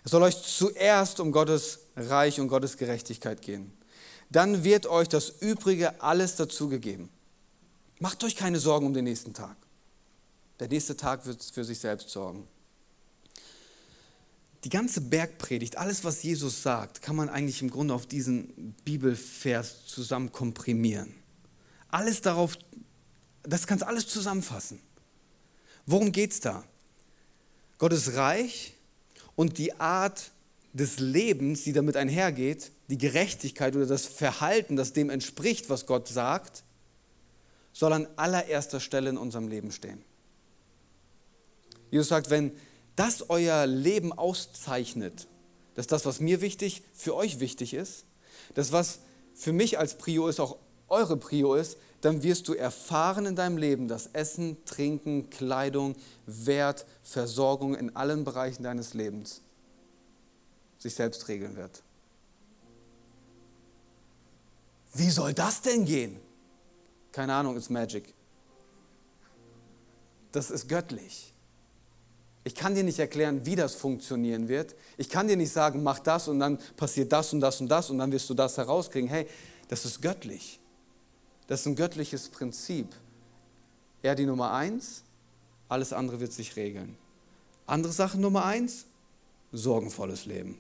Es 0.04 0.12
soll 0.12 0.24
euch 0.24 0.42
zuerst 0.42 1.20
um 1.20 1.32
Gottes 1.32 1.80
Reich 1.96 2.40
und 2.40 2.48
Gottes 2.48 2.78
Gerechtigkeit 2.78 3.42
gehen. 3.42 3.72
Dann 4.30 4.64
wird 4.64 4.88
euch 4.88 5.08
das 5.08 5.30
Übrige 5.42 6.02
alles 6.02 6.36
dazugegeben. 6.36 7.10
Macht 8.00 8.24
euch 8.24 8.36
keine 8.36 8.60
Sorgen 8.60 8.86
um 8.86 8.94
den 8.94 9.06
nächsten 9.06 9.34
Tag. 9.34 9.56
Der 10.60 10.68
nächste 10.68 10.98
Tag 10.98 11.26
wird 11.26 11.44
für 11.44 11.64
sich 11.64 11.80
selbst 11.80 12.10
sorgen. 12.10 12.48
Die 14.64 14.70
ganze 14.70 15.02
Bergpredigt, 15.02 15.78
alles, 15.78 16.04
was 16.04 16.24
Jesus 16.24 16.64
sagt, 16.64 17.02
kann 17.02 17.16
man 17.16 17.30
eigentlich 17.30 17.62
im 17.62 17.70
Grunde 17.70 17.94
auf 17.94 18.06
diesen 18.06 18.76
Bibelvers 18.84 19.86
zusammen 19.86 20.32
komprimieren. 20.32 21.14
Alles 21.90 22.22
darauf, 22.22 22.58
das 23.44 23.68
kannst 23.68 23.86
alles 23.86 24.08
zusammenfassen. 24.08 24.80
Worum 25.86 26.12
geht 26.12 26.32
es 26.32 26.40
da? 26.40 26.64
Gottes 27.78 28.16
Reich 28.16 28.74
und 29.36 29.58
die 29.58 29.80
Art 29.80 30.32
des 30.74 31.00
Lebens, 31.00 31.64
die 31.64 31.74
damit 31.74 31.96
einhergeht, 31.96 32.72
die 32.90 32.98
Gerechtigkeit 32.98 33.76
oder 33.76 33.86
das 33.86 34.06
Verhalten, 34.06 34.76
das 34.76 34.94
dem 34.94 35.10
entspricht, 35.10 35.70
was 35.70 35.86
Gott 35.86 36.08
sagt, 36.08 36.64
soll 37.74 37.94
an 37.94 38.08
allererster 38.16 38.80
Stelle 38.80 39.10
in 39.10 39.18
unserem 39.18 39.48
Leben 39.48 39.72
stehen. 39.72 40.04
Jesus 41.92 42.08
sagt, 42.10 42.30
wenn 42.30 42.52
das 42.98 43.30
euer 43.30 43.66
Leben 43.66 44.12
auszeichnet, 44.12 45.28
dass 45.76 45.88
das, 45.88 46.06
was 46.06 46.20
mir 46.20 46.42
wichtig, 46.42 46.84
für 46.94 47.16
euch 47.16 47.40
wichtig 47.40 47.74
ist, 47.74 48.04
dass 48.56 48.74
was 48.74 49.00
für 49.34 49.54
mich 49.54 49.80
als 49.80 49.98
Prio 49.98 50.28
ist, 50.28 50.40
auch 50.40 50.58
eure 50.90 51.16
Prio 51.16 51.54
ist, 51.54 51.78
dann 52.02 52.24
wirst 52.24 52.48
du 52.48 52.54
erfahren 52.54 53.26
in 53.26 53.36
deinem 53.36 53.58
Leben, 53.58 53.88
dass 53.88 54.08
Essen, 54.14 54.58
Trinken, 54.66 55.30
Kleidung, 55.30 55.96
Wert, 56.26 56.86
Versorgung 57.04 57.76
in 57.76 57.96
allen 57.96 58.24
Bereichen 58.24 58.64
deines 58.64 58.94
Lebens 58.94 59.42
sich 60.80 60.96
selbst 60.96 61.28
regeln 61.28 61.56
wird. 61.56 61.84
Wie 64.94 65.10
soll 65.10 65.34
das 65.34 65.62
denn 65.62 65.86
gehen? 65.86 66.20
Keine 67.12 67.34
Ahnung, 67.34 67.58
ist 67.58 67.70
Magic. 67.70 68.14
Das 70.32 70.50
ist 70.50 70.68
göttlich. 70.68 71.34
Ich 72.48 72.56
kann 72.56 72.76
dir 72.76 72.84
nicht 72.86 72.98
erklären, 72.98 73.46
wie 73.46 73.58
das 73.58 73.76
funktionieren 73.76 74.48
wird. 74.48 74.74
Ich 74.96 75.10
kann 75.10 75.28
dir 75.28 75.36
nicht 75.36 75.52
sagen, 75.52 75.84
mach 75.84 76.00
das 76.00 76.30
und 76.30 76.40
dann 76.40 76.58
passiert 76.78 77.12
das 77.12 77.34
und 77.34 77.42
das 77.42 77.60
und 77.60 77.68
das 77.68 77.90
und 77.90 77.98
dann 77.98 78.10
wirst 78.10 78.30
du 78.30 78.34
das 78.34 78.56
herauskriegen. 78.56 79.10
Hey, 79.10 79.28
das 79.68 79.84
ist 79.84 80.02
göttlich. 80.02 80.62
Das 81.48 81.60
ist 81.60 81.66
ein 81.66 81.76
göttliches 81.76 82.30
Prinzip. 82.30 82.88
Er 84.02 84.16
die 84.16 84.26
Nummer 84.26 84.54
eins, 84.54 85.04
alles 85.68 85.92
andere 85.92 86.22
wird 86.22 86.32
sich 86.32 86.56
regeln. 86.56 86.96
Andere 87.66 87.92
Sache 87.92 88.18
Nummer 88.18 88.46
eins, 88.46 88.86
sorgenvolles 89.52 90.26
Leben. 90.26 90.58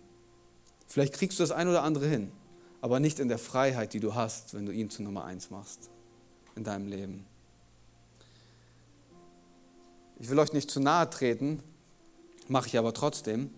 Vielleicht 0.89 1.13
kriegst 1.13 1.39
du 1.39 1.43
das 1.43 1.51
ein 1.51 1.69
oder 1.69 1.83
andere 1.83 2.07
hin, 2.07 2.33
aber 2.81 2.99
nicht 2.99 3.17
in 3.17 3.29
der 3.29 3.39
Freiheit, 3.39 3.93
die 3.93 4.01
du 4.01 4.13
hast, 4.13 4.53
wenn 4.53 4.65
du 4.65 4.73
ihn 4.73 4.89
zu 4.89 5.03
Nummer 5.03 5.23
eins 5.23 5.51
machst 5.51 5.89
in 6.57 6.65
deinem 6.65 6.89
Leben. 6.89 7.25
Ich 10.19 10.29
will 10.29 10.37
euch 10.37 10.51
nicht 10.51 10.69
zu 10.69 10.81
nahe 10.81 11.09
treten, 11.09 11.63
mache 12.49 12.67
ich 12.67 12.77
aber 12.77 12.93
trotzdem. 12.93 13.49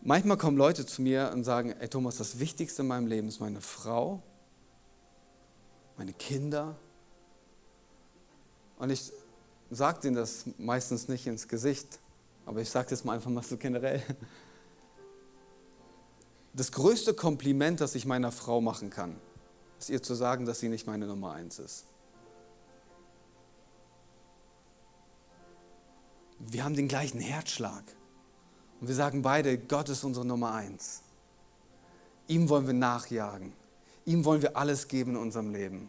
Manchmal 0.00 0.36
kommen 0.36 0.56
Leute 0.56 0.86
zu 0.86 1.02
mir 1.02 1.30
und 1.32 1.44
sagen, 1.44 1.72
ey 1.72 1.88
Thomas, 1.88 2.16
das 2.16 2.38
Wichtigste 2.38 2.82
in 2.82 2.88
meinem 2.88 3.06
Leben 3.06 3.28
ist 3.28 3.40
meine 3.40 3.60
Frau, 3.60 4.22
meine 5.96 6.12
Kinder. 6.12 6.76
Und 8.78 8.90
ich 8.90 9.12
sage 9.70 10.00
denen 10.00 10.16
das 10.16 10.44
meistens 10.56 11.08
nicht 11.08 11.26
ins 11.26 11.48
Gesicht, 11.48 11.98
aber 12.46 12.60
ich 12.60 12.70
sage 12.70 12.90
das 12.90 13.04
mal 13.04 13.14
einfach 13.14 13.30
mal 13.30 13.42
so 13.42 13.56
generell. 13.56 14.02
Das 16.54 16.72
größte 16.72 17.14
Kompliment, 17.14 17.80
das 17.80 17.94
ich 17.94 18.06
meiner 18.06 18.32
Frau 18.32 18.60
machen 18.60 18.90
kann, 18.90 19.16
ist 19.78 19.90
ihr 19.90 20.02
zu 20.02 20.14
sagen, 20.14 20.46
dass 20.46 20.60
sie 20.60 20.68
nicht 20.68 20.86
meine 20.86 21.06
Nummer 21.06 21.32
eins 21.32 21.58
ist. 21.58 21.86
Wir 26.38 26.64
haben 26.64 26.74
den 26.74 26.88
gleichen 26.88 27.20
Herzschlag. 27.20 27.84
Und 28.80 28.88
wir 28.88 28.94
sagen 28.94 29.22
beide, 29.22 29.58
Gott 29.58 29.88
ist 29.88 30.04
unsere 30.04 30.24
Nummer 30.24 30.52
eins. 30.52 31.02
Ihm 32.28 32.48
wollen 32.48 32.66
wir 32.66 32.74
nachjagen. 32.74 33.52
Ihm 34.04 34.24
wollen 34.24 34.42
wir 34.42 34.56
alles 34.56 34.88
geben 34.88 35.12
in 35.12 35.16
unserem 35.16 35.52
Leben. 35.52 35.88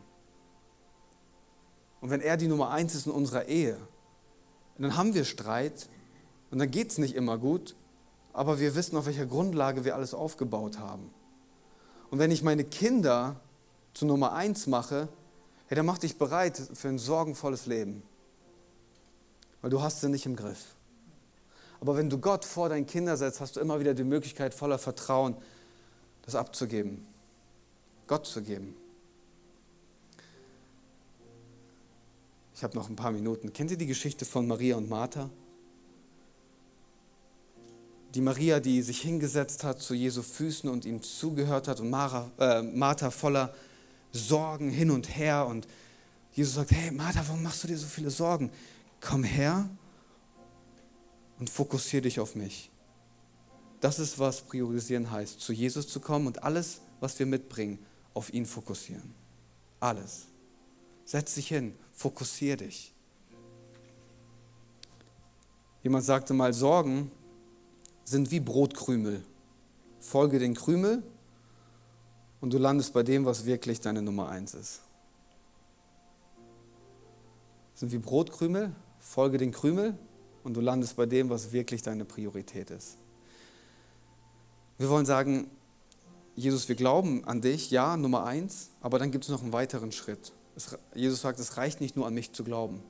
Und 2.02 2.10
wenn 2.10 2.22
er 2.22 2.38
die 2.38 2.48
Nummer 2.48 2.70
eins 2.72 2.96
ist 2.96 3.06
in 3.06 3.12
unserer 3.12 3.46
Ehe, 3.46 3.78
dann 4.78 4.96
haben 4.96 5.14
wir 5.14 5.26
Streit 5.26 5.90
und 6.52 6.60
dann 6.60 6.72
geht 6.72 6.92
es 6.92 6.98
nicht 6.98 7.16
immer 7.16 7.38
gut, 7.38 7.76
aber 8.32 8.60
wir 8.60 8.76
wissen, 8.76 8.96
auf 8.96 9.06
welcher 9.06 9.26
Grundlage 9.26 9.84
wir 9.84 9.96
alles 9.96 10.14
aufgebaut 10.14 10.80
haben. 10.80 11.12
Und 12.10 12.20
wenn 12.20 12.32
ich 12.32 12.42
meine 12.42 12.64
Kinder 12.64 13.40
zu 13.94 14.06
Nummer 14.06 14.34
eins 14.34 14.66
mache, 14.66 15.10
hey, 15.68 15.76
dann 15.76 15.86
mach 15.86 15.98
dich 15.98 16.18
bereit 16.18 16.58
für 16.74 16.88
ein 16.88 16.98
sorgenvolles 16.98 17.66
Leben. 17.66 18.02
Weil 19.62 19.70
du 19.70 19.82
hast 19.82 20.02
sie 20.02 20.10
nicht 20.10 20.26
im 20.26 20.36
Griff. 20.36 20.76
Aber 21.82 21.96
wenn 21.96 22.10
du 22.10 22.18
Gott 22.18 22.46
vor 22.46 22.70
deinen 22.70 22.86
Kinder 22.86 23.16
setzt, 23.18 23.40
hast 23.40 23.56
du 23.56 23.60
immer 23.60 23.80
wieder 23.80 23.94
die 23.94 24.04
Möglichkeit, 24.04 24.54
voller 24.54 24.78
Vertrauen 24.78 25.36
das 26.24 26.36
abzugeben. 26.36 27.06
Gott 28.08 28.26
zu 28.26 28.42
geben. 28.42 28.76
Ich 32.56 32.64
habe 32.64 32.76
noch 32.76 32.90
ein 32.90 32.96
paar 32.96 33.12
Minuten. 33.12 33.54
Kennt 33.54 33.72
ihr 33.72 33.78
die 33.78 33.86
Geschichte 33.86 34.26
von 34.26 34.46
Maria 34.46 34.76
und 34.76 34.90
Martha? 34.90 35.30
Die 38.16 38.22
Maria, 38.22 38.60
die 38.60 38.82
sich 38.82 39.02
hingesetzt 39.02 39.64
hat 39.64 39.82
zu 39.82 39.94
Jesu 39.94 40.24
Füßen 40.24 40.70
und 40.70 40.84
ihm 40.84 41.02
zugehört 41.02 41.68
hat 41.68 41.80
und 41.80 41.90
Mara, 41.90 42.30
äh, 42.40 42.62
Martha 42.62 43.12
voller 43.12 43.54
Sorgen 44.12 44.72
hin 44.72 44.92
und 44.92 45.16
her 45.16 45.46
und 45.46 45.68
Jesus 46.34 46.56
sagt, 46.56 46.72
hey 46.72 46.92
Martha, 46.92 47.24
warum 47.28 47.44
machst 47.44 47.64
du 47.64 47.68
dir 47.68 47.78
so 47.78 47.88
viele 47.88 48.10
Sorgen? 48.10 48.52
Komm 49.02 49.24
her 49.24 49.70
und 51.40 51.50
fokussiere 51.50 52.04
dich 52.04 52.20
auf 52.20 52.36
mich. 52.36 52.70
Das 53.80 53.98
ist, 53.98 54.20
was 54.20 54.42
priorisieren 54.42 55.10
heißt, 55.10 55.40
zu 55.40 55.54
Jesus 55.54 55.88
zu 55.88 56.00
kommen 56.00 56.28
und 56.28 56.44
alles, 56.44 56.82
was 57.00 57.18
wir 57.18 57.26
mitbringen, 57.26 57.80
auf 58.14 58.34
ihn 58.34 58.46
fokussieren. 58.46 59.14
Alles. 59.80 60.28
Setz 61.06 61.36
dich 61.36 61.48
hin, 61.48 61.76
fokussiere 61.94 62.58
dich. 62.58 62.94
Jemand 65.82 66.04
sagte 66.04 66.34
mal, 66.34 66.54
Sorgen 66.54 67.10
sind 68.04 68.32
wie 68.32 68.42
Brotkrümel. 68.42 69.24
Folge 70.00 70.40
den 70.40 70.56
Krümel 70.56 71.04
und 72.42 72.54
du 72.54 72.58
landest 72.58 72.94
bei 72.94 73.04
dem, 73.04 73.26
was 73.26 73.46
wirklich 73.46 73.80
deine 73.80 74.02
Nummer 74.02 74.30
eins 74.30 74.54
ist. 74.54 74.82
Sind 77.76 77.92
wie 77.92 77.98
Brotkrümel, 77.98 78.76
folge 79.00 79.38
den 79.38 79.52
Krümel 79.52 79.98
und 80.44 80.54
du 80.56 80.62
landest 80.62 80.96
bei 80.96 81.06
dem, 81.06 81.30
was 81.30 81.52
wirklich 81.52 81.82
deine 81.82 82.06
Priorität 82.06 82.70
ist. 82.70 82.98
Wir 84.78 84.90
wollen 84.90 85.06
sagen, 85.06 85.50
Jesus, 86.36 86.70
wir 86.70 86.76
glauben 86.76 87.26
an 87.26 87.42
dich, 87.42 87.70
ja, 87.70 87.98
Nummer 87.98 88.24
eins, 88.24 88.70
aber 88.82 88.98
dann 88.98 89.12
gibt 89.12 89.26
es 89.26 89.30
noch 89.30 89.42
einen 89.42 89.52
weiteren 89.52 89.92
Schritt. 89.92 90.32
Es, 90.56 90.78
Jesus 90.96 91.22
sagt, 91.22 91.40
es 91.40 91.58
reicht 91.58 91.82
nicht 91.82 91.96
nur 91.96 92.08
an 92.08 92.14
mich 92.14 92.32
zu 92.32 92.44
glauben. 92.44 92.82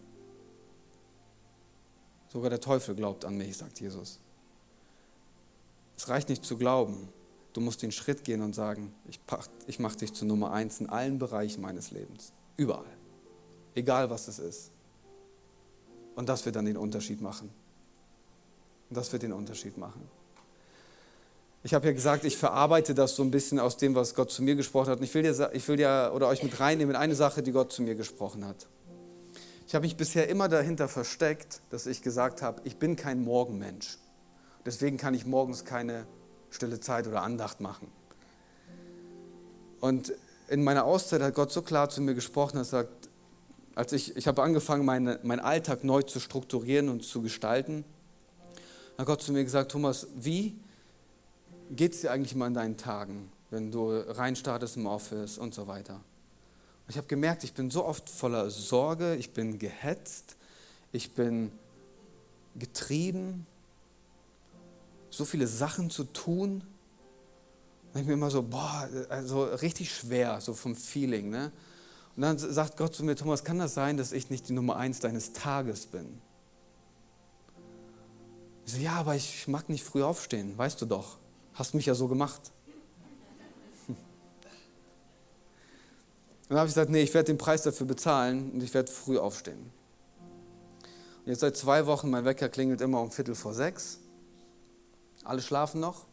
Sogar 2.32 2.52
der 2.52 2.62
Teufel 2.62 2.93
glaubt 2.93 3.26
an 3.26 3.38
mich, 3.38 3.58
sagt 3.58 3.80
Jesus. 3.80 4.19
Es 5.98 6.08
reicht 6.10 6.30
nicht 6.30 6.45
zu 6.45 6.58
glauben. 6.58 7.10
Du 7.54 7.62
musst 7.62 7.82
den 7.82 7.91
Schritt 7.91 8.24
gehen 8.24 8.41
und 8.41 8.54
sagen, 8.54 8.93
ich, 9.08 9.19
ich 9.65 9.80
mache 9.80 9.98
dich 9.98 10.13
zu 10.13 10.26
Nummer 10.26 10.52
eins 10.52 10.80
in 10.80 10.89
allen 10.89 11.17
Bereichen 11.17 11.62
meines 11.62 11.89
Lebens. 11.89 12.32
Überall. 12.56 12.86
Egal 13.74 14.10
was 14.12 14.28
es 14.28 14.38
ist. 14.38 14.72
Und 16.20 16.28
das 16.28 16.46
wird 16.46 16.58
dann 16.58 16.66
den 16.66 16.76
Unterschied 16.76 17.22
machen. 17.22 17.50
Und 18.90 18.98
das 18.98 19.14
wird 19.14 19.24
den 19.24 19.32
Unterschied 19.32 19.78
machen. 19.78 20.02
Ich 21.64 21.74
habe 21.74 21.88
ja 21.88 21.94
gesagt, 21.94 22.26
ich 22.26 22.36
verarbeite 22.36 22.94
das 22.94 23.16
so 23.16 23.24
ein 23.24 23.32
bisschen 23.32 23.58
aus 23.58 23.78
dem, 23.78 23.96
was 23.96 24.16
Gott 24.16 24.30
zu 24.30 24.44
mir 24.44 24.56
gesprochen 24.56 24.90
hat. 24.90 24.98
Und 24.98 25.06
ich 25.06 25.14
will 25.14 25.24
dir, 25.24 25.50
ich 25.54 25.66
will 25.70 25.78
dir 25.78 26.12
oder 26.14 26.28
euch 26.28 26.44
mit 26.44 26.60
reinnehmen 26.60 26.94
in 26.94 27.02
eine 27.02 27.16
Sache, 27.16 27.42
die 27.42 27.54
Gott 27.54 27.72
zu 27.72 27.84
mir 27.84 27.96
gesprochen 27.96 28.46
hat. 28.46 28.68
Ich 29.66 29.76
habe 29.76 29.84
mich 29.84 29.96
bisher 29.96 30.28
immer 30.28 30.50
dahinter 30.50 30.90
versteckt, 30.90 31.62
dass 31.70 31.86
ich 31.86 32.02
gesagt 32.02 32.42
habe, 32.42 32.60
ich 32.66 32.76
bin 32.76 32.98
kein 32.98 33.24
Morgenmensch. 33.24 33.98
Deswegen 34.66 34.98
kann 34.98 35.14
ich 35.14 35.26
morgens 35.26 35.64
keine 35.64 36.06
stille 36.50 36.82
Zeit 36.82 37.08
oder 37.08 37.22
Andacht 37.22 37.62
machen. 37.62 37.88
Und 39.80 40.12
in 40.50 40.66
meiner 40.66 40.84
Auszeit 40.84 41.22
hat 41.22 41.34
Gott 41.34 41.54
so 41.54 41.62
klar 41.62 41.90
zu 41.90 42.02
mir 42.02 42.14
gesprochen, 42.14 42.58
er 42.58 42.66
sagt, 42.66 42.99
als 43.80 43.94
ich, 43.94 44.18
ich 44.18 44.28
habe 44.28 44.44
angefangen, 44.44 44.84
meine, 44.84 45.22
meinen 45.24 45.39
Alltag 45.39 45.86
neu 45.86 46.02
zu 46.02 46.20
strukturieren 46.20 46.89
und 46.89 47.06
zu 47.06 47.22
gestalten, 47.22 47.86
hat 48.98 49.06
Gott 49.06 49.22
zu 49.22 49.32
mir 49.32 49.46
gesagt, 49.46 49.72
Thomas, 49.72 50.08
wie 50.18 50.60
geht 51.72 51.94
es 51.94 52.02
dir 52.02 52.12
eigentlich 52.12 52.34
immer 52.34 52.48
in 52.48 52.54
deinen 52.54 52.76
Tagen, 52.76 53.32
wenn 53.52 53.72
du 53.72 53.89
reinstartest 53.89 54.76
im 54.76 54.86
Office 54.86 55.38
und 55.38 55.54
so 55.54 55.68
weiter? 55.68 55.94
Und 55.94 56.89
ich 56.89 56.98
habe 56.98 57.08
gemerkt, 57.08 57.46
ich 57.46 57.54
bin 57.54 57.72
so 57.72 57.86
oft 57.86 58.10
voller 58.10 58.50
Sorge, 58.50 59.15
ich 59.15 59.32
bin 59.32 59.60
gehetzt, 59.60 60.36
ich 60.92 61.12
bin 61.12 61.50
getrieben, 62.58 63.48
so 65.10 65.23
viele 65.23 65.48
Sachen 65.48 65.90
zu 65.90 66.04
tun. 66.04 66.63
Und 67.94 68.02
ich 68.02 68.06
mir 68.06 68.13
immer 68.13 68.30
so, 68.30 68.44
boah, 68.44 68.90
also 69.08 69.46
richtig 69.46 69.96
schwer, 69.96 70.42
so 70.42 70.54
vom 70.54 70.75
Feeling. 70.75 71.30
Ne? 71.30 71.54
Und 72.16 72.24
dann 72.24 72.38
sagt 72.38 72.78
Gott 72.78 72.94
zu 72.96 73.04
mir, 73.04 73.16
Thomas, 73.16 73.44
kann 73.44 73.60
das 73.60 73.74
sein, 73.74 73.98
dass 73.98 74.12
ich 74.12 74.30
nicht 74.30 74.50
die 74.50 74.54
Nummer 74.54 74.76
eins 74.76 75.00
deines 75.00 75.34
Tages 75.34 75.86
bin? 75.86 76.22
Ich 78.66 78.74
so, 78.74 78.80
ja, 78.80 78.94
aber 78.94 79.16
ich 79.16 79.48
mag 79.48 79.70
nicht 79.70 79.84
früh 79.84 80.04
aufstehen, 80.04 80.58
weißt 80.58 80.82
du 80.82 80.86
doch. 80.86 81.18
Hast 81.54 81.74
mich 81.74 81.86
ja 81.86 81.96
so 81.96 82.08
gemacht. 82.08 82.52
Und 83.88 83.98
dann 86.50 86.60
habe 86.60 86.68
ich 86.68 86.74
gesagt, 86.74 86.90
nee, 86.90 87.02
ich 87.02 87.14
werde 87.14 87.28
den 87.28 87.38
Preis 87.38 87.62
dafür 87.62 87.86
bezahlen 87.86 88.52
und 88.52 88.64
ich 88.64 88.74
werde 88.74 88.92
früh 88.92 89.20
aufstehen. 89.20 89.72
Und 91.20 91.28
jetzt 91.28 91.42
seit 91.42 91.56
zwei 91.56 91.86
Wochen, 91.86 92.10
mein 92.10 92.26
Wecker 92.26 92.50
klingelt 92.50 92.82
immer 92.82 93.02
um 93.02 93.12
Viertel 93.12 93.36
vor 93.36 93.54
sechs. 93.54 94.00
Alle 95.24 95.44
schlafen 95.44 95.80
noch. 95.80 96.06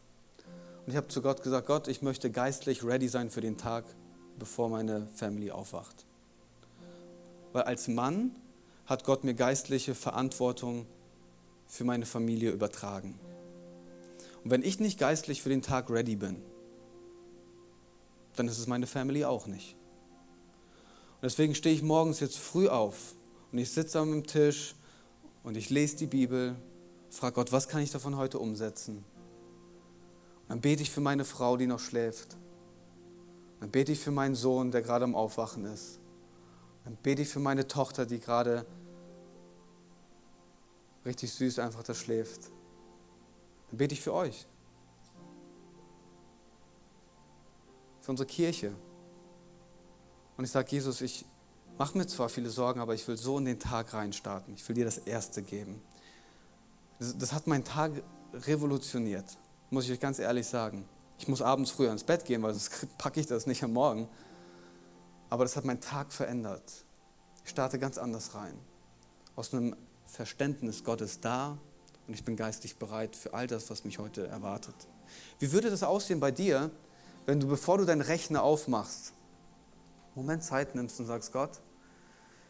Und 0.85 0.91
ich 0.91 0.95
habe 0.95 1.07
zu 1.07 1.23
Gott 1.23 1.41
gesagt, 1.41 1.65
Gott, 1.65 1.87
ich 1.87 2.03
möchte 2.03 2.29
geistlich 2.29 2.83
ready 2.83 3.07
sein 3.07 3.31
für 3.31 3.41
den 3.41 3.57
Tag, 3.57 3.83
bevor 4.37 4.69
meine 4.69 5.07
Family 5.15 5.51
aufwacht. 5.51 6.05
Weil 7.53 7.63
als 7.63 7.87
Mann 7.87 8.35
hat 8.85 9.03
Gott 9.03 9.23
mir 9.23 9.33
geistliche 9.33 9.95
Verantwortung 9.95 10.85
für 11.67 11.83
meine 11.83 12.05
Familie 12.05 12.51
übertragen. 12.51 13.19
Und 14.43 14.51
wenn 14.51 14.63
ich 14.63 14.79
nicht 14.79 14.97
geistlich 14.97 15.41
für 15.41 15.49
den 15.49 15.61
Tag 15.61 15.89
ready 15.89 16.15
bin, 16.15 16.41
dann 18.35 18.47
ist 18.47 18.59
es 18.59 18.67
meine 18.67 18.87
Family 18.87 19.25
auch 19.25 19.47
nicht. 19.47 19.75
Und 21.15 21.23
deswegen 21.23 21.55
stehe 21.55 21.75
ich 21.75 21.81
morgens 21.81 22.19
jetzt 22.19 22.37
früh 22.37 22.69
auf 22.69 23.13
und 23.51 23.57
ich 23.57 23.71
sitze 23.71 23.99
am 23.99 24.23
Tisch 24.25 24.75
und 25.43 25.57
ich 25.57 25.69
lese 25.69 25.97
die 25.97 26.05
Bibel, 26.05 26.55
frage 27.09 27.33
Gott, 27.33 27.51
was 27.51 27.67
kann 27.67 27.81
ich 27.81 27.91
davon 27.91 28.15
heute 28.15 28.39
umsetzen? 28.39 28.97
Und 28.97 30.49
dann 30.49 30.61
bete 30.61 30.83
ich 30.83 30.91
für 30.91 31.01
meine 31.01 31.25
Frau, 31.25 31.57
die 31.57 31.67
noch 31.67 31.79
schläft. 31.79 32.37
Dann 33.59 33.71
bete 33.71 33.91
ich 33.91 33.99
für 33.99 34.11
meinen 34.11 34.35
Sohn, 34.35 34.71
der 34.71 34.81
gerade 34.81 35.05
am 35.05 35.15
Aufwachen 35.15 35.65
ist. 35.65 35.99
Dann 36.83 36.95
bete 36.97 37.23
ich 37.23 37.29
für 37.29 37.39
meine 37.39 37.67
Tochter, 37.67 38.05
die 38.05 38.19
gerade 38.19 38.65
richtig 41.05 41.33
süß 41.33 41.59
einfach 41.59 41.83
da 41.83 41.93
schläft. 41.93 42.51
Dann 43.69 43.77
bete 43.77 43.93
ich 43.93 44.01
für 44.01 44.13
euch. 44.13 44.45
Für 48.01 48.11
unsere 48.11 48.27
Kirche. 48.27 48.73
Und 50.37 50.43
ich 50.43 50.51
sage, 50.51 50.69
Jesus, 50.71 51.01
ich 51.01 51.25
mache 51.77 51.97
mir 51.97 52.07
zwar 52.07 52.29
viele 52.29 52.49
Sorgen, 52.49 52.79
aber 52.79 52.93
ich 52.93 53.07
will 53.07 53.17
so 53.17 53.37
in 53.37 53.45
den 53.45 53.59
Tag 53.59 53.93
reinstarten. 53.93 54.53
Ich 54.53 54.67
will 54.67 54.75
dir 54.75 54.85
das 54.85 54.99
Erste 54.99 55.41
geben. 55.41 55.81
Das, 56.99 57.17
das 57.17 57.33
hat 57.33 57.47
meinen 57.47 57.63
Tag 57.63 57.91
revolutioniert, 58.33 59.37
muss 59.69 59.85
ich 59.85 59.91
euch 59.91 59.99
ganz 59.99 60.19
ehrlich 60.19 60.47
sagen. 60.47 60.87
Ich 61.19 61.27
muss 61.27 61.41
abends 61.41 61.71
früher 61.71 61.91
ins 61.91 62.03
Bett 62.03 62.25
gehen, 62.25 62.43
weil 62.43 62.53
sonst 62.53 62.87
packe 62.97 63.19
ich 63.19 63.27
das 63.27 63.47
nicht 63.47 63.63
am 63.63 63.73
Morgen. 63.73 64.07
Aber 65.29 65.43
das 65.43 65.55
hat 65.55 65.65
meinen 65.65 65.81
Tag 65.81 66.13
verändert. 66.13 66.85
Ich 67.43 67.51
starte 67.51 67.79
ganz 67.79 67.97
anders 67.97 68.35
rein. 68.35 68.57
Aus 69.35 69.53
einem 69.53 69.75
Verständnis, 70.05 70.83
Gott 70.83 71.01
ist 71.01 71.25
da 71.25 71.57
und 72.07 72.13
ich 72.13 72.23
bin 72.23 72.35
geistig 72.35 72.77
bereit 72.77 73.15
für 73.15 73.33
all 73.33 73.47
das, 73.47 73.69
was 73.69 73.83
mich 73.83 73.99
heute 73.99 74.27
erwartet. 74.27 74.75
Wie 75.39 75.51
würde 75.51 75.69
das 75.69 75.83
aussehen 75.83 76.19
bei 76.19 76.31
dir, 76.31 76.71
wenn 77.25 77.39
du, 77.39 77.47
bevor 77.47 77.77
du 77.77 77.85
deinen 77.85 78.01
Rechner 78.01 78.43
aufmachst, 78.43 79.13
einen 80.15 80.25
Moment 80.25 80.43
Zeit 80.43 80.75
nimmst 80.75 80.99
und 80.99 81.05
sagst, 81.05 81.33
Gott, 81.33 81.59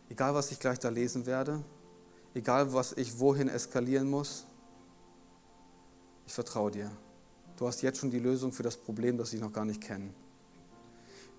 egal 0.09 0.35
was 0.35 0.51
ich 0.51 0.59
gleich 0.59 0.79
da 0.79 0.89
lesen 0.89 1.25
werde, 1.25 1.63
egal 2.33 2.73
was 2.73 2.93
ich 2.93 3.19
wohin 3.19 3.49
eskalieren 3.49 4.09
muss, 4.09 4.45
ich 6.25 6.33
vertraue 6.33 6.71
dir. 6.71 6.91
Du 7.57 7.67
hast 7.67 7.81
jetzt 7.81 7.99
schon 7.99 8.11
die 8.11 8.19
Lösung 8.19 8.53
für 8.53 8.63
das 8.63 8.77
Problem, 8.77 9.17
das 9.17 9.33
ich 9.33 9.41
noch 9.41 9.51
gar 9.51 9.65
nicht 9.65 9.81
kenne. 9.81 10.13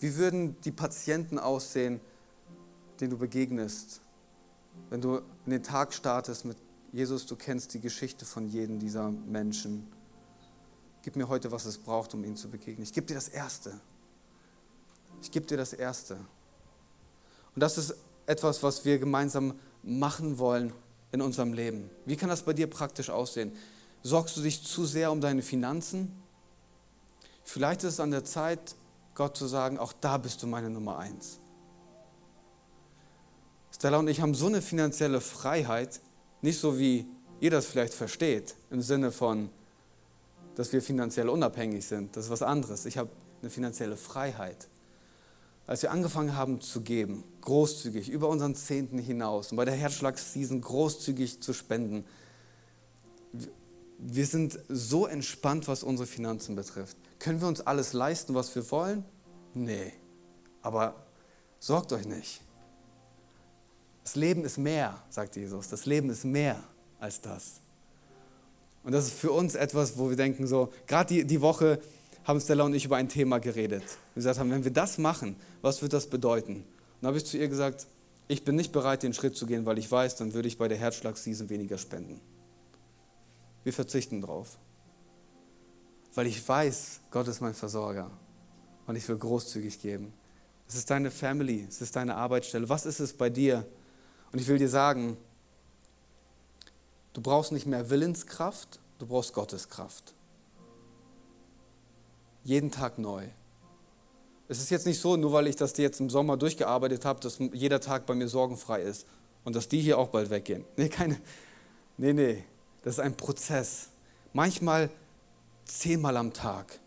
Wie 0.01 0.17
würden 0.17 0.61
die 0.63 0.73
Patienten 0.73 1.39
aussehen, 1.39 2.01
denen 3.01 3.11
du 3.11 3.19
begegnest, 3.19 4.01
wenn 4.91 5.01
du 5.01 5.19
in 5.47 5.51
den 5.51 5.63
Tag 5.63 5.95
startest 5.95 6.45
mit 6.45 6.57
Jesus, 6.93 7.27
du 7.27 7.37
kennst 7.37 7.75
die 7.75 7.81
Geschichte 7.81 8.25
von 8.25 8.49
jedem 8.49 8.79
dieser 8.79 9.11
Menschen. 9.11 9.87
Gib 11.03 11.17
mir 11.17 11.29
heute, 11.29 11.53
was 11.53 11.67
es 11.67 11.79
braucht, 11.79 12.15
um 12.15 12.25
ihnen 12.25 12.37
zu 12.37 12.49
begegnen. 12.49 12.83
Ich 12.83 12.93
gebe 12.93 13.07
dir 13.07 13.15
das 13.15 13.29
Erste. 13.29 13.79
Ich 15.21 15.31
gebe 15.31 15.47
dir 15.47 15.57
das 15.57 15.73
Erste. 15.73 16.15
Und 17.55 17.61
das 17.61 17.77
ist 17.77 17.95
etwas, 18.27 18.63
was 18.63 18.85
wir 18.85 18.99
gemeinsam 18.99 19.55
machen 19.83 20.39
wollen 20.39 20.73
in 21.13 21.21
unserem 21.21 21.53
Leben. 21.53 21.91
Wie 22.07 22.17
kann 22.17 22.29
das 22.29 22.43
bei 22.43 22.53
dir 22.53 22.69
praktisch 22.69 23.11
aussehen? 23.11 23.53
Sorgst 24.03 24.37
du 24.37 24.43
dich 24.43 24.65
zu 24.65 24.87
sehr 24.87 25.13
um 25.13 25.21
deine 25.21 25.43
Finanzen? 25.43 26.13
Vielleicht 27.45 27.83
ist 27.83 27.95
es 27.95 28.01
an 28.01 28.11
der 28.11 28.25
Zeit, 28.25 28.77
Gott 29.15 29.37
zu 29.37 29.47
sagen, 29.47 29.79
auch 29.79 29.93
da 29.93 30.19
bist 30.19 30.43
du 30.43 30.47
meine 30.47 30.71
Nummer 30.71 30.99
eins. 30.99 31.41
Stella 33.75 33.99
und 33.99 34.09
ich 34.09 34.21
haben 34.21 34.35
so 34.35 34.47
eine 34.47 34.61
finanzielle 34.61 35.21
Freiheit, 35.21 36.01
nicht 36.43 36.59
so 36.59 36.79
wie 36.79 37.07
ihr 37.41 37.51
das 37.51 37.67
vielleicht 37.67 37.95
versteht, 37.95 38.55
im 38.71 38.83
Sinne 38.83 39.13
von, 39.13 39.51
dass 40.57 40.73
wir 40.73 40.83
finanziell 40.83 41.29
unabhängig 41.29 41.87
sind. 41.87 42.17
Das 42.17 42.25
ist 42.25 42.31
was 42.31 42.43
anderes. 42.43 42.87
Ich 42.87 42.99
habe 42.99 43.11
eine 43.41 43.51
finanzielle 43.51 43.97
Freiheit. 43.97 44.69
Als 45.67 45.83
wir 45.83 45.91
angefangen 45.91 46.35
haben 46.35 46.61
zu 46.61 46.81
geben, 46.81 47.25
großzügig, 47.43 48.09
über 48.09 48.29
unseren 48.29 48.55
Zehnten 48.55 48.99
hinaus 48.99 49.53
und 49.53 49.57
bei 49.57 49.65
der 49.65 49.75
Herzschlagsseason 49.75 50.61
großzügig 50.61 51.41
zu 51.41 51.53
spenden, 51.53 52.05
wir 53.99 54.27
sind 54.27 54.59
so 54.69 55.07
entspannt, 55.07 55.69
was 55.69 55.83
unsere 55.83 56.07
Finanzen 56.07 56.55
betrifft. 56.55 56.97
Können 57.19 57.41
wir 57.41 57.49
uns 57.49 57.61
alles 57.61 57.93
leisten, 57.93 58.35
was 58.35 58.55
wir 58.55 58.71
wollen? 58.71 59.05
Nee. 59.55 59.93
Aber 60.63 60.95
sorgt 61.59 61.93
euch 61.93 62.07
nicht. 62.07 62.41
Das 64.05 64.15
Leben 64.15 64.45
ist 64.45 64.57
mehr, 64.57 65.03
sagt 65.11 65.37
Jesus. 65.37 65.69
Das 65.69 65.85
Leben 65.85 66.09
ist 66.11 66.25
mehr 66.25 66.63
als 67.01 67.21
das. 67.21 67.61
Und 68.85 68.93
das 68.93 69.07
ist 69.07 69.15
für 69.15 69.33
uns 69.33 69.55
etwas, 69.55 69.99
wo 69.99 70.09
wir 70.09 70.17
denken, 70.17 70.47
so, 70.47 70.73
gerade 70.87 71.13
die, 71.13 71.25
die 71.25 71.41
Woche 71.41 71.81
haben 72.25 72.41
Stella 72.41 72.65
und 72.65 72.75
ich 72.75 72.85
über 72.85 72.97
ein 72.97 73.09
Thema 73.09 73.39
geredet. 73.39 73.83
Wir 74.15 74.21
gesagt 74.21 74.39
haben, 74.39 74.51
wenn 74.51 74.65
wir 74.65 74.71
das 74.71 74.99
machen, 74.99 75.37
was 75.61 75.83
wird 75.83 75.93
das 75.93 76.07
bedeuten? 76.07 76.57
Und 76.57 76.65
dann 77.01 77.09
habe 77.09 77.19
ich 77.19 77.27
zu 77.27 77.37
ihr 77.37 77.49
gesagt, 77.49 77.87
ich 78.29 78.45
bin 78.45 78.55
nicht 78.55 78.73
bereit, 78.73 79.03
den 79.03 79.13
Schritt 79.13 79.37
zu 79.37 79.47
gehen, 79.47 79.67
weil 79.67 79.79
ich 79.79 79.91
weiß, 79.91 80.17
dann 80.17 80.35
würde 80.35 80.49
ich 80.49 80.59
bei 80.59 80.69
der 80.69 80.79
Herzschlagseason 80.79 81.49
weniger 81.49 81.79
spenden. 81.79 82.21
Wir 83.65 83.73
verzichten 83.73 84.21
drauf. 84.21 84.59
Weil 86.15 86.27
ich 86.27 86.47
weiß, 86.47 87.01
Gott 87.11 87.29
ist 87.29 87.41
mein 87.41 87.55
Versorger 87.55 88.11
und 88.87 88.97
ich 88.97 89.09
will 89.09 89.17
großzügig 89.17 89.81
geben. 89.81 90.13
Es 90.67 90.75
ist 90.75 90.91
deine 90.91 91.11
Family, 91.11 91.67
es 91.69 91.81
ist 91.81 91.97
deine 91.97 92.17
Arbeitsstelle. 92.17 92.69
Was 92.69 92.87
ist 92.87 93.01
es 93.01 93.13
bei 93.13 93.31
dir, 93.31 93.67
und 94.33 94.41
ich 94.41 94.49
will 94.49 94.59
dir 94.59 94.69
sagen, 94.69 95.17
du 97.13 97.21
brauchst 97.21 97.53
nicht 97.53 97.67
mehr 97.67 97.89
Willenskraft, 97.89 98.81
du 98.99 99.07
brauchst 99.07 99.33
Gottes 99.33 99.69
Kraft. 99.69 100.15
Jeden 102.45 102.71
Tag 102.71 102.99
neu. 102.99 103.27
Es 104.49 104.61
ist 104.61 104.71
jetzt 104.71 104.87
nicht 104.87 105.01
so, 105.01 105.17
nur 105.17 105.33
weil 105.33 105.47
ich 105.47 105.57
das 105.57 105.77
jetzt 105.77 106.01
im 106.01 106.09
Sommer 106.09 106.37
durchgearbeitet 106.37 107.05
habe, 107.05 107.21
dass 107.21 107.39
jeder 107.53 107.81
Tag 107.81 108.07
bei 108.07 108.15
mir 108.15 108.29
sorgenfrei 108.29 108.83
ist 108.83 109.07
und 109.45 109.55
dass 109.55 109.69
die 109.69 109.81
hier 109.81 109.99
auch 109.99 110.09
bald 110.09 110.31
weggehen. 110.31 110.65
Nee, 110.77 110.89
keine, 110.89 111.21
nee, 111.99 112.13
nee. 112.13 112.45
Das 112.83 112.95
ist 112.95 113.01
ein 113.01 113.17
Prozess. 113.17 113.89
Manchmal 114.33 114.91
zehnmal 115.65 116.17
am 116.17 116.33
Tag. 116.33 116.79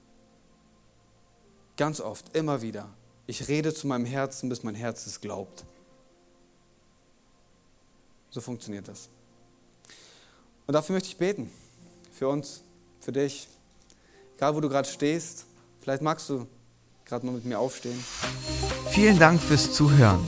Ganz 1.77 2.01
oft, 2.01 2.35
immer 2.35 2.61
wieder. 2.61 2.89
Ich 3.27 3.47
rede 3.47 3.73
zu 3.73 3.87
meinem 3.87 4.05
Herzen, 4.05 4.49
bis 4.49 4.63
mein 4.63 4.75
Herz 4.75 5.05
es 5.05 5.21
glaubt. 5.21 5.65
So 8.29 8.41
funktioniert 8.41 8.87
das. 8.87 9.09
Und 10.67 10.73
dafür 10.73 10.93
möchte 10.93 11.09
ich 11.09 11.17
beten. 11.17 11.51
Für 12.11 12.29
uns, 12.29 12.61
für 12.99 13.11
dich. 13.11 13.47
Egal, 14.37 14.55
wo 14.55 14.59
du 14.59 14.69
gerade 14.69 14.87
stehst. 14.87 15.45
Vielleicht 15.81 16.01
magst 16.01 16.29
du 16.29 16.47
gerade 17.05 17.25
mal 17.25 17.33
mit 17.33 17.45
mir 17.45 17.59
aufstehen. 17.59 18.03
Vielen 18.89 19.19
Dank 19.19 19.41
fürs 19.41 19.73
Zuhören. 19.73 20.27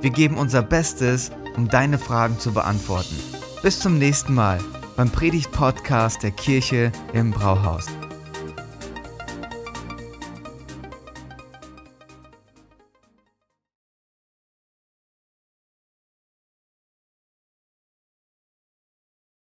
Wir 0.00 0.10
geben 0.10 0.36
unser 0.36 0.62
Bestes, 0.62 1.32
um 1.56 1.68
deine 1.68 1.98
Fragen 1.98 2.38
zu 2.38 2.52
beantworten. 2.52 3.16
Bis 3.62 3.80
zum 3.80 3.98
nächsten 3.98 4.34
Mal 4.34 4.60
beim 4.96 5.10
Predigt-Podcast 5.10 6.22
der 6.22 6.30
Kirche 6.32 6.92
im 7.12 7.30
Brauhaus. 7.30 7.86